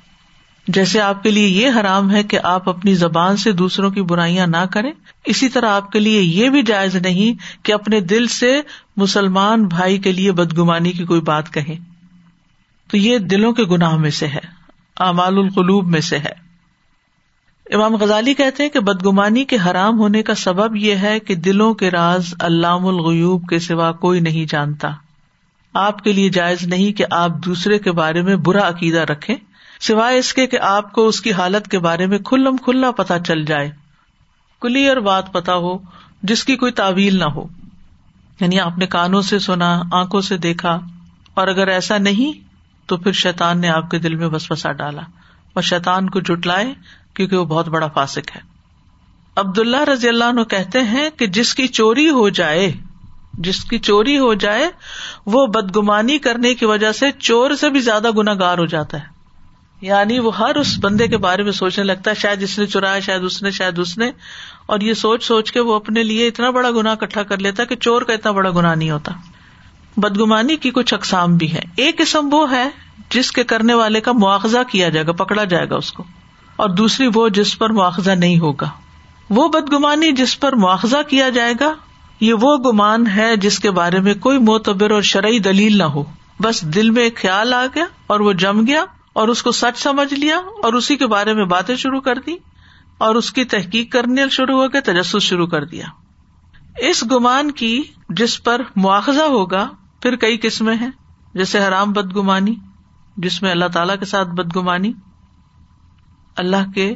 جیسے 0.67 1.01
آپ 1.01 1.23
کے 1.23 1.31
لیے 1.31 1.47
یہ 1.47 1.69
حرام 1.79 2.11
ہے 2.11 2.23
کہ 2.23 2.39
آپ 2.43 2.69
اپنی 2.69 2.93
زبان 2.93 3.37
سے 3.37 3.51
دوسروں 3.51 3.91
کی 3.91 4.01
برائیاں 4.01 4.47
نہ 4.47 4.65
کریں، 4.71 4.91
اسی 5.25 5.49
طرح 5.49 5.69
آپ 5.69 5.91
کے 5.91 5.99
لیے 5.99 6.21
یہ 6.21 6.49
بھی 6.49 6.63
جائز 6.63 6.95
نہیں 6.95 7.65
کہ 7.65 7.73
اپنے 7.73 7.99
دل 7.99 8.27
سے 8.27 8.61
مسلمان 8.97 9.65
بھائی 9.65 9.97
کے 9.97 10.11
لیے 10.11 10.31
بدگمانی 10.31 10.91
کی 10.91 11.05
کوئی 11.05 11.21
بات 11.21 11.53
کہیں۔ 11.53 11.75
تو 12.87 12.97
یہ 12.97 13.17
دلوں 13.17 13.53
کے 13.53 13.63
گناہ 13.63 13.97
میں 13.97 14.09
سے 14.09 14.27
ہے، 14.27 14.39
اعمال 14.99 15.37
القلوب 15.37 15.87
میں 15.87 16.01
سے 16.01 16.17
ہے۔ 16.17 16.43
امام 17.75 17.95
غزالی 17.95 18.33
کہتے 18.33 18.63
ہیں 18.63 18.69
کہ 18.69 18.79
بدگمانی 18.79 19.45
کے 19.45 19.57
حرام 19.65 19.99
ہونے 19.99 20.23
کا 20.23 20.35
سبب 20.35 20.75
یہ 20.75 20.95
ہے 20.95 21.19
کہ 21.19 21.35
دلوں 21.35 21.73
کے 21.73 21.91
راز 21.91 22.33
علام 22.39 22.85
الغیوب 22.85 23.49
کے 23.49 23.59
سوا 23.59 23.91
کوئی 23.91 24.19
نہیں 24.19 24.45
جانتا۔ 24.51 24.91
آپ 25.73 26.03
کے 26.03 26.11
لیے 26.11 26.29
جائز 26.29 26.63
نہیں 26.63 26.93
کہ 26.93 27.05
آپ 27.09 27.31
دوسرے 27.45 27.79
کے 27.79 27.91
بارے 27.91 28.21
میں 28.21 28.35
برا 28.35 28.69
عقیدہ 28.69 28.99
رکھے 28.99 29.35
سوائے 29.87 30.17
اس 30.17 30.33
کے 30.33 30.47
کہ 30.47 30.59
آپ 30.59 30.91
کو 30.91 31.07
اس 31.07 31.21
کی 31.21 31.33
حالت 31.33 31.67
کے 31.67 31.79
بارے 31.79 32.05
میں 32.05 32.17
کھلم 32.17 32.57
کھلا 32.57 32.91
پتا 32.91 33.19
چل 33.19 33.45
جائے 33.45 33.71
کلیئر 34.61 34.99
بات 34.99 35.33
پتا 35.33 35.55
ہو، 35.55 35.77
جس 36.23 36.43
کی 36.43 36.55
کوئی 36.55 36.71
تعویل 36.71 37.19
نہ 37.19 37.23
ہو۔ 37.23 37.47
یعنی 38.39 38.59
آپ 38.59 38.77
نے 38.77 38.87
کانوں 38.87 39.21
سے 39.21 39.39
سنا، 39.39 39.81
آنکھوں 39.91 40.21
سے 40.21 40.37
دیکھا، 40.37 40.79
اور 41.33 41.47
اگر 41.47 41.67
ایسا 41.67 41.97
نہیں، 41.97 42.47
تو 42.85 42.97
پھر 42.97 43.11
شیتان 43.11 43.61
نے 43.61 43.69
آپ 43.69 43.91
کے 43.91 43.99
دل 43.99 44.15
میں 44.15 44.27
بس 44.27 44.51
بسا 44.51 44.71
ڈالا۔ 44.71 45.01
اور 45.53 45.61
شیتان 45.61 46.09
کو 46.09 46.19
جٹلائے 46.19 46.73
کیونکہ 47.13 47.37
وہ 47.37 47.45
بہت 47.45 47.67
بڑا 47.67 47.87
فاسک 47.87 48.31
ہے۔ 48.35 48.41
عبد 49.35 49.59
اللہ 49.59 49.83
رضی 49.83 50.09
اللہ 50.09 50.23
عنہ 50.23 50.41
کہتے 50.41 50.81
ہیں 50.81 51.09
کہ 51.09 51.27
جس 51.27 51.55
کی 51.55 51.67
چوری 51.67 52.09
ہو 52.09 52.29
جائے، 52.29 52.71
جس 53.33 53.63
کی 53.63 53.79
چوری 53.79 54.19
ہو 54.19 54.33
جائے، 54.33 54.69
وہ 55.25 55.47
بدگمانی 55.47 56.17
کرنے 56.17 56.53
کی 56.53 56.65
وجہ 56.65 56.91
سے 56.91 57.11
چور 57.19 57.51
سے 57.51 57.69
بھی 57.69 57.79
زیادہ 57.79 58.11
گناگار 58.17 58.57
ہو 58.57 58.65
جاتا 58.65 58.97
ہے۔ 58.97 59.12
یعنی 59.83 60.19
وہ 60.19 60.37
ہر 60.37 60.55
اس 60.55 60.75
بندے 60.81 61.07
کے 61.07 61.17
بارے 61.17 61.43
میں 61.43 61.51
سوچنے 61.51 61.85
لگتا 61.85 62.09
ہے، 62.09 62.15
شاید 62.15 62.43
اس 62.43 62.59
نے 62.59 62.65
چرایا 62.65 62.99
شاید 62.99 63.23
اس 63.23 63.43
نے، 63.43 63.51
شاید 63.51 63.79
اس 63.79 63.97
نے۔ 63.97 64.11
اور 64.65 64.79
یہ 64.79 64.93
سوچ 64.93 65.23
سوچ 65.23 65.51
کے 65.51 65.59
وہ 65.59 65.75
اپنے 65.75 66.03
لیے 66.03 66.27
اتنا 66.27 66.49
بڑا 66.49 66.71
گنا 66.71 66.95
کٹھا 66.95 67.23
کر 67.23 67.37
لیتا 67.37 67.63
کہ 67.63 67.75
چور 67.75 68.01
کا 68.01 68.13
اتنا 68.13 68.31
بڑا 68.31 68.49
گنا 68.49 68.75
نہیں 68.75 68.91
ہوتا۔ 68.91 69.11
بدگمانی 69.97 70.55
کی 70.55 70.71
کچھ 70.71 70.93
اقسام 70.93 71.37
بھی 71.37 71.53
ہے 71.53 71.61
ایک 71.75 71.97
قسم 71.97 72.29
وہ 72.31 72.51
ہے 72.51 72.69
جس 73.09 73.31
کے 73.31 73.43
کرنے 73.43 73.73
والے 73.73 74.01
کا 74.01 74.11
مواخذہ 74.11 74.57
کیا 74.71 74.89
جائے 74.89 75.05
گا، 75.07 75.11
پکڑا 75.11 75.43
جائے 75.43 75.69
گا 75.69 75.75
اس 75.75 75.93
کو۔ 75.93 76.03
اور 76.55 76.69
دوسری 76.69 77.07
وہ 77.15 77.29
جس 77.29 77.57
پر 77.59 77.69
مواخذہ 77.69 78.11
نہیں 78.11 78.39
ہوگا۔ 78.39 78.69
وہ 79.29 79.47
بدگمانی 79.47 80.11
جس 80.11 80.39
پر 80.39 80.53
مواخذہ 80.53 80.97
کیا 81.07 81.29
جائے 81.29 81.53
گا، 81.59 81.73
یہ 82.19 82.33
وہ 82.33 82.57
گمان 82.57 83.07
ہے 83.07 83.35
جس 83.35 83.59
کے 83.59 83.71
بارے 83.71 83.99
میں 83.99 84.13
کوئی 84.13 84.37
معتبر 84.37 84.91
اور 84.91 85.01
شرعی 85.01 85.39
دلیل 85.39 85.77
نہ 85.77 85.83
ہو۔ 85.83 86.03
بس 86.39 86.61
دل 86.61 86.89
میں 86.89 87.03
ایک 87.03 87.21
خیال 87.21 87.53
آ 87.53 87.65
گیا 87.75 87.85
اور 88.07 88.19
وہ 88.19 88.33
جم 88.33 88.67
گیا۔ 88.67 88.85
اور 89.13 89.27
اس 89.27 89.43
کو 89.43 89.51
سچ 89.51 89.77
سمجھ 89.77 90.13
لیا 90.13 90.37
اور 90.37 90.73
اسی 90.73 90.97
کے 90.97 91.07
بارے 91.07 91.33
میں 91.33 91.45
باتیں 91.45 91.75
شروع 91.75 91.99
کر 91.99 92.15
دی 92.15 92.35
اور 92.97 93.15
اس 93.15 93.33
کی 93.33 93.45
تحقیق 93.45 93.91
کرنے 93.91 94.29
شروع 94.29 94.61
ہو 94.61 94.69
کے 94.69 94.81
تجسس 94.81 95.21
شروع 95.21 95.47
کر 95.47 95.65
دیا۔ 95.65 95.85
اس 96.77 97.03
گمان 97.11 97.51
کی 97.51 97.83
جس 98.09 98.43
پر 98.43 98.61
مواخذہ 98.75 99.21
ہوگا، 99.21 99.69
پھر 100.01 100.15
کئی 100.15 100.37
قسمیں 100.37 100.75
ہیں، 100.75 100.91
جیسے 101.33 101.59
حرام 101.59 101.91
بدگمانی، 101.91 102.55
جس 103.17 103.41
میں 103.41 103.51
اللہ 103.51 103.65
تعالی 103.73 103.93
کے 103.99 104.05
ساتھ 104.05 104.27
بدگمانی، 104.27 104.93
اللہ 106.35 106.71
کے 106.75 106.95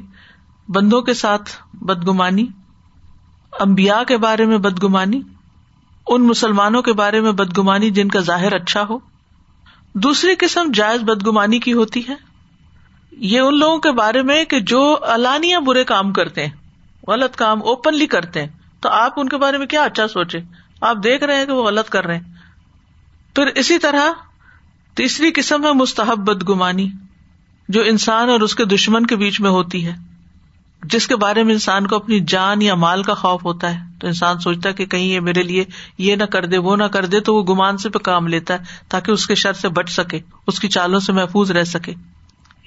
بندوں 0.67 1.01
کے 1.01 1.13
ساتھ 1.13 1.51
بدگمانی 1.73 2.45
امبیا 3.59 4.03
کے 4.07 4.17
بارے 4.17 4.45
میں 4.45 4.57
بدگمانی، 4.57 5.21
ان 6.07 6.27
مسلمانوں 6.27 6.81
کے 6.81 6.93
بارے 6.93 7.21
میں 7.21 7.31
بدگمانی 7.31 7.89
جن 7.89 8.07
کا 8.07 8.19
ظاہر 8.19 8.53
اچھا 8.53 8.83
ہو۔ 8.89 8.99
دوسری 10.03 10.35
قسم 10.39 10.71
جائز 10.73 11.01
بدگمانی 11.01 11.59
کی 11.59 11.73
ہوتی 11.73 12.01
ہے۔ 12.09 12.15
یہ 13.11 13.39
ان 13.39 13.59
لوگوں 13.59 13.77
کے 13.77 13.91
بارے 13.91 14.21
میں 14.21 14.45
کہ 14.45 14.59
جو 14.59 14.97
الانیہ 15.01 15.57
برے 15.57 15.83
کام 15.83 16.13
کرتے 16.13 16.45
ہیں، 16.45 16.53
غلط 17.07 17.35
کام 17.35 17.63
اوپنلی 17.63 18.07
کرتے 18.07 18.41
ہیں، 18.41 18.47
تو 18.79 18.89
آپ 18.89 19.13
ان 19.17 19.29
کے 19.29 19.37
بارے 19.37 19.57
میں 19.57 19.67
کیا 19.67 19.83
اچھا 19.83 20.07
سوچے 20.07 20.39
آپ 20.81 20.97
دیکھ 21.03 21.23
رہے 21.23 21.35
ہیں 21.35 21.45
کہ 21.45 21.51
وہ 21.51 21.63
غلط 21.63 21.89
کر 21.89 22.05
رہے 22.05 22.15
ہیں۔ 22.15 22.23
پھر 23.35 23.47
اسی 23.47 23.77
طرح 23.77 24.11
تیسری 24.93 25.31
قسم 25.31 25.65
ہے 25.65 25.73
مستحب 25.73 26.17
بدگمانی، 26.17 26.89
جو 27.69 27.81
انسان 27.81 28.29
اور 28.29 28.39
اس 28.39 28.55
کے 28.55 28.65
دشمن 28.65 29.05
کے 29.05 29.15
بیچ 29.15 29.41
میں 29.41 29.49
ہوتی 29.49 29.87
ہے۔ 29.87 29.93
جس 30.83 31.07
کے 31.07 31.15
بارے 31.15 31.43
میں 31.43 31.53
انسان 31.53 31.87
کو 31.87 31.95
اپنی 31.95 32.19
جان 32.19 32.61
یا 32.61 32.75
مال 32.75 33.03
کا 33.03 33.13
خوف 33.13 33.45
ہوتا 33.45 33.73
ہے، 33.75 33.79
تو 33.99 34.07
انسان 34.07 34.39
سوچتا 34.39 34.69
ہے 34.69 34.73
کہ 34.73 34.85
کہیں 34.85 35.05
یہ 35.05 35.19
میرے 35.19 35.43
لیے 35.43 35.63
یہ 35.97 36.15
نہ 36.15 36.23
کر 36.23 36.45
دے، 36.45 36.57
وہ 36.57 36.75
نہ 36.75 36.83
کر 36.83 37.05
دے، 37.05 37.19
تو 37.19 37.35
وہ 37.35 37.43
گمان 37.43 37.77
سے 37.77 37.89
پہ 37.89 37.99
کام 37.99 38.27
لیتا 38.27 38.53
ہے 38.53 38.59
تاکہ 38.89 39.11
اس 39.11 39.27
کے 39.27 39.35
شر 39.35 39.53
سے 39.53 39.69
بچ 39.69 39.89
سکے، 39.89 40.19
اس 40.47 40.59
کی 40.59 40.67
چالوں 40.67 40.99
سے 40.99 41.13
محفوظ 41.13 41.51
رہ 41.51 41.63
سکے۔ 41.63 41.93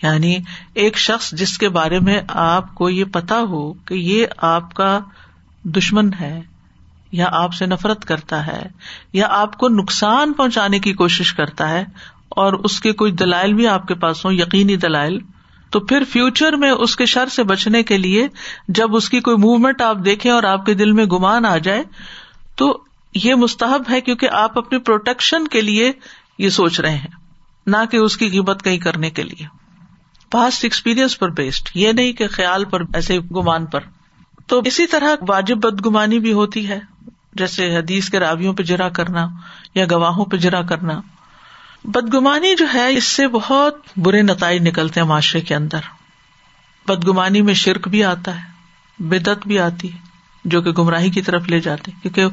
یعنی 0.03 0.39
ایک 0.75 0.99
شخص 0.99 1.31
جس 1.33 1.59
کے 1.59 1.69
بارے 1.69 2.01
میں 2.01 2.21
آپ 2.29 2.75
کو 2.75 2.89
یہ 2.91 3.05
پتا 3.05 3.41
ہو 3.41 3.73
کہ 3.73 3.95
یہ 3.95 4.27
آپ 4.37 4.75
کا 4.75 5.01
دشمن 5.65 6.11
ہے، 6.21 6.41
یا 7.13 7.27
آپ 7.33 7.55
سے 7.55 7.67
نفرت 7.67 8.05
کرتا 8.05 8.47
ہے، 8.47 8.63
یا 9.13 9.27
آپ 9.31 9.59
کو 9.59 9.69
نقصان 9.69 10.33
پہنچانے 10.33 10.79
کی 10.79 10.93
کوشش 10.93 11.35
کرتا 11.35 11.69
ہے، 11.71 11.85
اور 12.29 12.53
اس 12.53 12.81
کے 12.81 12.93
کوئی 12.93 13.13
دلائل 13.13 13.55
بھی 13.55 13.67
آپ 13.67 13.87
کے 13.89 13.95
پاس 13.95 14.25
ہوں، 14.25 14.33
یقینی 14.33 14.77
دلائل 14.77 15.19
تو 15.71 15.81
پھر 15.81 16.03
فیوچر 16.05 16.53
میں 16.53 16.71
اس 16.71 16.97
کے 16.97 17.07
شر 17.07 17.27
سے 17.27 17.43
بچنے 17.43 17.83
کے 17.83 17.99
لیے 17.99 18.29
جب 18.69 18.97
اس 18.97 19.11
کی 19.11 19.21
کوئی 19.21 19.37
موومنٹ 19.37 19.83
آپ 19.83 19.97
دیکھیں 20.05 20.33
اور 20.33 20.43
آپ 20.43 20.67
کے 20.67 20.75
دل 20.75 20.93
میں 20.93 21.05
گمان 21.05 21.45
آ 21.45 21.57
جائے، 21.57 21.83
تو 22.55 22.83
یہ 23.15 23.35
مستحب 23.35 23.83
ہے 23.91 24.01
کیونکہ 24.01 24.29
آپ 24.31 24.59
اپنی 24.59 24.79
پروٹیکشن 24.79 25.49
کے 25.49 25.61
لیے 25.61 25.93
یہ 26.39 26.49
سوچ 26.49 26.81
رہے 26.81 26.97
ہیں، 26.97 27.15
نہ 27.67 27.77
کہ 27.91 27.97
اس 27.97 28.17
کی 28.17 28.29
قیمت 28.29 28.63
کہیں 28.63 28.79
کرنے 28.79 29.11
کے 29.11 29.23
لیے۔ 29.23 29.47
پاسٹ 30.31 30.65
ایکسپیرئنس 30.65 31.19
پر 31.19 31.29
بیسڈ 31.29 31.69
یہ 31.75 31.93
نہیں 31.93 32.13
کہ 32.13 32.29
خیال 32.29 32.65
پر، 32.65 32.83
ایسے 32.95 33.19
گمان 33.19 33.67
پر۔ 33.67 33.81
تو 34.47 34.61
اسی 34.65 34.87
طرح 34.87 35.15
واجب 35.29 35.57
بدگمانی 35.57 36.19
بھی 36.19 36.33
ہوتی 36.33 36.69
ہے، 36.69 36.79
جیسے 37.33 37.77
حدیث 37.77 38.09
کے 38.09 38.19
راویوں 38.19 38.53
پہ 38.53 38.63
جرا 38.63 38.89
کرنا 38.89 39.27
یا 39.75 39.85
گواہوں 39.91 40.25
پہ 40.25 40.37
جرا 40.37 40.63
کرنا۔ 40.63 41.01
بدگمانی 41.85 42.57
جو 42.57 42.67
ہے، 42.75 42.97
اس 42.97 43.05
سے 43.05 43.29
بہت 43.29 43.77
برے 43.97 44.23
نتائج 44.23 44.69
نکلتے 44.69 45.01
ہیں 45.01 45.07
معاشرے 45.07 45.41
کے 45.41 45.55
اندر۔ 45.55 45.79
بدگمانی 46.87 47.43
میں 47.43 47.55
شرک 47.55 47.89
بھی 47.89 48.05
آتا 48.05 48.37
ہے 48.37 48.51
بدت 48.99 49.47
بھی 49.47 49.59
آتی 49.59 49.93
ہے، 49.93 49.99
جو 50.45 50.63
کہ 50.63 50.71
گمراہی 50.71 51.11
کی 51.11 51.23
طرف 51.23 51.49
لے 51.49 51.61
جاتے 51.61 51.91
کیونکہ 52.03 52.25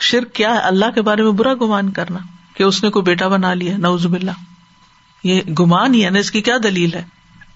شرک 0.00 0.32
کیا 0.32 0.54
ہے؟ 0.54 0.58
اللہ 0.58 0.90
کے 0.94 1.02
بارے 1.02 1.22
میں 1.22 1.32
برا 1.32 1.54
گمان 1.54 1.90
کرنا، 1.90 2.18
کہ 2.54 2.62
اس 2.62 2.82
نے 2.82 2.90
کوئی 2.90 3.02
بیٹا 3.02 3.28
بنا 3.28 3.54
لیا 3.54 3.76
نوز 3.76 4.06
باللہ۔ 4.06 4.30
یہ 5.24 5.40
گمان 5.42 5.94
ہی 5.94 6.04
ہے 6.04 6.10
نا، 6.10 6.18
اس 6.18 6.30
کی 6.30 6.42
کیا 6.42 6.56
دلیل 6.62 6.94
ہے؟ 6.94 7.04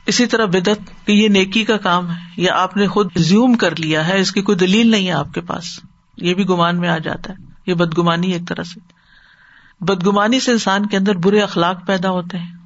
اسی 0.07 0.27
طرح 0.27 0.45
بدت 0.45 1.07
کہ 1.07 1.13
یہ 1.13 1.29
نیکی 1.29 1.65
کا 1.65 1.77
کام 1.77 2.11
ہے، 2.11 2.17
یا 2.37 2.55
آپ 2.55 2.77
نے 2.77 2.87
خود 2.87 3.11
زیوم 3.17 3.55
کر 3.55 3.77
لیا 3.77 4.09
ہے، 4.09 4.21
اس 4.21 4.33
کی 4.33 4.43
کوئی 4.43 4.59
دلیل 4.59 4.91
نہیں 4.91 5.07
ہے 5.07 5.13
آپ 5.13 5.35
کے 5.35 5.41
پاس۔ 5.41 5.81
یہ 6.17 6.35
بھی 6.35 6.49
گمان 6.49 6.81
میں 6.81 6.89
آ 6.89 6.99
جاتا 6.99 7.33
ہے۔ 7.33 7.45
یہ 7.67 7.75
بدگمانی 7.75 8.31
ایک 8.31 8.49
طرح 8.49 8.63
سے۔ 8.63 8.94
بدگمانی 9.81 10.41
سے 10.41 10.53
انسان 10.53 10.87
کے 10.87 10.97
اندر 10.97 11.15
برے 11.15 11.41
اخلاق 11.41 11.87
پیدا 11.87 12.11
ہوتے 12.11 12.39
ہیں۔ 12.39 12.57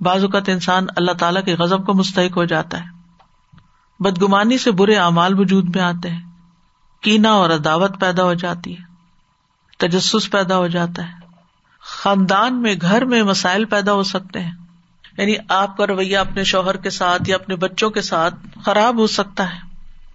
بعض 0.00 0.24
اوقات 0.24 0.48
انسان 0.48 0.86
اللہ 0.96 1.12
تعالیٰ 1.12 1.44
کے 1.44 1.54
غزب 1.54 1.86
کو 1.86 1.94
مستحق 1.94 2.36
ہو 2.36 2.44
جاتا 2.44 2.80
ہے۔ 2.80 3.02
بدگمانی 4.00 4.58
سے 4.58 4.70
برے 4.70 4.96
اعمال 4.96 5.38
وجود 5.38 5.76
میں 5.76 5.84
آتے 5.84 6.10
ہیں۔ 6.10 6.20
کینا 7.00 7.30
اور 7.30 7.50
عداوت 7.50 8.00
پیدا 8.00 8.24
ہو 8.24 8.34
جاتی 8.34 8.78
ہے۔ 8.78 8.82
تجسس 9.78 10.30
پیدا 10.30 10.56
ہو 10.56 10.66
جاتا 10.66 11.08
ہے۔ 11.08 11.12
خاندان 11.80 12.62
میں، 12.62 12.74
گھر 12.80 13.04
میں 13.04 13.22
مسائل 13.22 13.64
پیدا 13.64 13.92
ہو 13.92 14.02
سکتے 14.02 14.40
ہیں۔ 14.40 14.52
یعنی 15.18 15.34
آپ 15.48 15.76
کا 15.76 15.86
رویہ 15.86 16.18
اپنے 16.18 16.44
شوہر 16.44 16.76
کے 16.76 16.90
ساتھ 16.90 17.22
یا 17.26 17.36
اپنے 17.36 17.56
بچوں 17.56 17.90
کے 17.90 18.02
ساتھ 18.02 18.34
خراب 18.64 18.98
ہو 18.98 19.06
سکتا 19.06 19.50
ہے۔ 19.50 19.58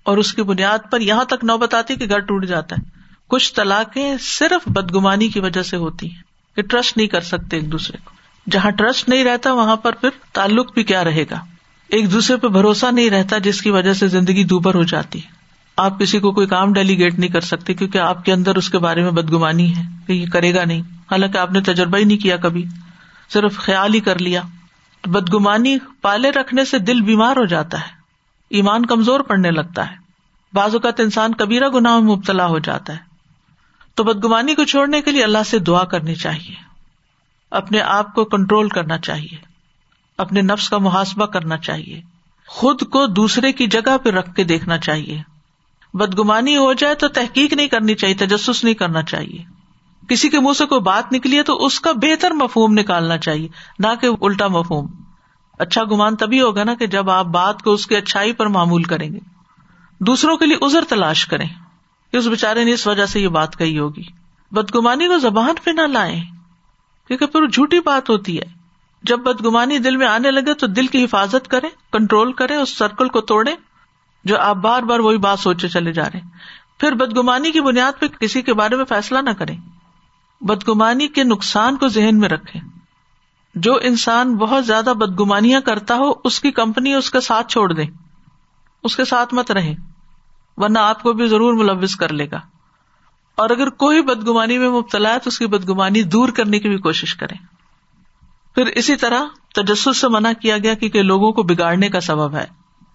اور 0.04 0.18
اس 0.18 0.34
کی 0.34 0.44
بنیاد 0.44 0.80
پر 0.92 1.02
یہاں 1.02 1.24
تک 1.24 1.44
نوبت 1.44 1.74
آتی 1.74 1.96
کہ 1.96 2.10
گھر 2.10 2.20
ٹوٹ 2.20 2.46
جاتا 2.46 2.76
ہے۔ 2.80 2.97
کچھ 3.28 3.54
طلاقیں 3.54 4.16
صرف 4.20 4.68
بدگمانی 4.68 5.28
کی 5.28 5.40
وجہ 5.40 5.62
سے 5.62 5.78
ہوتی 5.78 6.10
ہیں 6.10 6.22
کہ 6.56 6.62
ٹرسٹ 6.62 6.98
نہیں 6.98 7.08
کر 7.08 7.22
سکتے 7.22 7.58
ایک 7.58 7.72
دوسرے 7.72 7.98
کو۔ 8.04 8.12
جہاں 8.52 8.72
ٹرسٹ 8.72 9.10
نہیں 9.10 9.24
رہتا، 9.24 9.54
وہاں 9.54 9.76
پر 9.76 9.94
پھر 9.94 10.10
تعلق 10.34 10.74
بھی 10.74 10.84
کیا 10.84 11.04
رہے 11.04 11.24
گا؟ 11.32 11.40
ایک 11.88 12.12
دوسرے 12.12 12.38
پہ 12.38 12.48
بھروسہ 12.48 12.86
نہیں 12.92 13.10
رہتا، 13.10 13.38
جس 13.38 13.62
کی 13.62 13.70
وجہ 13.70 13.94
سے 13.94 14.08
زندگی 14.08 14.44
دوبر 14.44 14.76
ہو 14.76 14.84
جاتی 14.84 15.20
ہے۔ 15.20 15.28
آپ 15.78 16.00
کسی 16.00 16.20
کو 16.20 16.32
کوئی 16.32 16.48
کام 16.48 16.74
ڈیلیگیٹ 16.74 17.20
نہیں 17.20 17.30
کر 17.30 17.42
سکتے 17.42 17.74
کیونکہ 17.74 17.98
آپ 17.98 18.26
کے 18.26 18.34
اندر 18.34 18.56
اس 18.56 18.70
کے 18.70 18.78
بارے 18.78 19.02
میں 19.02 19.12
بدگمانی 19.12 19.78
ہے 19.78 19.82
کہ 20.08 20.12
یہ 20.12 20.26
کرے 20.28 20.56
گا 20.56 20.66
نہیں۔ 20.66 20.82
حالانکہ 20.82 21.38
آپ 21.38 21.52
نے 21.52 21.62
تجربہ 21.62 21.98
ہی 21.98 22.04
نہیں 22.04 22.18
کیا 22.18 22.38
کبھی، 22.38 22.66
صرف 23.30 23.58
خیال 23.58 23.94
ہی 23.94 24.00
کر 24.00 24.20
لیا۔ 24.20 24.42
بدگمانی 25.06 25.78
پالے 26.02 26.32
رکھنے 26.32 26.66
سے 26.66 26.80
دل 26.80 27.02
بیمار 27.02 27.38
ہو 27.38 27.46
جاتا 27.46 27.80
ہے، 27.80 27.92
ایمان 28.50 28.86
کمزور 28.86 29.20
پڑنے 29.20 29.52
لگتا 29.52 29.92
ہے۔ 29.92 29.96
بعض 30.54 30.74
اوقات 30.74 31.00
انسان 31.00 31.34
کبیرہ 31.34 31.70
گناہ 31.70 32.00
میں 32.00 32.16
مبتلا 32.16 32.46
ہو 32.46 32.60
جاتا 32.60 32.94
ہے۔ 32.94 33.07
تو 33.98 34.04
بدگمانی 34.04 34.56
کو 34.56 34.64
چھوڑنے 34.64 35.02
کے 35.02 35.12
لیے 35.12 35.24
اللہ 35.24 35.44
سے 35.46 35.60
دعا 35.60 35.84
کرنی 35.84 36.16
چاہیے۔ 36.16 36.56
اپنے 37.52 37.82
آپ 37.82 38.16
کو 38.16 38.26
کنٹرول 38.26 38.70
کرنا 38.70 38.98
چاہیے۔ 38.98 39.38
اپنے 40.18 40.42
نفس 40.42 40.70
کا 40.70 40.78
محاسبہ 40.78 41.26
کرنا 41.26 41.58
چاہیے۔ 41.58 42.02
خود 42.48 42.82
کو 42.82 43.06
دوسرے 43.06 43.52
کی 43.52 43.68
جگہ 43.68 43.98
پہ 44.04 44.10
رکھ 44.10 44.36
کے 44.36 44.44
دیکھنا 44.44 44.78
چاہیے۔ 44.78 45.22
بدگمانی 45.94 46.58
ہو 46.58 46.74
جائے 46.74 46.96
تو 46.96 47.08
تحقیق 47.08 47.54
نہیں 47.54 47.68
کرنی 47.68 47.96
چاہیے، 47.96 48.16
تجسس 48.16 48.64
نہیں 48.64 48.74
کرنا 48.74 49.04
چاہیے۔ 49.04 49.44
کسی 50.10 50.30
کے 50.30 50.40
منہ 50.40 50.54
سے 50.54 50.66
کوئی 50.66 50.82
بات 50.82 51.14
نکلی 51.14 51.38
ہے 51.38 51.44
تو 51.44 51.66
اس 51.66 51.80
کا 51.80 51.92
بہتر 51.92 52.32
مفہوم 52.32 52.74
نکالنا 52.74 53.18
چاہیے، 53.18 53.48
نہ 53.80 53.88
کہ 54.02 54.10
الٹا 54.22 54.48
مفہوم۔ 54.48 54.88
اچھا 55.60 55.84
گمان 55.84 56.16
تبھی 56.16 56.42
ہوگا 56.42 56.64
نا 56.64 56.76
کہ 56.76 56.88
جب 56.88 57.10
آپ 57.10 57.26
بات 57.26 57.62
کو 57.62 57.72
اس 57.72 57.88
کی 57.88 57.96
اچھائی 57.96 58.34
پر 58.34 58.48
معمول 58.48 58.84
کریں 58.84 59.14
گے۔ 59.14 59.20
دوسروں 60.00 60.38
کے 60.38 60.46
لیے 60.46 60.58
ازر 60.62 60.84
تلاش 60.90 61.26
کریں۔ 61.26 61.50
اس 62.12 62.28
بےچارے 62.28 62.64
نے 62.64 62.74
اس 62.74 62.88
وجہ 62.88 63.06
سے 63.06 63.20
یہ 63.20 63.28
بات 63.28 63.58
کہی 63.58 63.80
ہوگی۔ 63.80 64.04
بدگمانی 64.52 65.08
کو 65.08 65.18
زبان 65.18 65.56
پہ 65.64 65.72
نہ 65.72 65.82
لائیں، 65.82 66.24
کیونکہ 67.08 67.26
پھر 67.26 67.48
جھوٹی 67.48 67.80
بات 67.80 68.10
ہوتی 68.10 68.40
ہے۔ 68.40 68.58
جب 69.04 69.20
بدگمانی 69.20 69.78
دل 69.78 69.96
میں 69.96 70.08
آنے 70.08 70.32
لگے 70.32 70.54
تو 70.54 70.68
دل 70.68 70.88
کی 70.88 71.04
حفاظت 71.04 71.48
کرے 71.48 71.68
کنٹرول 71.92 72.34
کرے 72.34 72.56
اس 72.56 72.78
سرکل 72.78 73.10
کو 73.10 73.22
توڑے 73.22 73.56
جو 74.24 74.40
آپ 74.40 74.56
بار 74.56 74.84
بار 74.84 75.00
وہی 75.00 75.18
بات 75.18 75.40
سوچے 75.40 75.68
چلے 75.68 75.94
جا 75.94 76.04
رہے 76.04 76.20
پھر 76.80 76.92
بدگمانی 76.92 77.52
کی 77.52 77.62
بنیاد 77.62 78.00
پہ 78.00 78.08
کسی 78.08 78.42
کے 78.42 78.54
بارے 78.54 78.76
میں 78.76 78.86
فیصلہ 78.86 79.20
نہ 79.20 79.30
کریں۔ 79.30 79.58
بدگمانی 80.42 81.08
کے 81.08 81.24
نقصان 81.24 81.78
کو 81.78 81.88
ذہن 81.88 82.20
میں 82.20 82.30
رکھے 82.30 82.60
جو 83.56 83.80
انسان 83.82 84.36
بہت 84.36 84.66
زیادہ 84.66 84.94
بدگمانیاں 84.98 85.62
کرتا 85.62 85.96
ہو، 85.96 86.12
اس 86.24 86.40
کی 86.40 86.52
کمپنی 86.52 86.94
اس 86.94 87.12
کا 87.12 87.22
ساتھ 87.22 87.48
چھوڑ 87.48 87.74
دے 87.74 87.84
اس 88.84 88.96
کے 88.96 89.06
ساتھ 89.06 89.34
مت 89.34 89.52
رہے 89.52 89.76
ورنہ 90.58 90.80
آپ 90.80 91.04
کو 91.04 91.14
بھی 91.14 91.28
ضرور 91.28 91.54
ملوث 91.54 91.96
کر 91.96 92.14
لے 92.14 92.32
گا۔ 92.32 92.40
اور 93.36 93.50
اگر 93.50 93.70
کوئی 93.70 94.02
بدگمانی 94.02 94.58
میں 94.58 94.70
مبتلا 94.70 95.14
ہے 95.14 95.20
تو 95.20 95.28
اس 95.28 95.40
کی 95.40 95.48
بدگمانی 95.48 96.04
دور 96.04 96.30
کرنے 96.30 96.60
کی 96.60 96.70
بھی 96.70 96.78
کوشش 96.78 97.16
کرے 97.16 97.34
پھر 98.56 98.66
اسی 98.66 98.96
طرح 98.96 99.22
تجسس 99.56 99.98
سے 99.98 100.08
منع 100.08 100.32
کیا 100.42 100.58
گیا 100.58 100.74
کیونکہ 100.74 101.02
لوگوں 101.02 101.32
کو 101.32 101.44
بگاڑنے 101.44 101.90
کا 101.90 102.00
سبب 102.00 102.36
ہے۔ 102.36 102.46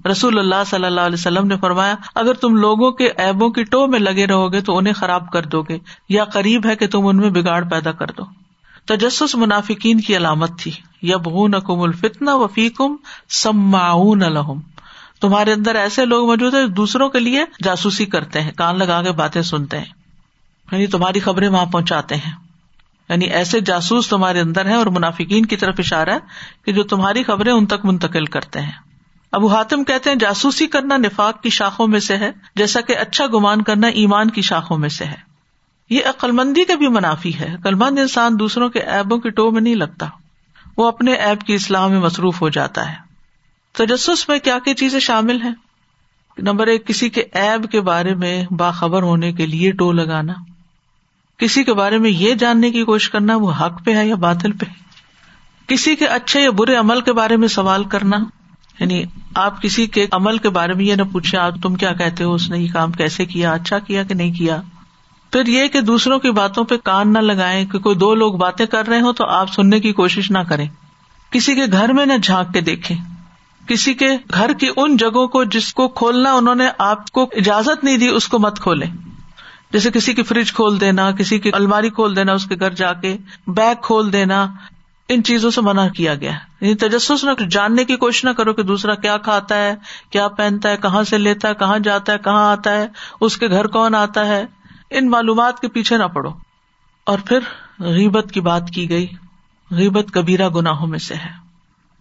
رسول 0.09 0.39
اللہ 0.39 0.65
صلی 0.67 0.85
اللہ 0.85 1.01
علیہ 1.01 1.17
وسلم 1.19 1.47
نے 1.47 1.57
فرمایا، 1.57 1.95
اگر 2.15 2.35
تم 2.35 2.57
لوگوں 2.57 2.93
کے 2.93 3.11
ایبوں 3.17 3.51
کی 3.51 3.65
ٹو 3.65 3.87
میں 3.87 3.99
لگے 3.99 4.27
رہو 4.27 4.53
گے 4.53 4.61
تو 4.61 4.79
انہیں 4.79 4.95
خراب 4.95 5.31
کر 5.31 5.43
دو 5.43 5.63
گے، 5.63 5.79
یا 6.09 6.25
قریب 6.25 6.67
ہے 6.67 6.77
کہ 6.77 6.87
تم 6.87 7.07
ان 7.07 7.17
میں 7.17 7.31
بگاڑ 7.31 7.65
پیدا 7.65 7.93
کر 7.93 8.07
دو۔ 8.07 8.23
تجسس 8.87 9.35
منافقین 9.35 10.01
کی 10.01 10.17
علامت 10.17 10.59
تھی۔ 10.59 10.73
یب 11.03 11.47
نقم 11.47 11.81
الفتنا 11.81 12.35
وفیقم 12.35 12.97
سماؤن 13.29 14.23
الحم 14.23 14.59
تمہارے 15.23 15.53
اندر 15.53 15.75
ایسے 15.75 16.05
لوگ 16.05 16.27
موجود 16.27 16.55
ہیں 16.55 16.67
دوسروں 16.67 17.09
کے 17.09 17.19
لیے 17.19 17.45
جاسوسی 17.63 18.07
کرتے 18.07 18.41
ہیں، 18.41 18.53
کان 18.53 18.79
لگا 18.79 19.03
کے 19.03 19.13
باتیں 19.13 19.43
سنتے 19.43 19.79
ہیں۔ 19.79 19.85
یعنی 20.73 20.87
تمہاری 20.87 21.21
خبریں 21.21 21.49
وہاں 21.49 21.65
پہنچاتے 21.65 22.17
ہیں۔ 22.17 22.33
یعنی 23.09 23.25
ایسے 23.25 23.61
جاسوس 23.61 24.09
تمہارے 24.09 24.41
اندر 24.41 24.67
ہیں 24.67 24.75
اور 24.75 24.87
منافقین 24.87 25.47
کی 25.47 25.57
طرف 25.57 25.75
اشارہ 25.79 26.11
ہے 26.11 26.19
کہ 26.65 26.73
جو 26.73 26.83
تمہاری 26.83 27.23
خبریں 27.23 27.53
ان 27.53 27.67
تک 27.67 27.85
منتقل 27.85 28.25
کرتے 28.25 28.61
ہیں۔ 28.61 28.73
ابو 29.33 29.47
حاتم 29.47 29.85
کہتے 29.85 30.11
ہیں، 30.11 30.17
جاسوسی 30.17 30.67
کرنا 30.67 30.97
نفاق 30.97 31.43
کی 31.43 31.51
شاخوں 31.51 31.89
میں 31.89 32.01
سے 32.01 32.17
ہے، 32.17 32.31
جیسا 32.55 32.81
کہ 32.81 32.97
اچھا 32.99 33.27
گمان 33.27 33.63
کرنا 33.63 33.87
ایمان 33.87 34.31
کی 34.31 34.43
شاخوں 34.43 34.79
میں 34.79 34.89
سے 34.89 35.05
ہے۔ 35.05 35.17
یہ 35.91 36.01
عقلمندی 36.07 36.65
کا 36.65 36.75
بھی 36.75 36.89
منافی 36.89 37.39
ہے۔ 37.39 37.55
عقلمند 37.55 37.99
انسان 37.99 38.39
دوسروں 38.39 38.69
کے 38.69 38.81
ایبوں 38.81 39.19
کی 39.19 39.31
ٹو 39.31 39.51
میں 39.51 39.61
نہیں 39.61 39.75
لگتا۔ 39.75 40.07
وہ 40.77 40.89
اپنے 40.89 41.13
ایب 41.13 41.41
کی 41.41 41.55
اسلام 41.55 41.91
میں 41.91 42.01
مصروف 42.01 42.43
ہو 42.43 42.49
جاتا 42.49 42.93
ہے۔ 42.93 43.12
تجسس 43.73 44.29
میں 44.29 44.39
کیا 44.39 44.59
کیا 44.59 44.75
چیزیں 44.75 45.01
شامل 45.01 45.43
ہیں؟ 45.43 45.55
نمبر 46.39 46.67
ایک، 46.67 46.87
کسی 46.87 47.09
کے 47.09 47.25
ایب 47.33 47.71
کے 47.71 47.81
بارے 47.81 48.15
میں 48.15 48.45
باخبر 48.51 49.03
ہونے 49.03 49.33
کے 49.33 49.47
لیے 49.47 49.71
ٹو 49.71 49.93
لگانا۔ 49.93 50.33
کسی 51.37 51.65
کے 51.65 51.75
بارے 51.75 51.99
میں 51.99 52.11
یہ 52.11 52.35
جاننے 52.35 52.71
کی 52.71 52.85
کوشش 52.85 53.11
کرنا، 53.11 53.37
وہ 53.37 53.53
حق 53.53 53.85
پہ 53.85 53.97
ہے 53.97 54.09
یا 54.09 54.15
بادل 54.15 54.53
پہ؟ 54.53 54.67
کسی 55.69 55.97
کے 55.97 56.07
اچھے 56.07 56.43
یا 56.43 56.51
برے 56.51 56.77
عمل 56.77 57.01
کے 57.01 57.13
بارے 57.13 57.37
میں 57.37 57.49
سوال 57.49 57.85
کرنا۔ 57.85 58.17
یعنی 58.81 59.05
آپ 59.35 59.63
کسی 59.63 59.87
کے 59.87 60.07
عمل 60.13 60.39
کے 60.39 60.49
بارے 60.49 60.75
میں 60.75 60.85
یہ 60.85 60.95
نہ 60.95 61.03
پوچھے 61.13 61.39
آپ 61.39 61.55
تم 61.63 61.75
کیا 61.75 61.93
کہتے 61.93 62.25
ہو؟ 62.25 62.35
اس 62.35 62.51
نے 62.51 62.59
یہ 62.59 62.69
کام 62.73 62.93
کیسے 62.93 63.25
کیا؟ 63.25 63.53
اچھا 63.53 63.79
کیا 63.79 64.03
کہ 64.03 64.15
نہیں 64.15 64.33
کیا؟ 64.33 64.63
پھر 65.33 65.47
یہ 65.47 65.67
کہ 65.67 65.81
دوسروں 65.81 66.19
کی 66.19 66.31
باتوں 66.31 66.65
پہ 66.65 66.77
کان 66.77 67.13
نہ 67.13 67.19
لگائیں 67.19 67.67
کہ 67.67 67.79
کوئی 67.79 67.97
دو 67.97 68.15
لوگ 68.15 68.35
باتیں 68.35 68.67
کر 68.67 68.87
رہے 68.87 69.01
ہوں 69.01 69.13
تو 69.13 69.25
آپ 69.25 69.53
سننے 69.53 69.81
کی 69.81 69.93
کوشش 69.93 70.31
نہ 70.31 70.39
کریں۔ 70.39 70.69
کسی 71.31 71.55
کے 71.55 71.63
گھر 71.73 71.93
میں 71.93 72.07
نہ 72.07 72.13
جھانک 72.23 72.53
کے 72.53 72.61
دیکھیں۔ 72.61 73.12
کسی 73.73 73.95
کے 73.95 74.09
گھر 74.35 74.53
کی 74.53 74.69
ان 74.77 74.97
جگہوں 74.97 75.29
کو 75.29 75.45
جس 75.45 75.75
کو 75.75 75.89
کھولنا 75.89 76.33
انہوں 76.33 76.55
نے 76.55 76.69
آپ 76.79 77.11
کو 77.11 77.23
اجازت 77.23 77.85
نہیں 77.85 77.97
دی، 77.97 78.09
اس 78.09 78.29
کو 78.29 78.39
مت 78.39 78.61
کھولے۔ 78.61 78.87
جیسے 79.73 79.91
کسی 79.91 80.15
کی 80.15 80.23
فریج 80.23 80.53
کھول 80.53 80.81
دینا، 80.81 81.11
کسی 81.11 81.39
کی 81.39 81.51
الماری 81.53 81.91
کھول 81.91 82.17
دینا، 82.17 82.33
اس 82.33 82.47
کے 82.47 82.55
گھر 82.61 82.71
جا 82.71 82.93
کے 82.93 83.17
بیگ 83.47 83.75
کھول 83.83 84.13
دینا، 84.13 84.47
ان 85.09 85.23
چیزوں 85.23 85.51
سے 85.51 85.61
منع 85.61 85.89
کیا 85.89 86.15
گیا۔ 86.15 86.31
یعنی 86.61 86.75
تجسس 86.75 87.25
نہ، 87.25 87.43
جاننے 87.45 87.85
کی 87.85 87.97
کوشش 87.97 88.25
نہ 88.25 88.31
کرو 88.31 88.53
کہ 88.53 88.63
دوسرا 88.63 88.95
کیا 88.95 89.17
کھاتا 89.17 89.55
ہے، 89.55 89.75
کیا 90.11 90.29
پہنتا 90.29 90.69
ہے، 90.69 90.77
کہاں 90.77 91.03
سے 91.03 91.19
لیتا 91.19 91.49
ہے، 91.49 91.55
کہاں 91.55 91.79
جاتا 91.79 92.13
ہے، 92.13 92.19
کہاں 92.19 92.53
آتا 92.53 92.71
ہے، 92.71 92.89
اس 93.21 93.37
کے 93.37 93.49
گھر 93.49 93.67
کون 93.67 93.95
آتا 93.95 94.27
ہے۔ 94.27 94.45
ان 94.91 95.11
معلومات 95.11 95.61
کے 95.61 95.69
پیچھے 95.69 95.97
نہ 95.97 96.05
پڑو۔ 96.05 96.31
اور 97.07 97.19
پھر 97.19 97.39
غیبت 97.79 98.33
کی 98.33 98.41
بات 98.41 98.71
کی 98.75 98.89
گئی۔ 98.89 99.07
غیبت 99.71 100.13
کبیرہ 100.13 100.49
گناہوں 100.49 100.87
میں 100.87 100.99
سے 100.99 101.15
ہے۔ 101.15 101.43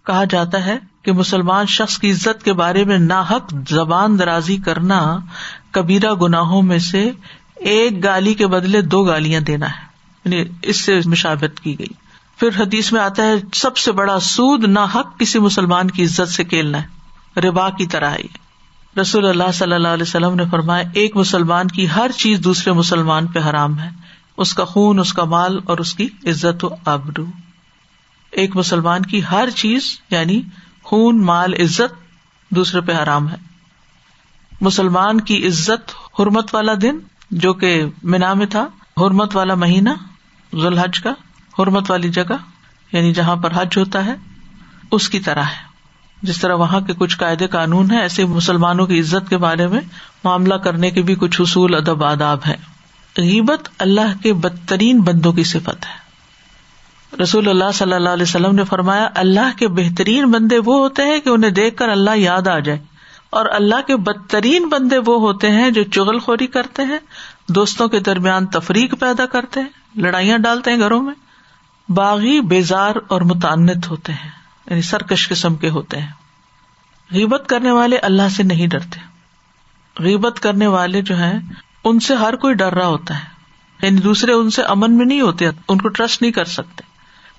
کہا 0.06 0.24
جاتا 0.24 0.66
ہے 0.66 0.91
کہ 1.04 1.12
مسلمان 1.12 1.66
شخص 1.66 1.98
کی 1.98 2.12
عزت 2.12 2.44
کے 2.44 2.54
بارے 2.54 2.84
میں 2.84 2.98
ناحق 2.98 3.54
زبان 3.70 4.20
درازی 4.20 4.58
کرنا 4.58 5.18
کبیرہ 5.72 6.14
گناہوں 6.14 6.62
میں 6.62 6.80
سے 6.80 7.12
ایک 7.56 8.04
گالی 8.04 8.34
کے 8.34 8.48
بدلے 8.48 8.82
دو 8.82 9.04
گالیاں 9.04 9.42
دینا 9.42 9.66
ہے۔ 9.66 9.92
یعنی 10.26 10.50
اس 10.62 10.82
سے 10.82 11.00
مشابت 11.06 11.60
کی 11.60 11.80
گئی۔ 11.80 11.94
پھر 12.38 12.50
حدیث 12.58 12.94
میں 12.94 13.02
آتا 13.02 13.24
ہے، 13.24 13.34
سب 13.54 13.78
سے 13.78 13.92
بڑا 13.92 14.20
سود 14.20 14.64
نہ 14.64 14.80
حق 14.96 15.20
کسی 15.20 15.40
مسلمان 15.40 15.92
کی 15.92 16.04
عزت 16.04 16.30
سے 16.30 16.44
کھیلنا 16.44 16.82
ہے۔ 16.82 16.88
ربا 17.40 17.70
کی 17.70 17.86
طرح 17.86 18.16
رسول 19.02 19.26
اللہ 19.26 19.52
صلی 19.54 19.74
اللہ 19.74 19.88
علیہ 19.88 20.04
وسلم 20.04 20.36
نے 20.36 20.44
فرمایا، 20.52 20.84
ایک 20.94 21.18
مسلمان 21.18 21.68
کی 21.68 21.90
ہر 21.90 22.12
چیز 22.18 22.40
دوسرے 22.40 22.74
مسلمان 22.74 23.28
پہ 23.28 23.40
حرام 23.40 23.80
ہے۔ 23.80 23.90
اس 24.38 24.54
کا 24.54 24.66
خون، 24.66 25.00
اس 25.00 25.14
کا 25.14 25.24
مال 25.24 25.60
اور 25.66 25.78
اس 25.78 25.94
کی 25.94 26.06
عزت 26.26 26.66
و 26.66 26.70
آبرو۔ 26.86 27.26
ایک 28.32 28.56
مسلمان 28.56 29.02
کی 29.02 29.22
ہر 29.32 29.50
چیز 29.50 30.00
یعنی 30.10 30.42
خون، 30.92 31.22
مال، 31.26 31.54
عزت 31.54 31.94
دوسرے 32.50 32.82
پہ 32.82 32.92
حرام 32.92 33.30
ہے۔ 33.30 33.36
مسلمان 34.62 35.22
کی 35.22 35.48
عزت 35.48 35.92
حرمت 36.20 36.56
والا 36.56 36.72
دن، 36.82 36.98
جو 37.32 37.54
کہ 37.54 37.86
مینا 38.04 38.34
میں 38.34 38.46
تھا، 38.46 38.68
حرمت 38.98 39.36
والا 39.36 39.56
مہینہ، 39.56 39.90
ذوالحج 40.56 41.00
کا، 41.00 41.10
حرمت 41.60 41.92
والی 41.92 42.10
جگہ 42.10 42.36
یعنی 42.92 43.14
جہاں 43.14 43.36
پر 43.36 43.50
حج 43.56 43.78
ہوتا 43.78 44.06
ہے، 44.06 44.16
اس 44.92 45.10
کی 45.10 45.20
طرح 45.20 45.42
ہے۔ 45.42 45.68
جس 46.22 46.40
طرح 46.40 46.54
وہاں 46.54 46.82
کے 46.82 46.94
کچھ 46.98 47.18
قاعدے 47.18 47.48
قانون 47.48 47.92
ہے 47.92 48.02
ایسے 48.02 48.26
مسلمانوں 48.26 48.88
کی 48.88 49.00
عزت 49.00 49.30
کے 49.30 49.38
بارے 49.38 49.68
میں 49.68 49.82
معاملہ 50.24 50.56
کرنے 50.56 50.92
کے 50.92 51.02
بھی 51.02 51.16
کچھ 51.16 51.42
حصول 51.42 51.76
ادب، 51.76 52.04
آداب 52.04 52.40
ہے 52.48 52.56
غیبت 53.18 53.70
اللہ 53.80 54.24
کے 54.24 54.34
بدترین 54.34 55.02
بندوں 55.02 55.34
کی 55.34 55.44
صفت 55.44 55.86
ہے۔ 55.86 56.01
رسول 57.20 57.50
اللہ 57.50 57.72
صلی 57.74 57.94
اللہ 57.94 58.10
علیہ 58.10 58.24
وسلم 58.24 58.56
نے 58.56 58.64
فرمایا، 58.64 59.10
اللہ 59.16 59.58
کے 59.58 59.68
بہترین 59.68 60.32
بندے 60.32 60.58
وہ 60.58 60.76
ہوتے 60.76 61.04
ہیں 61.04 61.20
کہ 61.20 61.30
انہیں 61.30 61.52
دیکھ 61.52 61.78
کر 61.78 61.90
اللہ 61.90 62.16
یاد 62.16 62.48
آ 62.48 62.60
جائے۔ 62.60 62.80
اور 63.30 63.46
اللہ 63.46 63.82
کے 63.88 63.96
بدترین 63.96 64.70
بندے 64.70 64.98
وہ 64.98 65.20
ہوتے 65.20 65.52
ہیں 65.52 65.72
جو 65.72 65.84
چغل 65.84 66.20
خوری 66.20 66.48
کرتے 66.48 66.84
ہیں، 66.84 66.98
دوستوں 67.50 67.88
کے 67.88 68.00
درمیان 68.00 68.46
تفریق 68.46 69.00
پیدا 69.00 69.26
کرتے 69.26 69.60
ہیں، 69.60 69.68
لڑائیاں 69.96 70.38
ڈالتے 70.38 70.72
ہیں 70.72 70.80
گھروں 70.80 71.02
میں۔ 71.02 71.14
باغی، 71.92 72.42
بیزار 72.42 72.96
اور 73.08 73.22
متعنت 73.22 73.90
ہوتے 73.90 74.14
ہیں 74.14 74.30
یعنی 74.70 74.82
سرکش 74.82 75.30
قسم 75.30 75.56
کے 75.56 75.70
ہوتے 75.70 76.00
ہیں۔ 76.00 76.12
غیبت 77.12 77.44
کرنے 77.48 77.72
والے 77.72 77.98
اللہ 77.98 78.30
سے 78.32 78.44
نہیں 78.44 78.68
ڈرتے۔ 78.68 79.00
غیبت 80.04 80.40
کرنے 80.40 80.68
والے 80.68 81.02
جو 81.02 81.16
ہیں، 81.16 81.40
ان 81.84 82.00
سے 82.00 82.16
ہر 82.16 82.36
کوئی 82.36 82.54
ڈر 82.54 82.74
رہا 82.74 82.88
ہوتا 82.88 83.20
ہے۔ 83.20 83.26
یعنی 83.82 84.00
دوسرے 84.00 84.32
ان 84.32 84.50
سے 84.50 84.62
امن 84.62 84.98
میں 84.98 85.06
نہیں 85.06 85.22
ہوتے، 85.22 85.48
ان 85.48 85.82
کو 85.82 85.88
ٹرسٹ 85.88 86.22
نہیں 86.22 86.32
کر 86.32 86.46
سکتے۔ 86.46 86.91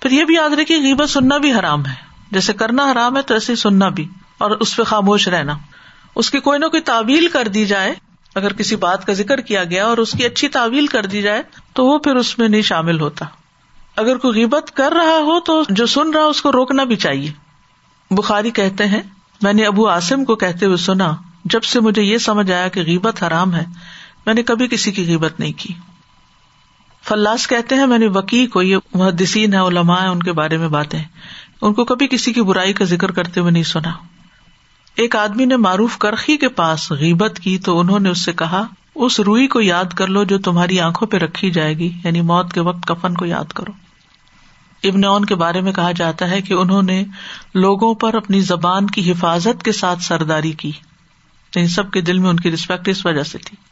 پھر 0.03 0.11
یہ 0.11 0.25
بھی 0.25 0.35
یاد 0.35 0.51
رکھے 0.51 0.77
غیبت 0.77 1.11
سننا 1.11 1.39
بھی 1.39 1.53
حرام 1.53 1.87
ہے۔ 1.87 1.95
جیسے 2.31 2.53
کرنا 2.53 2.93
حرام 2.93 3.17
ہے 3.17 3.23
تو 3.23 3.35
ایسے 3.35 3.57
سننا 3.57 3.89
بھی۔ 3.89 4.09
اور 4.39 4.51
اس 4.51 4.77
پہ 4.77 4.83
خاموش 4.83 5.29
رہنا۔ 5.29 5.59
اس 6.15 6.31
کی 6.31 6.41
کوئی 6.41 6.59
نہ 6.59 6.67
کوئی 6.67 6.83
تعویل 6.83 7.29
کر 7.29 7.49
دی 7.49 7.67
جائے۔ 7.67 7.95
اگر 8.35 8.53
کسی 8.53 8.77
بات 8.77 9.07
کا 9.07 9.13
ذکر 9.13 9.41
کیا 9.41 9.65
گیا 9.65 9.87
اور 9.87 9.99
اس 9.99 10.13
کی 10.13 10.25
اچھی 10.27 10.49
تعویل 10.49 10.87
کر 10.87 11.07
دی 11.07 11.23
جائے 11.23 11.43
تو 11.73 11.87
وہ 11.87 11.99
پھر 11.99 12.17
اس 12.17 12.39
میں 12.39 12.49
نہیں 12.49 12.63
شامل 12.63 13.01
ہوتا۔ 13.01 13.25
اگر 13.97 14.17
کوئی 14.17 14.41
غیبت 14.41 14.71
کر 14.75 14.93
رہا 14.93 15.19
ہو 15.21 15.41
تو 15.41 15.63
جو 15.69 15.87
سن 15.87 16.11
رہا 16.11 16.25
اس 16.25 16.43
کو 16.43 16.53
روکنا 16.53 16.85
بھی 16.85 16.97
چاہیے۔ 16.97 17.33
بخاری 18.11 18.51
کہتے 18.51 18.87
ہیں، 18.87 19.03
میں 19.43 19.53
نے 19.53 19.67
ابو 19.67 19.89
آسم 19.89 20.25
کو 20.25 20.37
کہتے 20.37 20.67
ہوئے 20.67 20.77
سنا، 20.77 21.17
جب 21.45 21.63
سے 21.63 21.81
مجھے 21.81 22.03
یہ 22.03 22.19
سمجھ 22.19 22.51
آیا 22.51 22.69
کہ 22.69 22.81
غیبت 22.81 23.23
حرام 23.23 23.55
ہے، 23.55 23.65
میں 24.27 24.35
نے 24.35 24.43
کبھی 24.43 24.69
کسی 24.69 24.93
کی 24.93 25.07
غیبت 25.07 25.41
نہیں 25.41 25.53
کی۔ 25.57 25.75
فلاس 27.03 27.47
کہتے 27.47 27.75
ہیں، 27.75 27.87
میں 27.87 27.99
نے 27.99 28.07
وکی 28.07 28.47
کو، 28.47 28.63
یہ 28.63 28.77
محدثین 28.95 29.55
ہے 29.55 29.59
علماء 29.59 30.03
ہے 30.03 30.07
ان 30.07 30.23
کے 30.23 30.33
بارے 30.33 30.57
میں 30.57 30.69
باتیں 30.69 31.05
ان 31.61 31.75
کو 31.75 31.85
کبھی 31.85 32.09
کسی 32.09 32.33
کی 32.33 32.43
برائی 32.43 32.73
کا 32.73 32.85
ذکر 32.85 33.11
کرتے 33.11 33.41
ہوئے 33.41 33.53
نہیں 33.53 33.63
سنا۔ 33.63 33.91
ایک 34.95 35.17
آدمی 35.17 35.45
نے 35.45 35.57
معروف 35.57 35.99
کرخی 35.99 36.37
کے 36.37 36.49
پاس 36.49 36.91
غیبت 36.91 37.41
کی 37.43 37.59
تو 37.59 37.81
انہوں 37.81 38.01
نے 38.01 38.09
اس 38.09 38.25
سے 38.25 38.33
کہا، 38.33 38.67
اس 38.95 39.21
روئی 39.21 39.47
کو 39.47 39.61
یاد 39.61 39.85
کر 39.85 40.07
لو 40.07 40.25
جو 40.25 40.39
تمہاری 40.39 40.81
آنکھوں 40.81 41.09
پہ 41.09 41.17
رکھی 41.17 41.51
جائے 41.51 41.79
گی 41.79 41.93
یعنی 42.05 42.21
موت 42.21 42.53
کے 42.53 42.61
وقت 42.61 42.87
کفن 42.87 43.15
کو 43.15 43.27
یاد 43.27 43.45
کرو۔ 43.45 43.73
ابن 44.89 45.05
اون 45.05 45.25
کے 45.25 45.35
بارے 45.35 45.61
میں 45.61 45.73
کہا 45.73 45.93
جاتا 45.93 46.31
ہے 46.31 46.41
کہ 46.41 46.55
انہوں 46.55 46.83
نے 46.83 47.05
لوگوں 47.55 47.95
پر 47.95 48.15
اپنی 48.15 48.41
زبان 48.41 48.87
کی 48.87 49.13
حفاظت 49.13 49.63
کے 49.63 49.73
ساتھ 49.73 50.03
سرداری 50.03 50.53
کی۔ 50.53 50.73
یعنی 51.57 51.69
سب 51.69 51.91
کے 51.91 52.01
دل 52.01 52.19
میں 52.19 52.31
ان 52.31 52.41
کی 52.41 52.51
ریسپیکٹ 52.51 52.89
اس 52.89 53.07
وجہ 53.07 53.23
سے 53.23 53.39
تھی۔ 53.39 53.72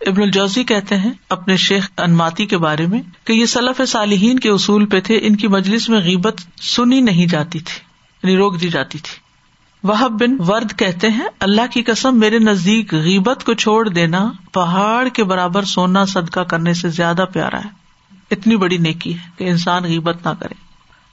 ابن 0.00 0.22
الجوزی 0.22 0.64
کہتے 0.64 0.96
ہیں 0.96 1.12
اپنے 1.28 1.56
شیخ 1.56 1.90
انماتی 1.98 2.46
کے 2.46 2.58
بارے 2.58 2.86
میں 2.86 3.02
کہ 3.24 3.32
یہ 3.32 3.46
سلف 3.46 3.80
صالحین 3.88 4.38
کے 4.38 4.50
اصول 4.50 4.86
پہ 4.86 5.00
تھے، 5.00 5.18
ان 5.22 5.36
کی 5.36 5.48
مجلس 5.48 5.88
میں 5.88 6.00
غیبت 6.00 6.40
سنی 6.60 7.00
نہیں 7.00 7.26
جاتی 7.26 7.58
تھی 7.58 7.80
یعنی 8.22 8.36
روک 8.36 8.60
دی 8.60 8.68
جاتی 8.68 8.98
تھی۔ 8.98 9.26
وہ 9.82 10.08
بن 10.08 10.36
ورد 10.48 10.78
کہتے 10.78 11.08
ہیں، 11.10 11.26
اللہ 11.40 11.60
کی 11.70 11.82
قسم، 11.82 12.18
میرے 12.18 12.38
نزدیک 12.38 12.94
غیبت 12.94 13.44
کو 13.44 13.54
چھوڑ 13.54 13.88
دینا، 13.88 14.32
پہاڑ 14.52 15.08
کے 15.08 15.24
برابر 15.24 15.64
سونا 15.64 16.04
صدقہ 16.04 16.40
کرنے 16.40 16.74
سے 16.74 16.88
زیادہ 16.88 17.24
پیارا 17.32 17.64
ہے۔ 17.64 17.68
اتنی 18.30 18.56
بڑی 18.56 18.78
نیکی 18.78 19.14
ہے 19.14 19.28
کہ 19.36 19.44
انسان 19.44 19.82
غیبت 19.82 20.26
نہ 20.26 20.32
کرے۔ 20.40 20.54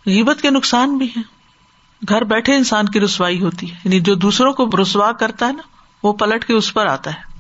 غیبت 0.06 0.42
کے 0.42 0.50
نقصان 0.50 0.98
بھی 0.98 1.08
ہے 1.18 1.22
گھر 2.10 2.24
بیٹھے 2.24 2.56
انسان 2.56 2.90
کی 2.90 3.00
رسوائی 3.00 3.42
ہوتی 3.42 3.72
ہے 3.72 3.76
یعنی 3.84 4.00
جو 4.00 4.16
دوسروں 4.16 4.54
کو 4.54 4.70
رسوا 4.82 5.12
کرتا 5.12 5.48
ہے 5.48 5.52
نا، 5.52 5.62
وہ 6.04 6.14
پلٹ 6.14 6.46
کے 6.46 6.54
اس 6.54 6.74
پر 6.74 6.86
آتا 6.86 7.14
ہے۔ 7.14 7.33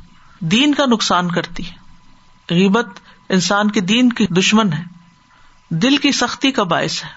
دین 0.51 0.73
کا 0.73 0.85
نقصان 0.85 1.31
کرتی 1.31 1.65
ہے۔ 1.65 1.75
غیبت 2.49 2.85
انسان 3.29 3.71
کے 3.71 3.79
دین 3.81 4.09
کی 4.09 4.27
دشمن 4.27 4.73
ہے۔ 4.73 4.83
دل 5.69 5.97
کی 5.97 6.11
سختی 6.11 6.51
کا 6.51 6.63
باعث 6.63 7.03
ہے۔ 7.03 7.09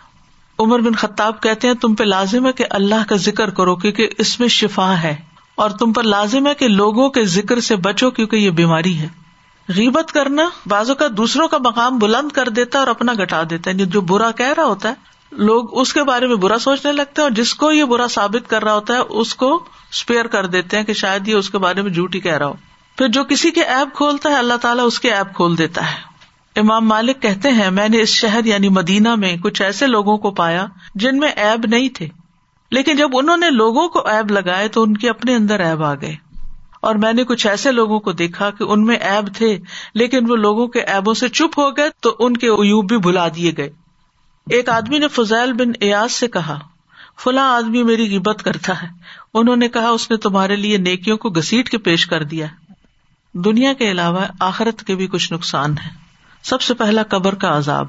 عمر 0.59 0.79
بن 0.79 0.95
خطاب 0.95 1.43
کہتے 1.43 1.69
ہیں، 1.69 1.75
تم 1.75 1.95
پہ 1.95 2.05
لازم 2.05 2.47
ہے 2.47 2.53
کہ 2.53 2.65
اللہ 2.71 3.09
کا 3.09 3.17
ذکر 3.17 3.51
کرو 3.51 3.77
کیونکہ 3.77 4.09
اس 4.19 4.41
میں 4.41 4.49
شفا 4.49 5.03
ہے۔ 5.03 5.17
اور 5.55 5.71
تم 5.71 5.93
پر 5.93 6.03
لازم 6.03 6.47
ہے 6.47 6.55
کہ 6.55 6.69
لوگوں 6.69 7.09
کے 7.09 7.25
ذکر 7.25 7.61
سے 7.61 7.77
بچو 7.77 8.11
کیونکہ 8.11 8.37
یہ 8.37 8.51
بیماری 8.51 8.99
ہے۔ 8.99 9.09
غیبت 9.69 10.13
کرنا 10.13 10.49
بازو 10.67 10.95
کا 10.95 11.07
دوسروں 11.17 11.49
کا 11.49 11.59
مقام 11.59 11.99
بلند 11.99 12.33
کر 12.33 12.49
دیتا 12.49 12.79
ہے 12.79 12.81
اور 12.81 12.91
اپنا 12.91 13.13
گٹا 13.13 13.43
دیتا 13.51 13.71
ہے۔ 13.71 13.77
یعنی 13.77 13.91
جو 13.91 14.01
برا 14.01 14.31
کہہ 14.31 14.53
رہا 14.57 14.65
ہوتا 14.65 14.89
ہے، 14.89 14.95
لوگ 15.33 15.81
اس 15.81 15.93
کے 15.93 16.03
بارے 16.03 16.27
میں 16.27 16.37
برا 16.37 16.59
سوچنے 16.59 16.93
لگتے 16.93 17.23
ہیں 17.23 17.23
اور 17.23 17.31
جس 17.31 17.55
کو 17.55 17.73
یہ 17.73 17.85
برا 17.85 18.09
ثابت 18.09 18.51
کر 18.51 18.65
رہا 18.65 18.75
ہوتا 18.75 18.95
ہے، 18.95 18.99
اس 18.99 19.35
کو 19.35 19.65
اسپیئر 19.93 20.27
کر 20.27 20.47
دیتے 20.47 20.77
ہیں 20.77 20.85
کہ 20.85 20.93
شاید 20.93 21.29
یہ 21.29 21.35
اس 21.35 21.51
کے 21.51 21.59
بارے 21.59 21.83
میں 21.83 21.91
جھوٹ 21.91 22.15
ہی 22.15 22.21
کہہ 22.21 22.37
رہا 22.37 22.47
ہو۔ 22.47 22.55
پھر 22.97 23.09
جو 23.09 23.25
کسی 23.25 23.51
کے 23.51 23.63
ایپ 23.63 23.97
کھولتا 23.97 24.31
ہے، 24.31 24.35
اللہ 24.35 24.55
تعالیٰ 24.55 24.87
اس 24.87 25.01
کے 25.01 25.15
ایپ 25.15 25.35
کھول 25.35 25.59
دیتا 25.59 25.93
ہے۔ 25.93 26.17
امام 26.61 26.89
مالک 26.89 27.23
کہتے 27.23 27.51
ہیں، 27.51 27.71
میں 27.71 27.89
نے 27.89 28.01
اس 28.01 28.09
شہر 28.09 28.45
یعنی 28.45 28.69
مدینہ 28.69 29.15
میں 29.15 29.37
کچھ 29.37 29.63
ایسے 29.63 29.87
لوگوں 29.87 30.17
کو 30.17 30.31
پایا 30.31 30.67
جن 30.95 31.19
میں 31.19 31.29
ایب 31.29 31.67
نہیں 31.69 31.89
تھے۔ 31.89 32.09
لیکن 32.71 32.97
جب 32.97 33.09
انہوں 33.13 33.37
نے 33.37 33.51
لوگوں 33.51 33.89
کو 33.89 34.09
ایب 34.09 34.31
لگائے 34.31 34.69
تو 34.69 34.83
ان 34.83 34.97
کے 34.97 35.11
اپنے 35.11 35.35
اندر 35.35 35.61
ایب 35.61 35.85
آ 35.85 35.95
گئے۔ 35.95 36.15
اور 36.81 36.95
میں 36.95 37.13
نے 37.13 37.25
کچھ 37.25 37.47
ایسے 37.47 37.73
لوگوں 37.73 38.01
کو 38.01 38.13
دیکھا 38.13 38.51
کہ 38.51 38.65
ان 38.65 38.85
میں 38.85 38.97
ایب 38.97 39.35
تھے، 39.35 39.59
لیکن 39.95 40.31
وہ 40.31 40.37
لوگوں 40.37 40.67
کے 40.67 40.81
ایبوں 40.81 41.15
سے 41.15 41.29
چپ 41.29 41.59
ہو 41.59 41.77
گئے 41.77 41.91
تو 42.01 42.17
ان 42.19 42.37
کے 42.37 42.49
ایوب 42.49 42.89
بھی 42.89 42.99
بلا 42.99 43.29
دیے 43.29 43.53
گئے۔ 43.57 43.71
ایک 44.51 44.69
آدمی 44.69 44.99
نے 44.99 45.09
فضائل 45.09 45.53
بن 45.53 45.73
ایاز 45.81 46.13
سے 46.13 46.29
کہا، 46.29 46.59
فلاں 47.25 47.53
آدمی 47.53 47.83
میری 47.83 48.17
غبت 48.17 48.43
کرتا 48.43 48.83
ہے۔ 48.83 48.89
انہوں 49.35 49.57
نے 49.57 49.69
کہا، 49.69 49.89
اس 49.89 50.11
نے 50.11 50.17
تمہارے 50.17 50.57
لیے 50.57 50.79
نیکیوں 50.79 51.17
کو 51.17 51.31
گسیٹ 51.31 51.69
کے 51.69 51.79
پیش 51.79 52.07
کر 52.07 52.23
دیا 52.23 52.47
دنیا 53.45 53.73
کے 53.73 53.91
علاوہ 53.91 54.21
آخرت 54.41 54.83
کے 54.83 54.95
بھی 54.95 55.07
کچھ 55.07 55.33
نقصان 55.33 55.79
ہے 55.79 55.91
سب 56.43 56.61
سے 56.61 56.75
پہلا 56.75 57.03
قبر 57.03 57.35
کا 57.35 57.57
عذاب۔ 57.57 57.87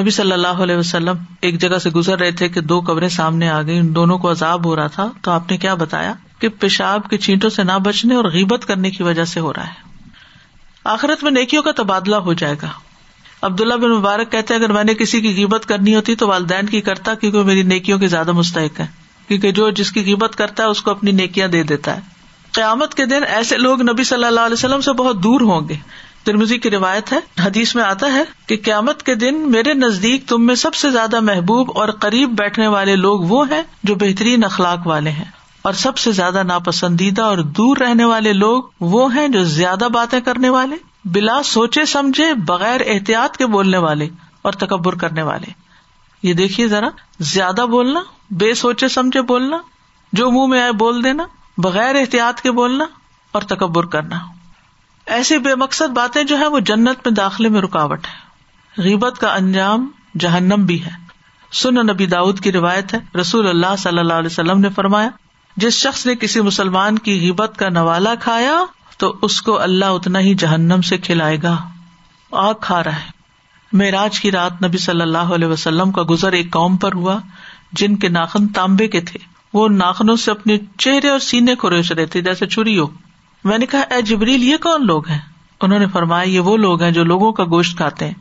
نبی 0.00 0.10
صلی 0.10 0.32
اللہ 0.32 0.48
علیہ 0.48 0.76
وسلم 0.76 1.16
ایک 1.40 1.60
جگہ 1.60 1.78
سے 1.78 1.90
گزر 1.90 2.18
رہے 2.18 2.30
تھے 2.30 2.48
کہ 2.48 2.60
دو 2.60 2.80
قبریں 2.80 3.08
سامنے 3.08 3.48
آ 3.48 3.62
گئی 3.62 3.78
ان 3.78 3.94
دونوں 3.94 4.18
کو 4.18 4.30
عذاب 4.30 4.66
ہو 4.66 4.76
رہا 4.76 4.86
تھا۔ 4.86 5.10
تو 5.22 5.30
آپ 5.30 5.50
نے 5.50 5.56
کیا 5.56 5.74
بتایا؟ 5.74 6.14
کہ 6.38 6.48
پیشاب 6.48 7.10
کے 7.10 7.16
چینٹوں 7.16 7.50
سے 7.50 7.62
نہ 7.62 7.78
بچنے 7.84 8.14
اور 8.14 8.24
غیبت 8.24 8.66
کرنے 8.66 8.90
کی 8.90 9.02
وجہ 9.02 9.24
سے 9.24 9.40
ہو 9.40 9.52
رہا 9.52 9.66
ہے۔ 9.66 10.00
آخرت 10.84 11.22
میں 11.22 11.30
نیکیوں 11.30 11.62
کا 11.62 11.70
تبادلہ 11.76 12.16
ہو 12.16 12.32
جائے 12.32 12.54
گا۔ 12.62 12.68
عبداللہ 13.42 13.74
بن 13.74 13.90
مبارک 13.90 14.32
کہتے 14.32 14.54
اگر 14.54 14.72
میں 14.72 14.84
نے 14.84 14.94
کسی 14.94 15.20
کی 15.20 15.34
قیمت 15.34 15.66
کرنی 15.66 15.94
ہوتی 15.94 16.14
تو 16.14 16.28
والدین 16.28 16.66
کی 16.66 16.80
کرتا، 16.80 17.14
کیونکہ 17.14 17.42
میری 17.42 17.62
نیکیوں 17.62 17.98
کی 17.98 18.06
زیادہ 18.06 18.32
مستحق 18.32 18.80
ہے 18.80 18.86
کیونکہ 19.28 19.52
جو 19.52 19.70
جس 19.70 19.92
کی 19.92 20.02
قیمت 20.02 20.36
کرتا 20.36 20.62
ہے، 20.62 20.68
اس 20.68 20.82
کو 20.82 20.90
اپنی 20.90 21.10
نیکیاں 21.10 21.48
دے 21.48 21.62
دیتا 21.62 21.96
ہے۔ 21.96 22.17
قیامت 22.58 22.94
کے 22.94 23.06
دن 23.06 23.20
ایسے 23.28 23.56
لوگ 23.56 23.82
نبی 23.82 24.04
صلی 24.04 24.24
اللہ 24.24 24.40
علیہ 24.40 24.52
وسلم 24.52 24.80
سے 24.80 24.92
بہت 24.92 25.22
دور 25.22 25.40
ہوں 25.40 25.68
گے۔ 25.68 25.74
ترمزی 26.24 26.58
کی 26.58 26.70
روایت 26.70 27.12
ہے، 27.12 27.18
حدیث 27.46 27.74
میں 27.74 27.84
آتا 27.84 28.12
ہے 28.12 28.22
کہ 28.46 28.56
قیامت 28.64 29.02
کے 29.02 29.14
دن 29.14 29.50
میرے 29.50 29.74
نزدیک 29.74 30.28
تم 30.28 30.46
میں 30.46 30.54
سب 30.54 30.74
سے 30.74 30.90
زیادہ 30.90 31.20
محبوب 31.20 31.70
اور 31.74 31.88
قریب 31.88 32.28
بیٹھنے 32.28 32.66
والے 32.66 32.96
لوگ 32.96 33.20
وہ 33.20 33.50
ہیں 33.50 33.62
جو 33.82 33.94
بہترین 33.94 34.44
اخلاق 34.44 34.86
والے 34.86 35.10
ہیں۔ 35.10 35.24
اور 35.62 35.72
سب 35.72 35.98
سے 35.98 36.12
زیادہ 36.12 36.42
ناپسندیدہ 36.42 37.22
اور 37.22 37.38
دور 37.38 37.76
رہنے 37.76 38.04
والے 38.04 38.32
لوگ 38.32 38.62
وہ 38.80 39.14
ہیں 39.14 39.28
جو 39.28 39.44
زیادہ 39.44 39.88
باتیں 39.92 40.20
کرنے 40.20 40.48
والے، 40.48 40.76
بلا 41.04 41.42
سوچے 41.42 41.84
سمجھے 41.84 42.34
بغیر 42.34 42.80
احتیاط 42.86 43.36
کے 43.36 43.46
بولنے 43.46 43.78
والے 43.78 44.08
اور 44.42 44.52
تکبر 44.52 44.94
کرنے 44.94 45.22
والے۔ 45.22 45.52
یہ 46.22 46.32
دیکھیے 46.32 46.68
ذرا، 46.68 46.88
زیادہ 47.20 47.66
بولنا، 47.70 48.00
بے 48.30 48.54
سوچے 48.54 48.88
سمجھے 48.88 49.22
بولنا، 49.22 49.58
جو 50.12 50.30
منہ 50.30 50.46
میں 50.46 50.62
آئے 50.62 50.72
بول 50.72 51.04
دینا 51.04 51.24
بغیر 51.58 51.94
احتیاط 51.94 52.40
کے 52.40 52.50
بولنا 52.50 52.84
اور 53.32 53.42
تکبر 53.42 53.86
کرنا۔ 53.86 54.18
ایسی 55.06 55.38
بے 55.38 55.54
مقصد 55.54 55.90
باتیں 55.90 56.24
جو 56.24 56.38
ہے 56.38 56.46
وہ 56.46 56.60
جنت 56.60 57.06
میں 57.06 57.10
داخلے 57.10 57.48
میں 57.48 57.60
رکاوٹ 57.60 58.06
ہے 58.06 58.28
غیبت 58.82 59.18
کا 59.18 59.34
انجام 59.34 59.90
جہنم 60.18 60.64
بھی 60.64 60.84
ہے۔ 60.84 60.90
سن 61.52 61.74
نبی 61.74 62.06
داود 62.06 62.40
کی 62.40 62.52
روایت 62.52 62.94
ہے، 62.94 63.18
رسول 63.20 63.48
اللہ 63.48 63.76
صلی 63.78 63.98
اللہ 63.98 64.12
علیہ 64.12 64.26
وسلم 64.26 64.60
نے 64.60 64.68
فرمایا، 64.68 65.08
جس 65.56 65.72
شخص 65.72 66.06
نے 66.06 66.14
کسی 66.14 66.40
مسلمان 66.40 66.98
کی 66.98 67.20
غیبت 67.20 67.56
کا 67.56 67.68
نوالا 67.68 68.14
کھایا، 68.14 68.64
تو 68.98 69.16
اس 69.22 69.42
کو 69.42 69.60
اللہ 69.60 69.84
اتنا 69.84 70.20
ہی 70.20 70.34
جہنم 70.34 70.80
سے 70.80 70.98
کھلائے 70.98 71.36
گا۔ 71.42 71.68
آگ 72.32 72.54
کھا 72.60 72.84
رہا 72.84 72.96
ہے۔ 72.96 73.10
معراج 73.72 74.20
کی 74.20 74.30
رات 74.30 74.64
نبی 74.64 74.78
صلی 74.78 75.02
اللہ 75.02 75.18
علیہ 75.18 75.48
وسلم 75.48 75.92
کا 75.92 76.02
گزر 76.10 76.32
ایک 76.32 76.52
قوم 76.52 76.76
پر 76.76 76.92
ہوا، 76.92 77.18
جن 77.72 77.96
کے 77.96 78.08
ناخن 78.08 78.48
تانبے 78.48 78.88
کے 78.88 79.00
تھے۔ 79.00 79.37
وہ 79.54 79.68
ناخنوں 79.68 80.16
سے 80.16 80.30
اپنے 80.30 80.58
چہرے 80.78 81.08
اور 81.08 81.18
سینے 81.18 81.54
کو 81.54 81.70
روش 81.70 81.92
رہے 81.92 82.06
تھے 82.06 82.20
جیسے 82.20 82.46
چری 82.46 82.78
ہو 82.78 82.86
میں 83.44 83.58
نے 83.58 83.66
کہا، 83.66 83.80
اے 83.80 84.02
جبریل، 84.02 84.42
یہ 84.42 84.56
کون 84.56 84.86
لوگ 84.86 85.08
ہیں؟ 85.08 85.18
انہوں 85.60 85.78
نے 85.78 85.86
فرمایا، 85.86 86.28
یہ 86.28 86.40
وہ 86.40 86.56
لوگ 86.56 86.82
ہیں 86.82 86.90
جو 86.90 87.04
لوگوں 87.04 87.32
کا 87.32 87.44
گوشت 87.44 87.76
کھاتے 87.76 88.06
ہیں 88.06 88.14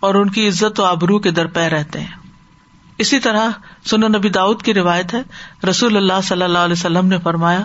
اور 0.00 0.14
ان 0.14 0.30
کی 0.30 0.48
عزت 0.48 0.80
و 0.80 0.84
آبرو 0.84 1.18
کے 1.18 1.30
در 1.30 1.46
پہ 1.46 1.60
رہتے 1.60 2.00
ہیں۔ 2.00 2.24
اسی 2.98 3.18
طرح 3.18 3.48
سنو 3.84 4.08
نبی 4.08 4.28
داؤد 4.28 4.62
کی 4.62 4.74
روایت 4.74 5.14
ہے، 5.14 5.22
رسول 5.70 5.96
اللہ 5.96 6.20
صلی 6.24 6.42
اللہ 6.42 6.58
علیہ 6.58 6.72
وسلم 6.72 7.06
نے 7.06 7.18
فرمایا، 7.18 7.62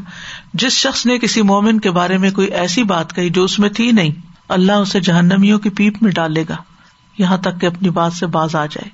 جس 0.53 0.73
شخص 0.73 1.05
نے 1.05 1.19
کسی 1.19 1.41
مومن 1.41 1.79
کے 1.79 1.91
بارے 1.91 2.17
میں 2.17 2.31
کوئی 2.31 2.47
ایسی 2.47 2.83
بات 2.83 3.15
کہی 3.15 3.29
جو 3.29 3.43
اس 3.43 3.59
میں 3.59 3.69
تھی 3.69 3.91
نہیں، 3.91 4.11
اللہ 4.47 4.71
اسے 4.71 4.99
جہنمیوں 4.99 5.59
کی 5.59 5.69
پیپ 5.69 6.03
میں 6.03 6.11
ڈالے 6.11 6.43
گا، 6.49 6.55
یہاں 7.17 7.37
تک 7.37 7.61
کہ 7.61 7.65
اپنی 7.65 7.89
بات 7.89 8.13
سے 8.13 8.25
باز 8.25 8.55
آ 8.55 8.65
جائے۔ 8.65 8.89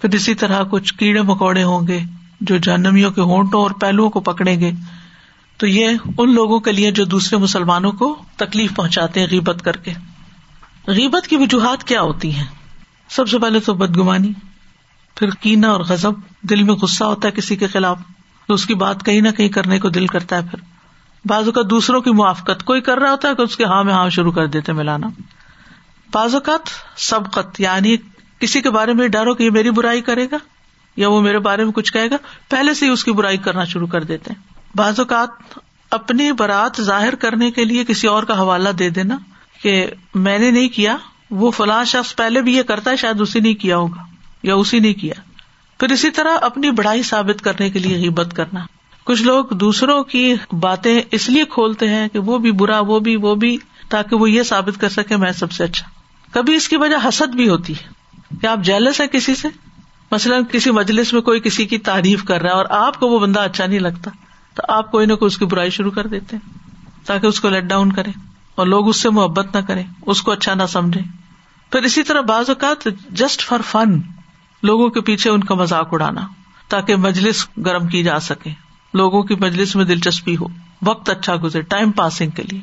پھر 0.00 0.14
اسی 0.14 0.34
طرح 0.34 0.62
کچھ 0.70 0.94
کیڑے 0.94 1.22
مکوڑے 1.22 1.62
ہوں 1.62 1.86
گے 1.86 2.00
جو 2.46 2.56
جہنمیوں 2.56 3.10
کے 3.10 3.20
ہونٹوں 3.20 3.62
اور 3.62 3.70
پہلوؤں 3.70 4.10
کو 4.10 4.20
پکڑیں 4.20 4.60
گے، 4.60 4.70
تو 5.56 5.66
یہ 5.66 5.88
ان 6.18 6.34
لوگوں 6.34 6.60
کے 6.60 6.72
لیے 6.72 6.90
جو 6.90 7.04
دوسرے 7.04 7.38
مسلمانوں 7.38 7.92
کو 7.92 8.22
تکلیف 8.36 8.74
پہنچاتے 8.76 9.20
ہیں، 9.20 9.26
غیبت 9.30 9.62
کر 9.64 9.76
کے۔ 9.76 9.92
غیبت 10.86 11.26
کی 11.26 11.36
وجوہات 11.36 11.84
کیا 11.84 12.02
ہوتی 12.02 12.34
ہیں؟ 12.34 12.46
سب 13.08 13.28
سے 13.28 13.38
پہلے 13.38 13.60
تو 13.60 13.74
بدگمانی، 13.74 14.32
پھر 15.16 15.30
کینا 15.30 15.68
اور 15.68 15.80
غزب 15.80 16.12
دل 16.42 16.62
میں 16.62 16.74
غصہ 16.74 17.04
ہوتا 17.04 17.28
ہے 17.28 17.32
کسی 17.32 17.56
کے 17.56 17.66
خلاف، 17.66 17.98
تو 18.46 18.54
اس 18.54 18.66
کی 18.66 18.74
بات 18.74 19.04
کہیں 19.04 19.20
نہ 19.20 19.28
کہیں 19.28 19.48
کرنے 19.48 19.78
کو 19.78 19.88
دل 19.88 20.06
کرتا 20.06 20.36
ہے 20.36 20.40
پھر۔ 20.50 20.58
بعض 21.24 21.44
اوقات 21.46 21.70
دوسروں 21.70 22.00
کی 22.00 22.10
موافقت، 22.10 22.64
کوئی 22.64 22.80
کر 22.80 22.98
رہا 22.98 23.10
ہوتا 23.10 23.28
ہے 23.28 23.34
کہ 23.34 23.42
اس 23.42 23.56
کے 23.56 23.64
ہاں 23.64 23.84
میں 23.84 23.94
ہاں 23.94 24.10
شروع 24.10 24.32
کر 24.32 24.46
دیتے 24.46 24.72
ملانا۔ 24.72 25.08
بعض 26.12 26.34
اوقات 26.34 26.60
سبقت 26.96 27.60
یعنی 27.60 27.96
کسی 28.38 28.60
کے 28.60 28.70
بارے 28.70 28.92
میں 28.92 29.08
ڈر 29.08 29.26
ہو 29.26 29.34
کہ 29.34 29.42
یہ 29.42 29.50
میری 29.50 29.70
برائی 29.70 30.00
کرے 30.00 30.26
گا۔ 30.32 30.36
یا 30.96 31.08
وہ 31.08 31.20
میرے 31.20 31.38
بارے 31.38 31.64
میں 31.64 31.72
کچھ 31.72 31.92
کہے 31.92 32.10
گا، 32.10 32.16
پہلے 32.50 32.74
سے 32.74 32.86
ہی 32.86 32.90
اس 32.90 33.04
کی 33.04 33.12
برائی 33.12 33.36
کرنا 33.36 33.64
شروع 33.64 33.86
کر 33.86 34.02
دیتے 34.02 34.30
ہیں۔ 34.30 34.42
بعض 34.74 35.00
اوقات 35.00 35.58
اپنی 35.90 36.32
برات 36.32 36.80
ظاہر 36.80 37.14
کرنے 37.14 37.50
کے 37.50 37.64
لیے 37.64 37.84
کسی 37.84 38.06
اور 38.06 38.22
کا 38.22 38.38
حوالہ 38.38 38.68
دے 38.68 38.90
دینا 38.90 39.16
کہ 39.62 39.86
میں 40.14 40.38
نے 40.38 40.50
نہیں 40.50 40.68
کیا، 40.68 40.96
وہ 41.30 41.50
فلاں 41.50 41.84
شخص 41.84 42.16
پہلے 42.16 42.42
بھی 42.42 42.56
یہ 42.56 42.62
کرتا 42.62 42.90
ہے، 42.90 42.96
شاید 42.96 43.20
اسی 43.20 43.40
نہیں 43.40 43.54
کیا 43.54 43.76
ہوگا 43.76 44.02
یا 44.42 44.54
اسی 44.54 44.78
نے 44.78 44.92
کیا۔ 44.92 45.14
پھر 45.80 45.92
اسی 45.92 46.10
طرح 46.10 46.38
اپنی 46.42 46.70
بڑائی 46.70 47.02
ثابت 47.02 47.42
کرنے 47.42 47.70
کے 47.70 47.78
لیے 47.78 47.96
غیبت 47.96 48.36
کرنا۔ 48.36 48.60
کچھ 49.04 49.22
لوگ 49.22 49.44
دوسروں 49.44 50.04
کی 50.04 50.34
باتیں 50.60 51.02
اس 51.10 51.28
لیے 51.28 51.44
کھولتے 51.44 51.88
ہیں 51.88 52.08
کہ 52.08 52.18
وہ 52.18 52.38
بھی 52.38 52.52
برا، 52.52 52.80
وہ 52.80 53.00
بھی 53.00 53.16
وہ 53.16 53.34
بھی، 53.34 53.58
تاکہ 53.88 54.16
وہ 54.16 54.30
یہ 54.30 54.42
ثابت 54.42 54.80
کر 54.80 54.88
سکے 54.88 55.16
میں 55.16 55.32
سب 55.32 55.52
سے 55.52 55.64
اچھا۔ 55.64 55.88
کبھی 56.32 56.54
اس 56.54 56.68
کی 56.68 56.76
وجہ 56.76 57.08
حسد 57.08 57.34
بھی 57.34 57.48
ہوتی 57.48 57.72
ہے۔ 57.72 57.88
کہ 58.40 58.46
آپ 58.46 58.58
جیلس 58.58 59.00
ہیں 59.00 59.08
کسی 59.08 59.34
سے؟ 59.34 59.48
مثلاً 60.14 60.42
کسی 60.52 60.70
مجلس 60.70 61.12
میں 61.12 61.20
کوئی 61.20 61.40
کسی 61.40 61.66
کی 61.66 61.78
تعریف 61.78 62.24
کر 62.24 62.42
رہا 62.42 62.50
ہے 62.50 62.54
اور 62.54 62.66
آپ 62.70 63.00
کو 63.00 63.08
وہ 63.08 63.18
بندہ 63.18 63.40
اچھا 63.40 63.66
نہیں 63.66 63.78
لگتا، 63.78 64.10
تو 64.54 64.62
آپ 64.68 64.90
کوئی 64.90 65.06
نہ 65.06 65.14
کوئی 65.14 65.26
اس 65.26 65.38
کی 65.38 65.44
برائی 65.44 65.70
شروع 65.70 65.90
کر 65.90 66.06
دیتے 66.06 66.36
تاکہ 67.06 67.26
اس 67.26 67.40
کو 67.40 67.48
لیٹ 67.48 67.64
ڈاؤن 67.64 67.92
کرے 67.92 68.10
اور 68.54 68.66
لوگ 68.66 68.88
اس 68.88 69.00
سے 69.00 69.10
محبت 69.10 69.56
نہ 69.56 69.60
کرے 69.60 69.82
اس 70.06 70.22
کو 70.22 70.30
اچھا 70.30 70.54
نہ 70.54 70.66
سمجھے 70.68 71.00
پھر 71.72 71.82
اسی 71.82 72.02
طرح 72.02 72.20
بعض 72.20 72.50
اوقات 72.50 72.88
جسٹ 73.10 73.44
فار 73.44 73.60
فن 73.70 73.98
لوگوں 74.62 74.88
کے 74.90 75.00
پیچھے 75.00 75.30
ان 75.30 75.44
کا 75.44 75.54
مذاق 75.54 75.88
اڑانا، 75.92 76.26
تاکہ 76.68 76.96
مجلس 76.96 77.46
گرم 77.66 77.86
کی 77.86 78.02
جا 78.02 78.20
سکے، 78.20 78.50
لوگوں 78.94 79.22
کی 79.22 79.34
مجلس 79.40 79.76
میں 79.76 79.84
دلچسپی 79.84 80.36
ہو، 80.36 80.46
وقت 80.82 81.10
اچھا 81.10 81.36
گزرے 81.42 81.62
ٹائم 81.62 81.90
پاسنگ 81.92 82.30
کے 82.30 82.42
لیے۔ 82.42 82.60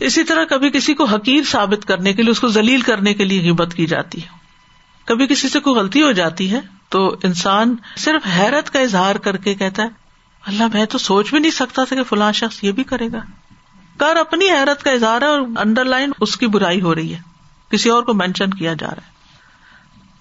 اسی 0.00 0.24
طرح 0.24 0.44
کبھی 0.44 0.70
کسی 0.70 0.94
کو 0.94 1.04
حقیر 1.04 1.42
ثابت 1.42 1.84
کرنے 1.84 2.12
کے 2.12 2.22
لیے، 2.22 2.30
اس 2.30 2.40
کو 2.40 2.48
ذلیل 2.48 2.80
کرنے 2.80 3.14
کے 3.14 3.24
لیے 3.24 3.50
ہمت 3.50 3.74
کی 3.74 3.86
جاتی 3.86 4.22
ہے۔ 4.22 4.39
کبھی 5.10 5.26
کسی 5.26 5.48
سے 5.48 5.60
کوئی 5.60 5.76
غلطی 5.76 6.02
ہو 6.02 6.12
جاتی 6.12 6.52
ہے 6.52 6.60
تو 6.88 7.16
انسان 7.22 7.76
صرف 7.96 8.22
حیرت 8.38 8.70
کا 8.70 8.78
اظہار 8.78 9.14
کر 9.14 9.36
کے 9.36 9.54
کہتا 9.54 9.82
ہے، 9.82 9.88
اللہ 10.46 10.64
میں 10.74 10.86
تو 10.86 10.98
سوچ 10.98 11.30
بھی 11.30 11.38
نہیں 11.38 11.50
سکتا 11.50 11.84
تھا 11.84 11.96
کہ 11.96 12.02
فلاں 12.02 12.32
شخص 12.32 12.64
یہ 12.64 12.72
بھی 12.72 12.84
کرے 12.84 13.12
گا۔ 13.12 13.18
کر، 13.96 14.16
اپنی 14.16 14.48
حیرت 14.50 14.82
کا 14.82 14.90
اظہار 14.90 15.22
ہے 15.22 15.26
اور 15.26 15.40
انڈر 15.40 15.84
لائن 15.84 16.10
اس 16.20 16.36
کی 16.36 16.46
برائی 16.46 16.80
ہو 16.80 16.94
رہی 16.94 17.14
ہے۔ 17.14 17.20
کسی 17.70 17.88
اور 17.88 18.02
کو 18.02 18.14
مینشن 18.14 18.50
کیا 18.50 18.74
جا 18.74 18.86
رہا 18.86 19.02
ہے۔ 19.06 19.10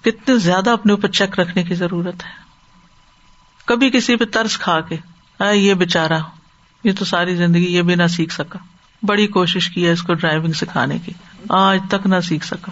کتنے 0.01 0.37
زیادہ 0.37 0.69
اپنے 0.69 0.91
اوپر 0.91 1.07
چیک 1.07 1.39
رکھنے 1.39 1.63
کی 1.63 1.75
ضرورت 1.75 2.25
ہے۔ 2.25 2.31
کبھی 3.65 3.89
کسی 3.89 4.15
پہ 4.15 4.25
ترس 4.25 4.57
کھا 4.57 4.81
کے 4.81 4.97
یہ 5.53 5.73
بےچارا 5.73 6.17
یہ 6.83 6.91
تو 6.99 7.05
ساری 7.05 7.35
زندگی 7.35 7.75
یہ 7.75 7.81
بھی 7.81 7.95
نہ 7.95 8.07
سیکھ 8.07 8.33
سکا۔ 8.33 8.59
بڑی 9.03 9.27
کوشش 9.27 9.69
کی 9.69 9.85
ہے 9.85 9.91
اس 9.91 10.01
کو 10.01 10.13
ڈرائیونگ 10.13 10.53
سکھانے 10.53 10.99
کی۔ 10.99 11.11
آج 11.49 11.79
تک 11.89 12.07
نہ 12.07 12.19
سیکھ 12.23 12.45
سکا۔ 12.45 12.71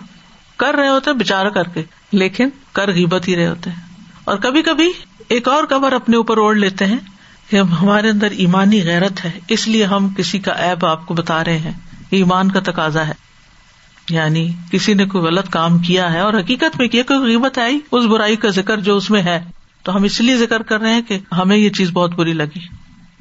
کر 0.57 0.75
رہے 0.75 0.87
ہوتے 0.87 1.13
بےچارا 1.13 1.49
کر 1.49 1.63
کے، 1.63 1.83
لیکن 2.11 2.49
کر 2.73 2.91
غیبت 2.91 3.27
ہی 3.27 3.35
رہے 3.35 3.47
ہوتے 3.47 3.69
ہیں۔ 3.69 3.81
اور 4.23 4.37
کبھی 4.37 4.61
کبھی 4.61 4.91
ایک 5.29 5.47
اور 5.47 5.63
کور 5.63 5.91
اپنے 5.91 6.17
اوپر 6.17 6.37
اوڑھ 6.37 6.57
لیتے 6.57 6.85
ہیں 6.85 6.97
کہ 7.49 7.59
ہمارے 7.59 8.09
اندر 8.09 8.31
ایمانی 8.31 8.83
غیرت 8.83 9.25
ہے، 9.25 9.39
اس 9.47 9.67
لیے 9.67 9.85
ہم 9.85 10.13
کسی 10.17 10.39
کا 10.39 10.51
ایب 10.51 10.85
آپ 10.85 11.05
کو 11.05 11.13
بتا 11.13 11.43
رہے 11.43 11.57
ہیں۔ 11.57 11.71
ایمان 12.09 12.51
کا 12.51 12.59
تقاضا 12.59 13.07
ہے۔ 13.07 13.13
یعنی 14.09 14.53
کسی 14.71 14.93
نے 14.93 15.05
کوئی 15.05 15.23
غلط 15.23 15.49
کام 15.49 15.79
کیا 15.79 16.13
ہے 16.13 16.19
اور 16.19 16.33
حقیقت 16.33 16.79
میں 16.79 16.87
کیا 16.87 17.03
کوئی 17.03 17.31
قیمت 17.31 17.57
آئی، 17.57 17.79
اس 17.91 18.05
برائی 18.05 18.35
کا 18.35 18.49
ذکر 18.49 18.79
جو 18.79 18.97
اس 18.97 19.09
میں 19.09 19.21
ہے، 19.21 19.43
تو 19.83 19.95
ہم 19.95 20.03
اس 20.03 20.21
لیے 20.21 20.37
ذکر 20.37 20.61
کر 20.61 20.81
رہے 20.81 20.93
ہیں 20.93 21.01
کہ 21.01 21.19
ہمیں 21.31 21.57
یہ 21.57 21.69
چیز 21.69 21.91
بہت 21.91 22.11
بری 22.11 22.33
لگی۔ 22.33 22.59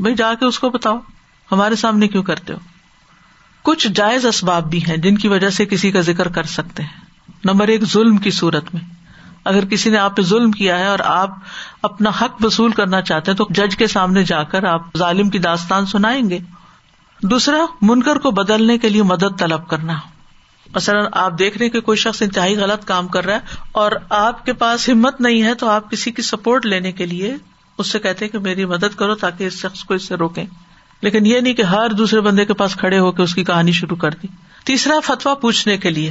بھائی 0.00 0.14
جا 0.14 0.34
کے 0.34 0.44
اس 0.44 0.58
کو 0.58 0.70
بتاؤ، 0.70 0.98
ہمارے 1.52 1.76
سامنے 1.76 2.08
کیوں 2.08 2.22
کرتے 2.22 2.52
ہو؟ 2.52 2.58
کچھ 3.62 3.88
جائز 3.88 4.26
اسباب 4.26 4.70
بھی 4.70 4.78
ہیں 4.78 4.96
جن 4.96 5.18
کی 5.18 5.28
وجہ 5.28 5.50
سے 5.50 5.64
کسی 5.64 5.90
کا 5.90 6.00
ذکر 6.00 6.28
کر 6.28 6.42
سکتے 6.42 6.82
ہیں۔ 6.82 7.05
نمبر 7.44 7.68
ایک، 7.68 7.84
ظلم 7.84 8.16
کی 8.16 8.30
صورت 8.30 8.74
میں۔ 8.74 8.82
اگر 9.44 9.64
کسی 9.64 9.90
نے 9.90 9.98
آپ 9.98 10.16
پہ 10.16 10.22
ظلم 10.22 10.50
کیا 10.50 10.78
ہے 10.78 10.86
اور 10.86 10.98
آپ 11.04 11.30
اپنا 11.82 12.10
حق 12.20 12.44
وصول 12.44 12.70
کرنا 12.70 13.02
چاہتے 13.02 13.30
ہیں، 13.30 13.38
تو 13.38 13.46
جج 13.50 13.76
کے 13.76 13.86
سامنے 13.86 14.22
جا 14.22 14.42
کر 14.42 14.64
آپ 14.64 14.82
ظالم 14.98 15.30
کی 15.30 15.38
داستان 15.38 15.86
سنائیں 15.86 16.30
گے۔ 16.30 16.38
دوسرا، 17.22 17.56
منکر 17.82 18.16
کو 18.16 18.30
بدلنے 18.30 18.78
کے 18.78 18.88
لیے 18.88 19.02
مدد 19.02 19.38
طلب 19.38 19.68
کرنا۔ 19.68 19.92
مثلاً 20.74 21.06
آپ 21.12 21.38
دیکھ 21.38 21.58
رہے 21.58 21.68
کہ 21.68 21.80
کوئی 21.80 21.98
شخص 21.98 22.22
انتہائی 22.22 22.56
غلط 22.56 22.84
کام 22.84 23.08
کر 23.08 23.24
رہا 23.24 23.34
ہے 23.34 23.40
اور 23.72 23.92
آپ 24.10 24.46
کے 24.46 24.52
پاس 24.52 24.88
ہمت 24.88 25.20
نہیں 25.20 25.42
ہے، 25.42 25.54
تو 25.54 25.68
آپ 25.68 25.90
کسی 25.90 26.10
کی 26.10 26.22
سپورٹ 26.22 26.66
لینے 26.66 26.92
کے 26.92 27.06
لیے 27.06 27.36
اس 27.78 27.92
سے 27.92 27.98
کہتے 27.98 28.28
کہ 28.28 28.38
میری 28.38 28.64
مدد 28.64 28.96
کرو 28.96 29.14
تاکہ 29.14 29.44
اس 29.44 29.52
شخص 29.52 29.84
کو 29.84 29.94
اس 29.94 30.08
سے 30.08 30.14
روکیں۔ 30.14 30.44
لیکن 31.00 31.26
یہ 31.26 31.40
نہیں 31.40 31.54
کہ 31.54 31.62
ہر 31.62 31.90
دوسرے 31.90 32.20
بندے 32.20 32.44
کے 32.44 32.54
پاس 32.54 32.76
کھڑے 32.76 32.98
ہو 32.98 33.12
کے 33.12 33.22
اس 33.22 33.34
کی 33.34 33.44
کہانی 33.44 33.72
شروع 33.72 33.96
کر 33.96 34.10
دی۔ 34.10 34.26
تیسرا 34.64 34.94
فتوا 35.04 35.34
پوچھنے 35.34 35.76
کے 35.76 35.90
لیے۔ 35.90 36.10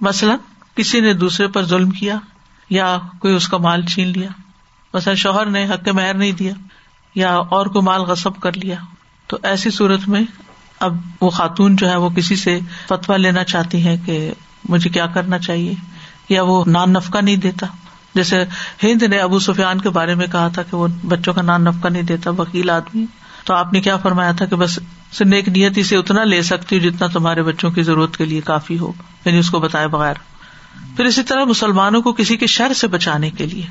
مثلاً 0.00 0.36
کسی 0.74 1.00
نے 1.00 1.12
دوسرے 1.12 1.46
پر 1.46 1.64
ظلم 1.64 1.90
کیا 1.90 2.18
یا 2.70 2.98
کوئی 3.18 3.34
اس 3.34 3.48
کا 3.48 3.56
مال 3.56 3.86
چھین 3.86 4.08
لیا، 4.08 4.28
مثلاً 4.94 5.16
شوہر 5.16 5.46
نے 5.46 5.64
حق 5.64 5.88
مہر 5.88 6.14
نہیں 6.14 6.32
دیا 6.32 6.52
یا 7.14 7.36
اور 7.36 7.66
کوئی 7.66 7.82
مال 7.82 8.00
غصب 8.00 8.40
کر 8.40 8.56
لیا، 8.56 8.76
تو 9.26 9.36
ایسی 9.42 9.70
صورت 9.70 10.08
میں 10.08 10.22
اب 10.80 10.96
وہ 11.20 11.30
خاتون 11.30 11.76
جو 11.76 11.88
ہے 11.88 11.96
وہ 11.96 12.08
کسی 12.08 12.36
سے 12.36 12.58
فتوا 12.88 13.16
لینا 13.16 13.44
چاہتی 13.44 13.84
ہے 13.84 13.96
کہ 13.96 14.32
مجھے 14.68 14.90
کیا 14.90 15.06
کرنا 15.06 15.38
چاہیے، 15.38 15.74
یا 16.28 16.42
وہ 16.42 16.64
نان 16.66 16.92
نفقہ 16.92 17.18
نہیں 17.18 17.36
دیتا۔ 17.36 17.66
جیسے 18.14 18.44
ہند 18.82 19.02
نے 19.02 19.18
ابو 19.18 19.38
سفیان 19.38 19.80
کے 19.80 19.90
بارے 19.90 20.14
میں 20.14 20.26
کہا 20.26 20.48
تھا 20.48 20.62
کہ 20.62 20.76
وہ 20.76 20.88
بچوں 21.04 21.34
کا 21.34 21.42
نان 21.42 21.64
نفقہ 21.64 21.88
نہیں 21.88 22.02
دیتا، 22.02 22.30
وکیل 22.30 22.70
آدمی۔ 22.70 23.06
تو 23.44 23.54
آپ 23.54 23.72
نے 23.72 23.80
کیا 23.80 23.96
فرمایا 23.96 24.32
تھا 24.32 24.44
کہ 24.44 24.56
بس 24.56 24.78
نیک 25.24 25.48
نیتی 25.48 25.82
سے 25.82 25.96
اتنا 25.96 26.24
لے 26.24 26.42
سکتی 26.42 26.76
ہوں 26.76 26.84
جتنا 26.84 27.06
تمہارے 27.06 27.42
بچوں 27.42 27.70
کی 27.70 27.82
ضرورت 27.82 28.16
کے 28.16 28.24
لیے 28.24 28.40
کافی 28.40 28.78
ہو 28.78 28.92
یعنی 29.24 29.38
اس 29.38 29.50
کو 29.50 29.60
بتائے 29.60 29.88
بغیر۔ 29.88 30.14
پھر 30.96 31.04
اسی 31.04 31.22
طرح 31.22 31.44
مسلمانوں 31.44 32.02
کو 32.02 32.12
کسی 32.12 32.36
کے 32.36 32.46
شر 32.46 32.72
سے 32.72 32.86
بچانے 32.86 33.30
کے 33.30 33.46
لیے۔ 33.46 33.66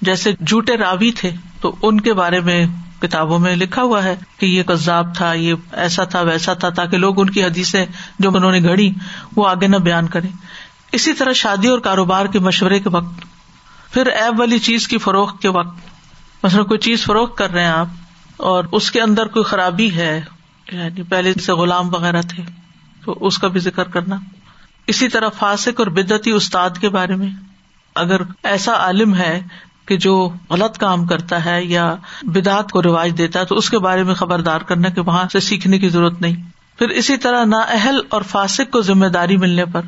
جیسے 0.00 0.32
جھوٹے 0.46 0.76
راوی 0.76 1.10
تھے، 1.10 1.30
تو 1.60 1.76
ان 1.82 2.00
کے 2.00 2.12
بارے 2.12 2.40
میں 2.40 2.66
کتابوں 3.02 3.38
میں 3.38 3.56
لکھا 3.56 3.82
ہوا 3.82 4.04
ہے 4.04 4.16
کہ 4.38 4.46
یہ 4.46 4.62
کذاب 4.62 5.14
تھا، 5.14 5.32
یہ 5.32 5.54
ایسا 5.72 6.04
تھا، 6.04 6.20
ویسا 6.20 6.54
تھا، 6.54 6.68
تاکہ 6.68 6.96
لوگ 6.96 7.20
ان 7.20 7.30
کی 7.30 7.44
حدیثیں 7.44 7.86
جو 8.18 8.30
انہوں 8.36 8.52
نے 8.52 8.62
گھڑی، 8.62 8.92
وہ 9.36 9.48
آگے 9.48 9.66
نہ 9.66 9.76
بیان 9.76 10.06
کرے 10.06 10.28
اسی 10.92 11.12
طرح 11.12 11.32
شادی 11.32 11.68
اور 11.68 11.78
کاروبار 11.78 12.26
کے 12.26 12.38
مشورے 12.38 12.80
کے 12.80 12.88
وقت۔ 12.88 13.24
پھر 13.92 14.06
ایب 14.06 14.40
والی 14.40 14.58
چیز 14.58 14.88
کی 14.88 14.98
فروخت 14.98 15.42
کے 15.42 15.48
وقت۔ 15.48 15.78
مثلاً 16.42 16.64
کوئی 16.64 16.80
چیز 16.80 17.04
فروخت 17.04 17.38
کر 17.38 17.52
رہے 17.52 17.64
ہیں 17.64 17.70
آپ 17.70 17.86
اور 18.36 18.64
اس 18.72 18.90
کے 18.90 19.00
اندر 19.00 19.26
کوئی 19.26 19.44
خرابی 19.44 19.94
ہے 19.94 20.22
یعنی 20.72 21.02
پہلے 21.02 21.32
سے 21.32 21.52
غلام 21.52 21.94
وغیرہ 21.94 22.22
تھے، 22.22 22.42
تو 23.04 23.18
اس 23.20 23.38
کا 23.38 23.48
بھی 23.48 23.60
ذکر 23.60 23.84
کرنا۔ 23.84 24.16
اسی 24.86 25.08
طرح 25.08 25.28
فاسق 25.28 25.80
اور 25.80 25.86
بدتی 25.86 26.30
استاد 26.30 26.70
کے 26.80 26.88
بارے 26.88 27.14
میں، 27.14 27.28
اگر 27.94 28.20
ایسا 28.42 28.72
عالم 28.72 29.14
ہے 29.14 29.42
کہ 29.86 29.96
جو 29.96 30.30
غلط 30.50 30.78
کام 30.78 31.06
کرتا 31.06 31.44
ہے 31.44 31.64
یا 31.64 31.94
بدعت 32.22 32.70
کو 32.70 32.82
رواج 32.82 33.12
دیتا 33.18 33.40
ہے، 33.40 33.44
تو 33.44 33.54
اس 33.54 33.70
کے 33.70 33.78
بارے 33.78 34.02
میں 34.02 34.14
خبردار 34.14 34.60
کرنا 34.60 34.88
کہ 34.88 35.00
وہاں 35.00 35.24
سے 35.32 35.40
سیکھنے 35.40 35.78
کی 35.78 35.88
ضرورت 35.88 36.20
نہیں۔ 36.20 36.36
پھر 36.78 36.88
اسی 36.88 37.16
طرح 37.16 37.44
نا 37.44 37.58
اہل 37.58 38.00
اور 38.08 38.22
فاسق 38.22 38.72
کو 38.72 38.80
ذمہ 38.80 39.06
داری 39.06 39.36
ملنے 39.36 39.64
پر 39.64 39.82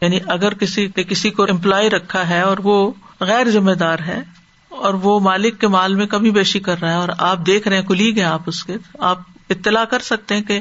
یعنی 0.00 0.18
اگر 0.26 0.54
کسی 0.54 0.88
کسی 0.88 1.30
کو 1.30 1.42
امپلائی 1.42 1.90
رکھا 1.90 2.28
ہے 2.28 2.40
اور 2.40 2.56
وہ 2.62 2.90
غیر 3.20 3.50
ذمہ 3.50 3.72
دار 3.72 3.98
ہے 3.98 4.22
اور 4.68 4.94
وہ 4.94 5.20
مالک 5.20 5.60
کے 5.60 5.68
مال 5.68 5.94
میں 5.94 6.06
کمی 6.06 6.30
بیشی 6.30 6.60
کر 6.60 6.80
رہا 6.80 6.90
ہے 6.90 6.94
اور 6.94 7.08
آپ 7.18 7.46
دیکھ 7.46 7.68
رہے 7.68 7.76
ہیں 7.76 7.86
کلیگ 7.86 8.16
ہیں 8.16 8.24
آپ 8.24 8.42
اس 8.46 8.64
کے، 8.64 8.76
آپ 8.98 9.18
اطلاع 9.50 9.84
کر 9.84 9.98
سکتے 9.98 10.34
ہیں 10.34 10.42
کہ 10.42 10.60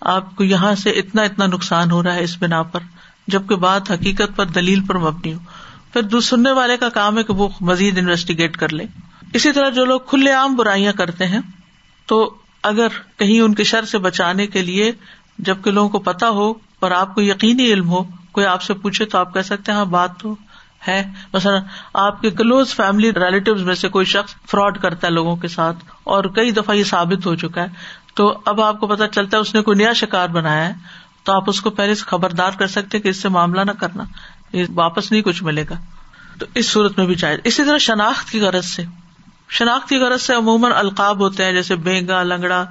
آپ 0.00 0.36
کو 0.36 0.44
یہاں 0.44 0.74
سے 0.74 0.90
اتنا 0.90 1.22
اتنا 1.22 1.46
نقصان 1.46 1.90
ہو 1.90 2.02
رہا 2.02 2.14
ہے 2.14 2.24
اس 2.24 2.36
بنا 2.38 2.62
پر، 2.62 2.80
جبکہ 3.26 3.56
بات 3.56 3.90
حقیقت 3.90 4.36
پر 4.36 4.46
دلیل 4.46 4.84
پر 4.84 4.98
مبنی 4.98 5.34
ہو۔ 5.34 5.38
پھر 5.92 6.20
سننے 6.20 6.52
والے 6.52 6.76
کا 6.76 6.88
کام 6.88 7.18
ہے 7.18 7.22
کہ 7.22 7.32
وہ 7.32 7.48
مزید 7.60 7.98
انویسٹیگیٹ 7.98 8.56
کر 8.56 8.68
لے 8.68 8.84
اسی 9.34 9.52
طرح 9.52 9.68
جو 9.68 9.84
لوگ 9.84 10.00
کھلے 10.00 10.32
عام 10.32 10.54
برائیاں 10.54 10.92
کرتے 10.92 11.26
ہیں، 11.26 11.40
تو 12.06 12.34
اگر 12.62 12.88
کہیں 13.16 13.40
ان 13.40 13.54
کے 13.54 13.64
شر 13.64 13.84
سے 13.84 13.98
بچانے 13.98 14.46
کے 14.46 14.62
لیے 14.62 14.92
جبکہ 15.38 15.70
لوگوں 15.70 15.88
کو 15.88 15.98
پتا 15.98 16.28
ہو 16.28 16.50
اور 16.80 16.90
آپ 16.90 17.14
کو 17.14 17.22
یقینی 17.22 17.66
علم 17.72 17.88
ہو، 17.88 18.04
کوئی 18.32 18.46
آپ 18.46 18.62
سے 18.62 18.74
پوچھے 18.74 19.04
تو 19.04 19.18
آپ 19.18 19.34
کہہ 19.34 19.42
سکتے 19.42 19.72
ہیں 19.72 19.78
ہاں 19.78 19.84
بات 19.84 20.20
تو 20.20 20.34
ہے۔ 20.88 21.12
مثلاً 21.32 21.62
آپ 21.94 22.20
کے 22.20 22.30
کلوز 22.30 22.74
فیملی 22.74 23.12
ریلیٹیو 23.12 23.54
میں 23.54 23.74
سے 23.74 23.88
کوئی 23.88 24.04
شخص 24.04 24.34
فراڈ 24.50 24.78
کرتا 24.78 25.06
ہے 25.06 25.12
لوگوں 25.12 25.36
کے 25.36 25.48
ساتھ 25.48 25.76
اور 26.04 26.24
کئی 26.24 26.50
دفعہ 26.50 26.74
یہ 26.74 26.84
ثابت 26.84 27.26
ہو 27.26 27.34
چکا 27.34 27.62
ہے۔ 27.62 27.68
تو 28.14 28.38
اب 28.44 28.60
آپ 28.60 28.80
کو 28.80 28.86
پتا 28.86 29.08
چلتا 29.08 29.36
ہے 29.36 29.42
اس 29.42 29.54
نے 29.54 29.62
کوئی 29.62 29.76
نیا 29.76 29.92
شکار 29.92 30.28
بنایا 30.28 30.68
ہے، 30.68 30.74
تو 31.24 31.32
آپ 31.32 31.44
اس 31.46 31.60
کو 31.60 31.70
پہلے 31.70 31.94
سے 31.94 32.02
خبردار 32.06 32.50
کر 32.58 32.66
سکتے 32.66 32.98
کہ 32.98 33.08
اس 33.08 33.16
سے 33.16 33.28
معاملہ 33.28 33.60
نہ 33.60 33.70
کرنا، 33.70 34.04
یہ 34.52 34.64
واپس 34.74 35.12
نہیں 35.12 35.22
کچھ 35.22 35.42
ملے 35.42 35.64
گا۔ 35.70 35.74
تو 36.38 36.46
اس 36.54 36.66
صورت 36.66 36.98
میں 36.98 37.06
بھی 37.06 37.14
جائز 37.14 37.38
اسی 37.44 37.64
طرح 37.64 37.78
شناخت 37.78 38.30
کی 38.30 38.40
غرض 38.40 38.64
سے۔ 38.64 38.84
شناخت 39.50 39.88
کی 39.88 39.96
غرض 39.96 40.22
سے 40.22 40.34
عموماً 40.34 40.72
القاب 40.74 41.20
ہوتے 41.20 41.44
ہیں، 41.44 41.52
جیسے 41.52 41.76
بینگا، 41.76 42.22
لنگڑا 42.22 42.64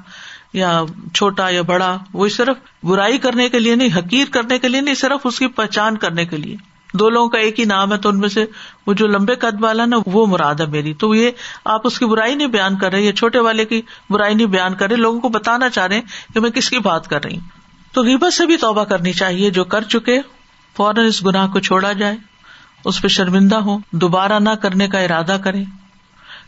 یا 0.53 0.83
چھوٹا 1.13 1.49
یا 1.49 1.61
بڑا، 1.61 1.97
وہ 2.13 2.27
صرف 2.27 2.85
برائی 2.85 3.17
کرنے 3.17 3.49
کے 3.49 3.59
لیے 3.59 3.75
نہیں، 3.75 3.97
حقیر 3.97 4.27
کرنے 4.31 4.59
کے 4.59 4.67
لیے 4.67 4.81
نہیں، 4.81 4.95
صرف 4.95 5.21
اس 5.23 5.39
کی 5.39 5.47
پہچان 5.47 5.97
کرنے 5.97 6.25
کے 6.25 6.37
لیے۔ 6.37 6.55
دو 6.99 7.09
لوگوں 7.09 7.29
کا 7.29 7.37
ایک 7.37 7.59
ہی 7.59 7.65
نام 7.65 7.93
ہے 7.93 7.97
تو 7.97 8.09
ان 8.09 8.19
میں 8.19 8.29
سے 8.29 8.45
وہ 8.87 8.93
جو 8.93 9.07
لمبے 9.07 9.35
قد 9.35 9.63
والا 9.63 9.85
نا، 9.85 9.97
وہ 10.05 10.25
مراد 10.25 10.55
ہے 10.55 10.65
میری۔ 10.65 10.93
تو 10.93 11.15
یہ 11.15 11.31
آپ 11.65 11.87
اس 11.87 11.99
کی 11.99 12.05
برائی 12.05 12.35
نہیں 12.35 12.47
بیان 12.47 12.77
کر 12.77 12.91
رہے 12.91 13.01
یا 13.01 13.15
چھوٹے 13.15 13.39
والے 13.39 13.65
کی 13.65 13.81
برائی 14.09 14.35
نہیں 14.35 14.47
بیان 14.47 14.75
کر 14.75 14.87
رہے، 14.87 14.95
لوگوں 14.95 15.19
کو 15.19 15.29
بتانا 15.29 15.69
چاہ 15.69 15.87
رہے 15.87 15.95
ہیں 15.95 16.33
کہ 16.33 16.39
میں 16.39 16.49
کس 16.49 16.69
کی 16.69 16.79
بات 16.79 17.07
کر 17.07 17.23
رہی 17.23 17.33
ہوں۔ 17.33 17.47
تو 17.93 18.03
غیبت 18.03 18.33
سے 18.33 18.45
بھی 18.45 18.57
توبہ 18.57 18.83
کرنی 18.83 19.13
چاہیے، 19.13 19.49
جو 19.49 19.63
کر 19.63 19.81
چکے، 19.81 20.21
فوراً 20.77 21.05
اس 21.05 21.25
گناہ 21.25 21.47
کو 21.47 21.59
چھوڑا 21.59 21.91
جائے، 21.91 22.15
اس 22.85 23.01
پہ 23.01 23.07
شرمندہ 23.07 23.55
ہو 23.55 23.77
دوبارہ 23.91 24.39
نہ 24.39 24.49
کرنے 24.49 24.87
کا 24.87 24.99
ارادہ 24.99 25.37
کرے 25.43 25.63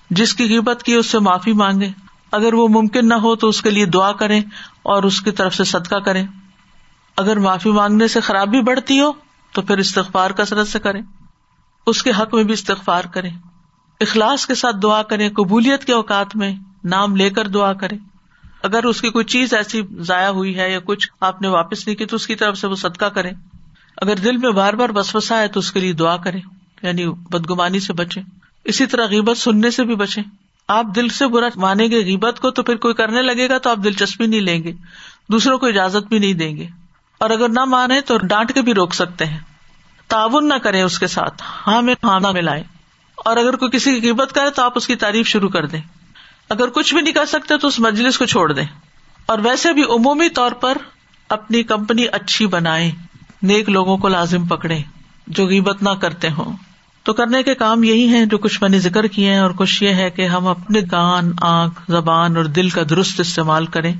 جس 0.10 0.34
کی 0.34 0.48
قیمت 0.48 0.84
کی، 0.84 0.94
اس 0.94 1.06
سے 1.06 1.20
معافی 1.20 1.54
مانگے 1.54 1.90
اگر 2.32 2.54
وہ 2.54 2.68
ممکن 2.68 3.08
نہ 3.08 3.14
ہو 3.14 3.36
تو 3.36 3.48
اس 3.48 3.62
کے 3.62 3.70
لیے 3.70 3.86
دعا 3.86 4.12
کرے 4.12 4.40
اور 4.84 5.04
اس 5.04 5.22
کی 5.22 5.32
طرف 5.32 5.56
سے 5.56 5.64
صدقہ 5.64 5.96
کرے 5.96 6.24
اگر 7.18 7.40
معافی 7.40 7.72
مانگنے 7.72 8.08
سے 8.08 8.20
خرابی 8.20 8.62
بڑھتی 8.62 9.00
ہو 9.00 9.12
تو 9.52 9.62
پھر 9.62 9.78
استغفار 9.78 10.32
کثرت 10.32 10.68
سے 10.68 10.80
کرے 10.80 11.00
اس 11.86 12.04
کے 12.04 12.10
حق 12.10 12.34
میں 12.34 12.44
بھی 12.44 12.54
استغفار 12.54 13.04
کرے 13.04 13.30
اخلاص 14.02 14.46
کے 14.46 14.56
ساتھ 14.56 14.76
دعا 14.84 15.04
کرے 15.04 15.30
قبولیت 15.30 15.86
کے 15.86 15.94
اوقات 15.94 16.36
میں 16.36 16.56
نام 16.84 17.16
لے 17.16 17.30
کر 17.30 17.48
دعا 17.48 17.74
کرے 17.74 17.96
اگر 18.64 18.84
اس 18.84 19.02
کی 19.02 19.10
کوئی 19.10 19.26
چیز 19.26 19.54
ایسی 19.54 19.82
ضائع 20.00 20.30
ہوئی 20.30 20.60
ہے 20.60 20.72
یا 20.72 20.80
کچھ 20.84 21.10
آپ 21.22 21.42
نے 21.42 21.48
واپس 21.48 21.88
نہیں 21.88 21.98
کی 21.98 22.06
تو 22.06 22.16
اس 22.16 22.28
کی 22.28 22.36
طرف 22.36 22.58
سے 22.58 22.68
وہ 22.68 22.76
صدقہ 22.76 23.06
کرے 23.06 23.32
اگر 23.98 24.16
دل 24.16 24.38
میں 24.38 24.52
بار 24.52 24.74
بار 24.74 24.90
بسوسا 24.90 25.40
ہے 25.40 25.48
تو 25.48 25.60
اس 25.60 25.72
کے 25.72 25.80
لیے 25.80 25.94
دعا 25.94 26.18
کرے 26.18 26.40
یعنی 26.84 27.08
بدگمانی 27.08 27.80
سے 27.80 27.94
بچے 27.94 28.22
اسی 28.64 28.86
طرح 28.86 29.06
غیبت 29.06 29.38
سننے 29.38 29.72
سے 29.72 29.84
بھی 29.84 29.96
بچے 29.96 30.22
آپ 30.68 30.86
دل 30.96 31.10
سے 31.10 31.28
برا 31.28 31.48
مانیں 31.56 31.88
گے 31.88 32.06
غیبت 32.06 32.40
کو 32.40 32.52
تو 32.52 32.64
پھر 32.64 32.76
کوئی 32.76 32.94
کرنے 32.94 33.22
لگے 33.22 33.50
گا 33.50 33.58
تو 33.58 33.70
آپ 33.70 33.78
دلچسپی 33.84 34.26
نہیں 34.26 34.42
لیں 34.42 34.64
گے، 34.64 34.74
دوسروں 35.32 35.58
کو 35.58 35.66
اجازت 35.66 36.08
بھی 36.08 36.20
نہیں 36.20 36.34
دیں 36.34 36.58
گے۔ 36.58 36.68
اور 37.20 37.30
اگر 37.30 37.50
نہ 37.50 37.66
مانے 37.66 38.02
تو 38.02 38.18
ڈانٹ 38.18 38.54
کے 38.54 38.62
بھی 38.62 38.74
روک 38.74 38.94
سکتے 38.94 39.26
ہیں۔ 39.26 39.40
تعاون 40.08 40.48
نہ 40.48 40.54
کرے 40.54 40.82
اس 40.82 41.00
کے 41.00 41.08
ساتھ۔ 41.08 41.44
ہاں 41.68 41.82
میں 41.82 41.96
ہاں 42.04 42.20
نہ 42.20 42.32
ملائے 42.32 42.64
اور 43.16 43.38
اگر 43.38 43.56
کوئی 43.56 43.72
کسی 43.72 43.94
کی 43.94 44.02
قیمت 44.02 44.34
کرے 44.34 44.50
تو 44.50 44.62
آپ 44.62 44.74
اس 44.76 44.88
کی 44.88 44.96
تعریف 44.96 45.28
شروع 45.28 45.50
کر 45.50 45.66
دیں۔ 45.66 45.82
اگر 46.50 46.68
کچھ 46.68 46.94
بھی 46.94 47.02
نہیں 47.02 47.14
کر 47.14 47.26
سکتے 47.26 47.58
تو 47.58 47.68
اس 47.68 47.80
مجلس 47.80 48.18
کو 48.18 48.26
چھوڑ 48.26 48.52
دیں۔ 48.54 48.66
اور 49.26 49.40
ویسے 49.40 49.74
بھی 49.74 49.84
عمومی 49.84 50.30
طور 50.30 50.52
پر 50.52 50.78
اپنی 51.30 51.64
کمپنی 51.64 52.06
اچھی 52.12 52.48
بنائے 52.48 52.92
نیک 53.44 53.70
لوگوں 53.70 53.98
کو 53.98 54.08
لازم 54.08 54.46
پکڑے 54.46 54.80
جو 55.28 55.48
غیبت 55.48 55.84
نہ 55.84 55.90
کرتے 55.90 56.30
ہوں۔ 56.30 56.58
تو 57.04 57.14
کرنے 57.14 57.44
کے 57.44 57.56
کام 57.56 57.84
یہی 57.84 58.08
ہیں 58.08 58.26
جو 58.26 58.38
کچھ 58.38 58.62
میں 58.62 58.70
نے 58.70 58.80
ذکر 58.80 59.08
کیے 59.08 59.32
ہیں۔ 59.32 59.40
اور 59.40 59.52
کچھ 59.52 59.84
یہ 59.84 59.94
ہے 59.94 60.10
کہ 60.10 60.26
ہم 60.26 60.48
اپنے 60.48 60.82
کان، 60.82 61.32
آنکھ، 61.42 61.82
زبان 61.88 62.38
اور 62.38 62.46
دل 62.46 62.70
کا 62.70 62.82
درست 62.90 63.20
استعمال 63.20 63.66
کریں۔ 63.66 63.94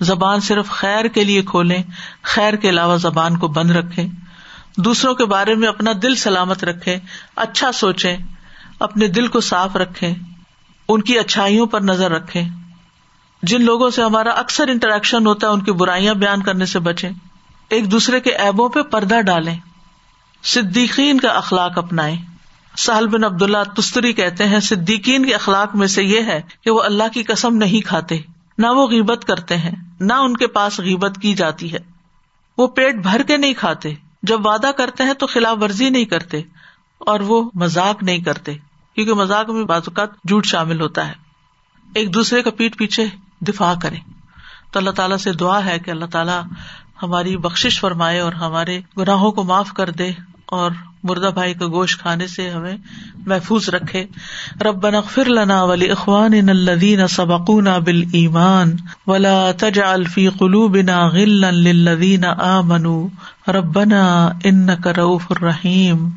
زبان 0.00 0.40
صرف 0.40 0.68
خیر 0.68 1.04
کے 1.04 1.24
لیے 1.24 1.42
کھولیں، 1.42 1.82
خیر 2.22 2.54
کے 2.54 2.68
علاوہ 2.68 2.96
زبان 2.96 3.36
کو 3.36 3.48
بند 3.48 3.70
رکھے 3.70 4.06
دوسروں 4.76 5.14
کے 5.14 5.24
بارے 5.24 5.54
میں 5.54 5.68
اپنا 5.68 5.92
دل 6.02 6.14
سلامت 6.14 6.64
رکھے 6.64 6.98
اچھا 7.36 7.72
سوچے 7.72 8.16
اپنے 8.80 9.08
دل 9.08 9.26
کو 9.26 9.40
صاف 9.40 9.76
رکھے 9.76 10.14
ان 10.88 11.02
کی 11.02 11.18
اچھائیوں 11.18 11.66
پر 11.66 11.80
نظر 11.80 12.10
رکھے 12.10 12.42
جن 13.42 13.64
لوگوں 13.64 13.90
سے 13.90 14.02
ہمارا 14.02 14.30
اکثر 14.30 14.68
انٹریکشن 14.68 15.26
ہوتا 15.26 15.46
ہے، 15.46 15.52
ان 15.52 15.62
کی 15.62 15.72
برائیاں 15.72 16.14
بیان 16.14 16.42
کرنے 16.42 16.66
سے 16.66 16.78
بچے 16.78 17.08
ایک 17.68 17.90
دوسرے 17.92 18.20
کے 18.20 18.30
ایبوں 18.30 18.68
پہ 18.68 18.82
پردہ 18.82 19.20
ڈالیں۔ 19.20 19.56
صدیقین 20.42 21.20
کا 21.20 21.28
اخلاق 21.28 21.78
اپنائے 21.78 22.16
سہل 22.76 23.06
بن 23.06 23.24
عبد 23.24 23.42
اللہ 23.42 23.62
تستری 23.76 24.12
کہتے 24.12 24.46
ہیں، 24.46 24.60
صدیقین 24.60 25.26
کے 25.26 25.34
اخلاق 25.34 25.76
میں 25.76 25.86
سے 25.86 26.04
یہ 26.04 26.20
ہے 26.20 26.40
کہ 26.64 26.70
وہ 26.70 26.82
اللہ 26.82 27.08
کی 27.12 27.22
قسم 27.22 27.56
نہیں 27.56 27.86
کھاتے۔ 27.86 28.18
نہ 28.58 28.66
وہ 28.66 28.88
غیبت 28.88 29.24
کرتے 29.24 29.56
ہیں، 29.56 29.70
نہ 30.00 30.12
ان 30.12 30.36
کے 30.36 30.46
پاس 30.46 30.80
غیبت 30.80 31.18
کی 31.22 31.34
جاتی 31.34 31.72
ہے۔ 31.72 31.78
وہ 32.58 32.66
پیٹ 32.66 32.94
بھر 32.94 33.22
کے 33.22 33.36
نہیں 33.36 33.54
کھاتے، 33.54 33.94
جب 34.22 34.46
وعدہ 34.46 34.70
کرتے 34.76 35.04
ہیں 35.04 35.12
تو 35.12 35.26
خلاف 35.26 35.56
ورزی 35.60 35.90
نہیں 35.90 36.04
کرتے 36.04 36.42
اور 36.98 37.20
وہ 37.20 37.50
مزاق 37.54 38.02
نہیں 38.02 38.18
کرتے، 38.18 38.54
کیونکہ 38.94 39.14
مزاق 39.14 39.50
میں 39.50 39.64
بعض 39.64 39.82
اوقات 39.86 40.10
جھوٹ 40.28 40.46
شامل 40.46 40.80
ہوتا 40.80 41.08
ہے۔ 41.08 41.12
ایک 41.94 42.14
دوسرے 42.14 42.42
کا 42.42 42.50
پیٹ 42.50 42.78
پیچھے 42.78 43.06
دفاع 43.40 43.74
کرے 43.82 43.96
تو 44.70 44.78
اللہ 44.78 44.90
تعالیٰ 44.90 45.16
سے 45.16 45.32
دعا 45.32 45.64
ہے 45.64 45.78
کہ 45.78 45.90
اللہ 45.90 46.06
تعالیٰ 46.06 46.42
ہماری 47.02 47.36
بخش 47.36 47.80
فرمائے 47.80 48.20
اور 48.20 48.32
ہمارے 48.32 48.80
گناہوں 48.98 49.32
کو 49.32 49.42
معاف 49.42 49.72
کر 49.72 49.90
دے۔ 49.90 50.10
اور 50.50 50.70
مردہ 51.02 51.30
بھائی 51.34 51.54
کا 51.54 51.66
گوشت 51.66 52.00
کھانے 52.00 52.26
سے 52.26 52.50
ہمیں 52.50 52.76
محفوظ 53.26 53.68
رکھے۔ 53.68 54.04
رب 54.60 54.88
نغفر 54.88 55.24
لنا 55.24 55.62
ولی 55.62 55.90
اخوان 55.90 56.48
الذین 56.48 57.06
سبقونا 57.06 57.78
بالایمان 57.78 58.72
ولا 59.06 59.50
تجعل 59.58 60.04
فی 60.04 60.28
قلوبنا 60.28 61.06
غلا 61.08 61.50
للذین 61.50 62.24
آمنوا۔ 62.24 63.50
ربنا 63.50 64.30
انک 64.44 64.88
رؤوف 64.88 65.26
الرحیم 65.30 66.08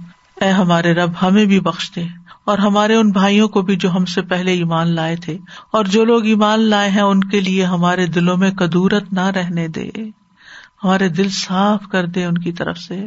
اے 0.41 0.49
ہمارے 0.49 0.93
رب، 0.93 1.11
ہمیں 1.21 1.45
بھی 1.45 1.59
بخش 1.59 1.91
دے۔ 1.95 2.03
اور 2.45 2.57
ہمارے 2.57 2.95
ان 2.95 3.11
بھائیوں 3.11 3.47
کو 3.47 3.61
بھی 3.61 3.75
جو 3.75 3.91
ہم 3.91 4.05
سے 4.05 4.21
پہلے 4.21 4.53
ایمان 4.53 4.95
لائے 4.95 5.15
تھے۔ 5.15 5.37
اور 5.71 5.85
جو 5.85 6.05
لوگ 6.05 6.25
ایمان 6.25 6.59
لائے 6.59 6.89
ہیں، 6.89 7.01
ان 7.01 7.23
کے 7.23 7.39
لیے 7.39 7.65
ہمارے 7.65 8.05
دلوں 8.05 8.37
میں 8.37 8.51
کدورت 8.51 9.13
نہ 9.13 9.25
رہنے 9.25 9.67
دے۔ 9.67 9.89
ہمارے 10.83 11.09
دل 11.09 11.29
صاف 11.29 11.83
کر 11.91 12.05
دے 12.05 12.25
ان 12.25 12.37
کی 12.37 12.51
طرف 12.51 12.77
سے۔ 12.77 13.05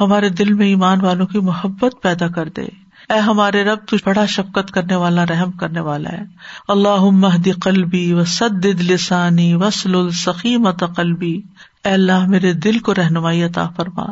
ہمارے 0.00 0.28
دل 0.28 0.52
میں 0.52 0.66
ایمان 0.66 1.00
والوں 1.00 1.26
کی 1.26 1.38
محبت 1.38 2.02
پیدا 2.02 2.28
کر 2.28 2.48
دے۔ 2.48 2.62
اے 3.08 3.18
ہمارے 3.18 3.64
رب 3.64 3.78
تج 3.86 3.98
بڑا 4.04 4.26
شفقت 4.26 4.70
کرنے 4.70 4.96
والا، 4.96 5.26
رحم 5.26 5.50
کرنے 5.50 5.80
والا 5.80 6.12
ہے۔ 6.12 6.22
اللہ 6.68 7.04
مہدی 7.04 7.52
قلبی 7.52 8.12
و 8.12 8.24
سد 8.24 8.64
لسانی 8.64 9.54
وسل 9.54 9.94
السقیمت 9.94 10.84
قلبی۔ 10.96 11.40
اے 11.84 11.90
اللہ، 11.90 12.26
میرے 12.26 12.52
دل 12.52 12.78
کو 12.78 12.94
رہنمائی 12.94 13.42
عطا 13.42 13.68
فرما۔ 13.76 14.06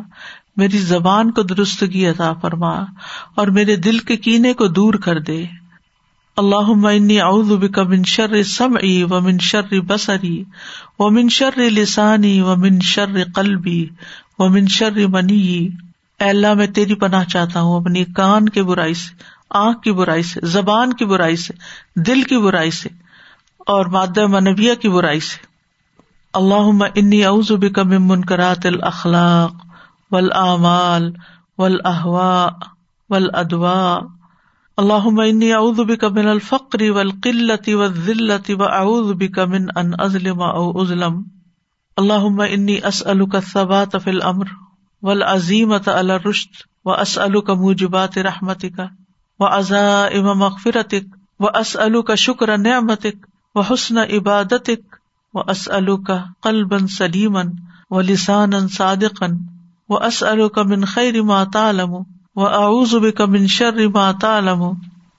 میری 0.57 0.79
زبان 0.79 1.31
کو 1.31 1.43
درستگی 1.43 2.07
عطا 2.07 2.33
فرما۔ 2.33 2.85
اور 3.35 3.47
میرے 3.47 3.77
دل 3.77 3.99
کے 3.99 4.17
کینے 4.17 4.53
کو 4.53 4.69
دور 4.69 4.95
کر 4.95 5.21
دے۔ 5.21 5.45
اللہ 6.37 6.87
انی 6.87 7.21
اعوذ 7.21 7.53
بک 7.53 7.79
من 7.79 8.05
شر 8.05 8.43
سمعی 8.43 9.03
و 9.03 9.21
من 9.21 9.39
شر 9.39 9.81
بصری 9.81 10.45
و 10.99 11.11
من 11.11 11.29
شر 11.29 11.59
لسانی 11.59 12.41
و 12.41 12.57
من 12.57 12.81
شر 12.81 13.25
قلبی 13.35 13.89
وہ 14.39 14.49
منشر 14.49 15.07
منی، 15.07 15.69
اے 16.21 16.29
اللہ، 16.29 16.55
میں 16.55 16.67
تیری 16.67 16.95
پناہ 16.95 17.25
چاہتا 17.25 17.61
ہوں، 17.61 17.81
اپنی 17.81 18.05
کان 18.05 18.49
کی 18.49 18.63
برائی 18.63 18.95
سے، 18.95 19.15
آنکھ 19.51 19.83
کی 19.83 19.93
برائی 19.93 20.23
سے، 20.23 20.41
زبان 20.47 20.93
کی 20.93 21.05
برائی 21.05 21.37
سے، 21.37 21.55
دل 21.97 22.23
کی 22.23 22.39
برائی 22.39 22.71
سے، 22.71 22.89
اور 23.67 23.87
مادہ 23.87 24.27
منبیا 24.27 24.75
کی 24.75 24.89
برائی 24.89 25.21
سے۔ 25.21 25.45
اللہ 26.35 26.69
انی 26.95 27.25
اعوذ 27.25 27.53
بک 27.53 27.79
من 27.79 28.03
منکرات 28.03 28.67
الاخلاق 28.67 29.53
والآمال 30.11 31.11
والاحواء 31.59 32.49
والادواء 33.11 33.99
اللہ 34.79 35.07
انی 35.23 35.53
اعوذ 35.53 35.81
بک 35.81 36.05
من 36.05 36.29
الفقر 36.29 36.83
والقلة 36.91 37.75
والذلة 37.75 38.59
واعوذ 38.59 39.13
بک 39.13 39.39
من 39.39 39.67
ان 39.77 39.93
اظلم 39.99 40.43
او 40.43 40.65
اظلم 40.81 41.23
اللہ 41.97 42.43
انی 42.43 42.77
اسل 42.85 43.27
کا 43.27 43.41
ثبات 43.41 43.97
فل 44.05 44.23
امر 44.23 44.45
و 45.03 45.11
العظیمت 45.11 45.89
الرشت 45.89 46.51
و 46.85 46.91
اسل 46.91 47.41
کا 47.41 47.55
موجبات 47.55 48.19
رحمت 48.19 48.65
کا 48.77 48.87
و 49.41 49.45
ازا 49.45 50.05
ام 50.05 50.39
مغفرتک 50.39 51.17
و 51.41 51.47
اسل 51.47 52.03
کا 52.03 52.15
شکر 52.15 52.57
نعمتک 52.59 53.27
و 53.55 53.61
حسن 53.61 53.99
عبادتک 53.99 54.97
و 55.35 55.39
اسل 55.41 55.97
کا 55.97 56.19
قلبا 56.43 56.79
سلیمن 56.99 57.51
و 57.91 58.01
لسان 58.01 58.69
صادقن 58.69 59.37
و 59.89 59.97
اسل 59.97 60.49
کا 60.49 60.63
من 60.63 60.85
خیر 60.85 61.23
ما 61.23 61.45
تعلم 61.45 61.93
و 62.37 62.41
اعوذ 62.41 62.95
بک 62.95 63.21
من 63.21 63.47
شر 63.47 63.87
ما 63.89 64.13
تعلم 64.13 64.63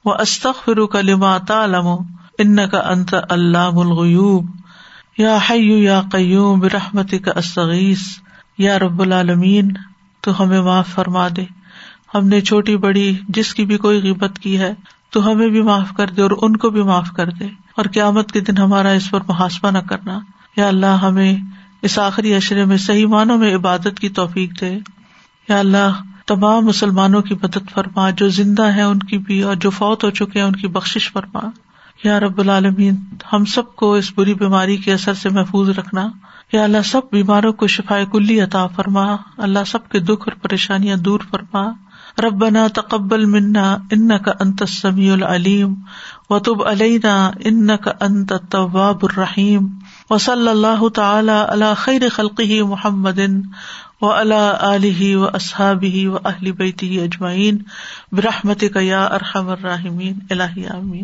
و 0.05 0.11
استغفر 0.11 0.85
کا 0.85 1.01
لما 1.01 1.37
تعلم 1.37 1.87
ان 2.39 2.67
کا 2.67 2.79
انت 2.79 3.15
علام 3.29 3.79
الغیوب 3.79 4.45
یا 5.17 5.37
حیو 5.49 5.77
یا 5.77 6.01
قیوم 6.11 6.59
برحمت 6.59 7.13
کا 7.25 7.31
استغیث، 7.35 8.01
یا 8.57 8.79
رب 8.79 9.01
العالمین، 9.01 9.71
تو 10.21 10.43
ہمیں 10.43 10.61
معاف 10.61 10.87
فرما 10.87 11.27
دے۔ 11.35 11.45
ہم 12.15 12.27
نے 12.27 12.41
چھوٹی 12.41 12.77
بڑی 12.77 13.17
جس 13.27 13.55
کی 13.55 13.65
بھی 13.65 13.77
کوئی 13.77 14.01
غیبت 14.01 14.39
کی 14.39 14.59
ہے، 14.59 14.73
تو 15.09 15.31
ہمیں 15.31 15.47
بھی 15.47 15.61
معاف 15.61 15.93
کر 15.97 16.07
دے 16.07 16.21
اور 16.21 16.31
ان 16.41 16.57
کو 16.57 16.69
بھی 16.69 16.83
معاف 16.83 17.11
کر 17.11 17.29
دے۔ 17.29 17.45
اور 17.45 17.85
قیامت 17.93 18.31
کے 18.31 18.39
دن 18.39 18.57
ہمارا 18.57 18.89
اس 18.89 19.11
پر 19.11 19.19
محاسبہ 19.27 19.71
نہ 19.71 19.77
کرنا۔ 19.77 20.19
یا 20.55 20.67
اللہ، 20.67 20.85
ہمیں 20.85 21.35
اس 21.81 21.99
آخری 21.99 22.33
اشرے 22.33 22.65
میں 22.65 22.77
صحیح 22.77 23.07
معنوں 23.07 23.37
میں 23.37 23.55
عبادت 23.55 23.99
کی 24.01 24.09
توفیق 24.09 24.61
دے۔ 24.61 24.79
یا 25.49 25.59
اللہ، 25.59 26.03
تمام 26.25 26.65
مسلمانوں 26.65 27.21
کی 27.21 27.35
مدد 27.35 27.71
فرما۔ 27.71 28.09
جو 28.09 28.29
زندہ 28.29 28.63
ہے 28.63 28.81
ان 28.81 28.99
کی 28.99 29.17
بھی 29.17 29.43
اور 29.43 29.55
جو 29.55 29.69
فوت 29.69 30.03
ہو 30.03 30.09
چکے 30.09 30.39
ہیں 30.39 30.47
ان 30.47 30.55
کی 30.55 30.67
بخش 30.67 31.11
فرما۔ 31.11 31.39
یا 32.03 32.19
رب 32.19 32.39
العالمین، 32.39 32.95
ہم 33.33 33.45
سب 33.45 33.75
کو 33.75 33.93
اس 33.93 34.11
بری 34.15 34.33
بیماری 34.33 34.77
کے 34.77 34.93
اثر 34.93 35.13
سے 35.13 35.29
محفوظ 35.29 35.69
رکھنا۔ 35.69 36.07
یا 36.53 36.63
اللہ، 36.63 36.77
سب 36.85 37.01
بیماروں 37.11 37.53
کو 37.53 37.67
شفا 37.67 38.03
کلی 38.11 38.41
عطا 38.41 38.67
فرما۔ 38.67 39.15
اللہ، 39.37 39.59
سب 39.67 39.89
کے 39.89 39.99
دکھ 39.99 40.29
اور 40.29 40.31
پریشانیاں 40.31 40.95
دور 40.95 41.19
فرما۔ 41.31 41.63
ربنا 42.19 42.67
تقبل 42.67 43.25
منا 43.25 43.77
ان 43.91 44.17
کا 44.17 44.31
انت 44.39 44.63
سمیع 44.69 45.13
العلیم۔ 45.13 45.75
و 46.29 46.39
تب 46.39 46.67
علینا 46.67 47.31
ان 47.39 47.77
کا 47.77 47.91
انت 48.01 48.33
طواب 48.49 48.97
الرحیم۔ 49.03 49.67
و 50.09 50.17
صلی 50.17 50.47
اللہ 50.47 50.89
تعالی 50.89 51.45
علی 51.47 51.65
خیر 51.77 52.01
خلقی 52.09 52.61
محمد 52.61 53.19
و 54.01 54.11
اللہ 54.11 54.57
علیہ 54.59 55.17
و 55.17 55.25
اصحاب 55.25 55.85
و 56.05 56.17
اہل 56.25 56.51
بیتی 56.51 57.01
اجمعین۔ 57.01 57.57
برحمت 58.11 58.63
یا 58.81 59.05
ارحم 59.05 59.49
الراحمین۔ 59.49 60.19
الہ 60.29 60.73
امین 60.73 61.03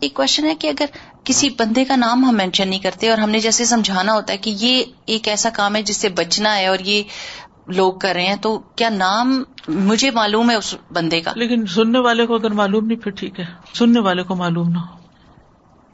ایک 0.00 0.14
کوشچن 0.14 0.44
ہے 0.44 0.54
کہ 0.54 0.68
اگر 0.68 0.84
کسی 1.24 1.48
بندے 1.50 1.84
کا 1.84 1.96
نام 1.96 2.24
ہم 2.24 2.36
مینشن 2.36 2.68
نہیں 2.68 2.80
کرتے 2.80 3.10
اور 3.10 3.18
ہم 3.18 3.30
نے 3.30 3.40
جیسے 3.40 3.64
سمجھانا 3.64 4.12
ہوتا 4.12 4.32
ہے 4.32 4.38
کہ 4.38 4.54
یہ 4.58 4.84
ایک 5.06 5.28
ایسا 5.28 5.48
کام 5.50 5.76
ہے 5.76 5.82
جس 5.82 5.96
سے 5.96 6.08
بچنا 6.08 6.56
ہے 6.56 6.66
اور 6.66 6.78
یہ 6.78 7.02
لوگ 7.66 7.92
کر 7.92 8.12
رہے 8.14 8.26
ہیں 8.26 8.36
تو 8.36 8.58
کیا 8.58 8.88
نام 8.88 9.42
مجھے 9.68 10.10
معلوم 10.10 10.50
ہے 10.50 10.54
اس 10.54 10.74
بندے 10.90 11.20
کا؟ 11.20 11.32
لیکن 11.36 11.66
سننے 11.66 11.98
والے 11.98 12.26
کو 12.26 12.34
اگر 12.34 12.50
معلوم 12.50 12.86
نہیں 12.86 12.98
پھر 12.98 13.10
ٹھیک 13.10 13.40
ہے۔ 13.40 13.44
سننے 13.74 14.00
والے 14.00 14.22
کو 14.22 14.34
معلوم 14.34 14.68
نہ 14.68 14.78
ہو۔ 14.78 14.96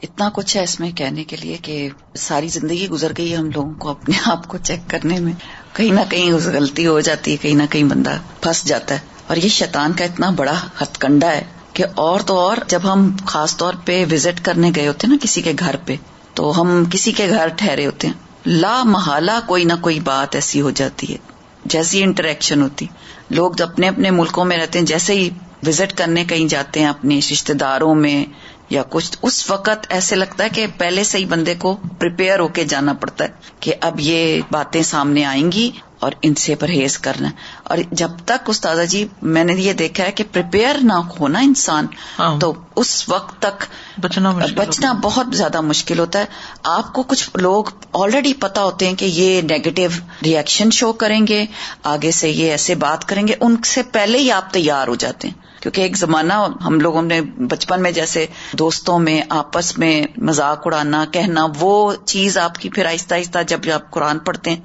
اتنا 0.03 0.31
کچھ 0.33 0.57
ہے 0.57 0.63
اس 0.63 0.81
میں 0.81 0.91
کہنے 0.91 1.25
کے 1.25 1.37
لیے 1.37 1.57
کہ 1.63 1.89
ساری 2.15 2.49
زندگی 2.49 2.89
گزر 2.89 3.13
گئی 3.19 3.37
ہم 3.37 3.51
لوگوں 3.55 3.75
کو 3.75 3.89
اپنے 3.89 4.19
آپ 4.25 4.49
کو 4.49 4.59
چیک 4.59 4.81
کرنے 4.91 5.21
میں۔ 5.21 5.33
کہیں 5.73 5.93
نہ 5.93 6.01
کہیں 6.11 6.31
اس 6.31 6.47
غلطی 6.47 6.87
ہو 6.87 7.01
جاتی 7.01 7.33
ہے 7.33 7.37
کہیں 7.37 7.55
نہ 7.55 7.63
کہیں 7.71 7.85
بندہ 7.85 8.17
پھنس 8.41 8.65
جاتا 8.65 8.95
ہے۔ 8.95 9.01
اور 9.27 9.37
یہ 9.37 9.49
شیطان 9.49 9.93
کا 9.93 10.05
اتنا 10.05 10.31
بڑا 10.31 10.55
ہتھ 10.83 10.99
کنڈا 10.99 11.33
ہے۔ 11.33 11.45
کہ 11.73 11.85
اور 11.95 12.21
تو 12.21 12.39
اور 12.39 12.57
جب 12.69 12.81
ہم 12.93 13.17
خاص 13.27 13.57
طور 13.57 13.75
پہ 13.85 14.05
وزٹ 14.13 14.45
کرنے 14.45 14.71
گئے 14.77 14.89
ہوتے 14.89 15.07
ہیں 15.07 15.15
نا 15.15 15.25
کسی 15.25 15.43
کے 15.43 15.53
گھر 15.59 15.77
پہ، 15.85 15.97
تو 16.35 16.61
ہم 16.61 16.85
کسی 16.91 17.13
کے 17.13 17.29
گھر 17.29 17.49
ٹھہرے 17.49 17.87
ہوتے 17.87 18.07
ہیں۔ 18.07 18.15
لا 18.47 18.83
محالہ 18.85 19.39
کوئی 19.47 19.65
نہ 19.65 19.73
کوئی 19.81 20.01
بات 20.01 20.35
ایسی 20.35 20.61
ہو 20.61 20.71
جاتی 20.71 21.13
ہے، 21.13 21.19
جیسی 21.65 22.03
انٹریکشن 22.03 22.63
ہوتی۔ 22.63 22.87
لوگ 23.31 23.61
اپنے 23.61 23.89
اپنے 23.89 24.11
ملکوں 24.11 24.45
میں 24.45 24.57
رہتے 24.57 24.79
ہیں، 24.79 24.87
جیسے 24.87 25.15
ہی 25.15 25.31
وزٹ 25.67 25.99
کرنے 25.99 26.25
کہیں 26.25 26.49
جاتے 26.49 26.81
ہیں 26.81 26.87
اپنے 26.87 27.19
رشتے 27.19 27.55
داروں 27.55 27.95
میں 27.95 28.25
یا 28.71 28.83
کچھ، 28.89 29.19
اس 29.23 29.51
وقت 29.51 29.87
ایسے 29.89 30.17
لگتا 30.17 30.45
ہے 30.45 30.49
کہ 30.49 30.67
پہلے 30.79 31.05
سے 31.05 31.19
ہی 31.19 31.25
بندے 31.25 31.55
کو 31.55 31.77
پریپیئر 31.99 32.39
ہو 32.39 32.49
کے 32.49 32.65
جانا 32.65 32.93
پڑتا 32.93 33.25
ہے 33.25 33.29
کہ 33.61 33.75
اب 33.81 34.01
یہ 34.01 34.41
باتیں 34.51 34.83
سامنے 34.83 35.25
آئیں 35.25 35.53
گی۔ 35.53 35.71
اور 36.03 36.13
ان 36.23 36.35
سے 36.35 36.55
پرہیز 36.55 36.99
کرنا۔ 36.99 37.29
اور 37.65 37.79
جب 37.91 38.11
تک 38.25 38.49
استاذہ 38.49 38.83
جی 38.83 39.09
میں 39.23 39.45
نے 39.45 39.55
یہ 39.55 39.73
دیکھا 39.73 40.05
ہے 40.05 40.13
کہ 40.13 40.25
پریپیئر 40.33 40.77
نہ 40.83 40.93
ہونا 40.93 41.39
انسان 41.39 41.87
ہاں۔ 42.19 42.41
تو 42.41 42.53
اس 42.77 43.09
وقت 43.09 43.43
تک 43.43 43.65
بچنا 44.01 44.31
بچنا 44.55 44.93
بہت 44.93 45.27
زیادہ 45.33 45.61
مشکل 45.61 45.99
ہوتا 45.99 46.19
ہے۔ 46.19 46.25
آپ 46.63 46.93
کو 46.93 47.03
کچھ 47.03 47.31
لوگ 47.35 47.65
آلریڈی 47.93 48.33
پتا 48.33 48.63
ہوتے 48.63 48.89
ہیں 48.89 48.95
کہ 48.95 49.05
یہ 49.05 49.43
نیگیٹو 49.43 49.87
ریئیکشن 50.25 50.71
شو 50.71 50.93
کریں 50.93 51.27
گے 51.27 51.47
آگے 51.83 52.11
سے 52.11 52.31
یہ 52.31 52.51
ایسے 52.51 52.75
بات 52.75 53.09
کریں 53.09 53.29
گے 53.29 53.35
ان 53.41 53.57
سے 53.63 53.83
پہلے 53.83 54.19
ہی 54.19 54.31
آپ 54.33 54.53
تیار 54.53 54.89
ہو 54.89 54.95
جاتے 54.95 55.29
ہیں۔ 55.29 55.53
کیونکہ 55.63 55.81
ایک 55.81 55.97
زمانہ 55.97 56.33
ہم 56.67 56.81
لوگوں 56.81 57.03
نے 57.03 57.21
بچپن 57.21 57.83
میں 57.83 57.91
جیسے 57.91 58.27
دوستوں 58.59 58.99
میں 58.99 59.23
آپس 59.29 59.79
میں 59.79 60.03
مذاق 60.17 60.63
اڑانا 60.65 61.05
کہنا 61.13 61.47
وہ 61.61 61.95
چیز 62.05 62.39
آپ 62.39 62.59
کی 62.59 62.71
پھر 62.71 62.87
آہستہ 62.87 63.15
آہستہ 63.15 63.39
جب 63.47 63.59
آپ 63.75 63.91
قرآن 63.91 64.19
پڑھتے 64.19 64.51
ہیں 64.51 64.61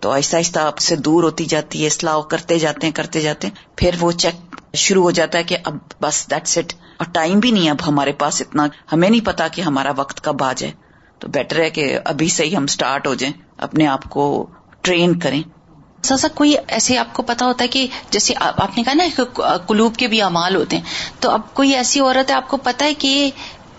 تو 0.00 0.10
آہستہ 0.10 0.36
آہستہ 0.36 0.58
آپ 0.58 0.78
سے 0.78 0.96
دور 0.96 1.22
ہوتی 1.22 1.44
جاتی 1.44 1.82
ہے، 1.82 1.86
اصلاح 1.86 2.20
کرتے 2.20 2.58
جاتے 2.58 2.86
ہیں، 2.86 2.94
کرتے 2.94 3.20
جاتے 3.20 3.46
ہیں۔ 3.46 3.54
پھر 3.76 3.90
وہ 4.00 4.12
چیک 4.12 4.56
شروع 4.74 5.02
ہو 5.02 5.10
جاتا 5.10 5.38
ہے 5.38 5.42
کہ 5.42 5.56
اب 5.64 5.76
بس 6.02 6.30
دیٹس 6.30 6.58
اٹ 6.58 6.72
اور 6.96 7.06
ٹائم 7.12 7.38
بھی 7.38 7.50
نہیں 7.50 7.70
اب 7.70 7.76
ہمارے 7.86 8.12
پاس 8.12 8.40
اتنا۔ 8.40 8.66
ہمیں 8.92 9.10
نہیں 9.10 9.26
پتا 9.26 9.48
کہ 9.48 9.62
ہمارا 9.62 9.92
وقت 9.96 10.24
کب 10.24 10.42
آ 10.42 10.52
جائے۔ 10.52 10.72
تو 11.18 11.28
بیٹر 11.28 11.60
ہے 11.60 11.70
کہ 11.70 11.98
ابھی 12.04 12.28
سے 12.28 12.44
ہی 12.44 12.56
ہم 12.56 12.64
اسٹارٹ 12.64 13.06
ہو 13.06 13.14
جائیں، 13.14 13.42
اپنے 13.56 13.86
آپ 13.86 14.04
کو 14.04 14.46
ٹرین 14.80 15.18
کریں۔ 15.18 15.42
سا 16.02 16.28
کوئی 16.34 16.54
ایسے 16.68 16.98
آپ 16.98 17.14
کو 17.14 17.22
پتا 17.22 17.46
ہوتا 17.46 17.62
ہے 17.62 17.68
کہ 17.68 17.86
جیسے 18.10 18.34
آپ 18.40 18.76
نے 18.76 18.82
کہا 18.82 18.94
نا 18.94 19.56
قلوب 19.66 19.96
کے 19.96 20.08
بھی 20.08 20.22
امال 20.22 20.56
ہوتے 20.56 20.76
ہیں۔ 20.76 20.84
تو 21.20 21.30
اب 21.30 21.54
کوئی 21.54 21.74
ایسی 21.74 22.00
عورت 22.00 22.30
ہے، 22.30 22.34
آپ 22.34 22.48
کو 22.48 22.56
پتا 22.56 22.84
ہے 22.84 22.94
کہ 22.94 23.30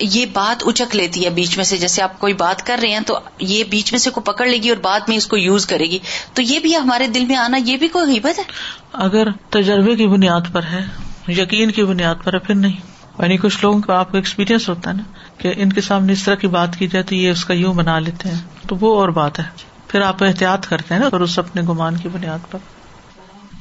یہ 0.02 0.26
بات 0.34 0.64
اچک 0.66 0.96
لیتی 0.96 1.26
ہے 1.26 1.30
بیچ 1.30 1.58
میں 1.58 1.66
سے، 1.66 1.78
جیسے 1.78 2.02
آپ 2.02 2.20
کوئی 2.20 2.34
بات 2.34 2.66
کر 2.66 2.80
رہے 2.82 2.90
ہیں 2.90 3.00
تو 3.00 3.20
یہ 3.40 3.64
بیچ 3.64 3.92
میں 3.92 4.00
سے 4.00 4.10
کو 4.10 4.22
پکڑ 4.22 4.46
لے 4.46 4.58
گی 4.58 4.70
اور 4.70 4.78
بعد 4.78 5.00
میں 5.08 5.18
اس 5.18 5.28
کو 5.28 5.38
یوز 5.38 5.66
کرے 5.66 5.86
گی۔ 5.86 6.00
تو 6.34 6.42
یہ 6.42 6.60
بھی 6.60 6.78
ہمارے 6.78 7.08
دل 7.08 7.26
میں 7.26 7.36
آنا، 7.36 7.58
یہ 7.58 7.78
بھی 7.78 7.88
کوئی 7.88 8.14
غیبت 8.14 8.40
ہے؟ 8.40 8.44
اگر 8.94 9.32
تجربے 9.50 9.96
کی 9.96 10.08
بنیاد 10.08 10.42
پر 10.52 10.64
ہے، 10.64 10.86
یقین 11.28 11.72
کی 11.72 11.84
بنیاد 11.84 12.16
پر 12.24 12.34
ہے، 12.34 12.40
پھر 12.40 12.56
نہیں۔ 12.56 12.78
یعنی 13.20 13.38
کچھ 13.38 13.58
لوگوں 13.62 13.80
کا 13.80 14.00
آپ 14.00 14.12
کو 14.12 14.18
ایکسپیرئنس 14.18 14.70
ہوتا 14.70 14.90
ہے 14.90 14.96
نا، 14.96 15.04
کہ 15.38 15.54
ان 15.58 15.74
کے 15.74 15.82
سامنے 15.82 16.14
اس 16.14 16.24
طرح 16.24 16.36
کی 16.36 16.48
بات 16.48 16.76
کی 16.76 16.88
جائے 16.88 17.04
تو 17.04 17.16
یہ 17.16 17.32
اس 17.32 17.46
کا 17.46 17.54
یوں 17.54 17.74
بنا 17.74 18.00
لیتے 18.00 18.30
ہیں۔ 18.30 18.40
تو 18.68 18.76
وہ 18.82 18.96
اور 18.96 19.10
بات 19.10 19.40
ہے۔ 19.40 19.44
پھر 19.88 20.02
آپ 20.02 20.24
احتیاط 20.24 20.68
کرتے 20.68 20.94
ہیں 20.94 21.02
نا 21.02 21.08
اور 21.12 21.20
اس 21.20 21.40
اپنے 21.40 21.62
گمان 21.62 21.98
کی 21.98 22.10
بنیاد 22.10 22.52
پر۔ 22.52 22.60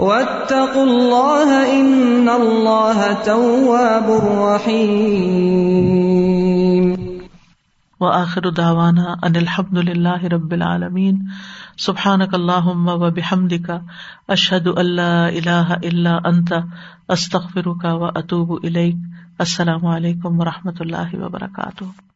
واتقوا 0.00 0.84
الله 0.84 1.80
ان 1.80 2.28
الله 2.28 3.12
تواب 3.12 4.08
رحيم. 4.38 5.20
واخر 8.00 8.48
دعوانا 8.48 9.16
ان 9.24 9.36
الحمد 9.36 9.78
لله 9.78 10.28
رب 10.28 10.52
العالمين. 10.52 11.14
سبحانك 11.76 12.34
اللهم 12.34 12.88
وبحمدك 12.88 13.82
اشهد 14.28 14.68
ان 14.68 14.86
لا 14.86 15.28
اله 15.28 15.74
الا 15.74 16.28
انت 16.28 16.52
استغفرك 17.08 17.84
واتوب 17.84 18.64
اليك 18.64 18.96
السلام 19.38 19.86
علیکم 19.86 20.40
و 20.40 20.44
رحمۃ 20.44 20.80
اللہ 20.80 21.14
وبرکاتہ 21.14 22.09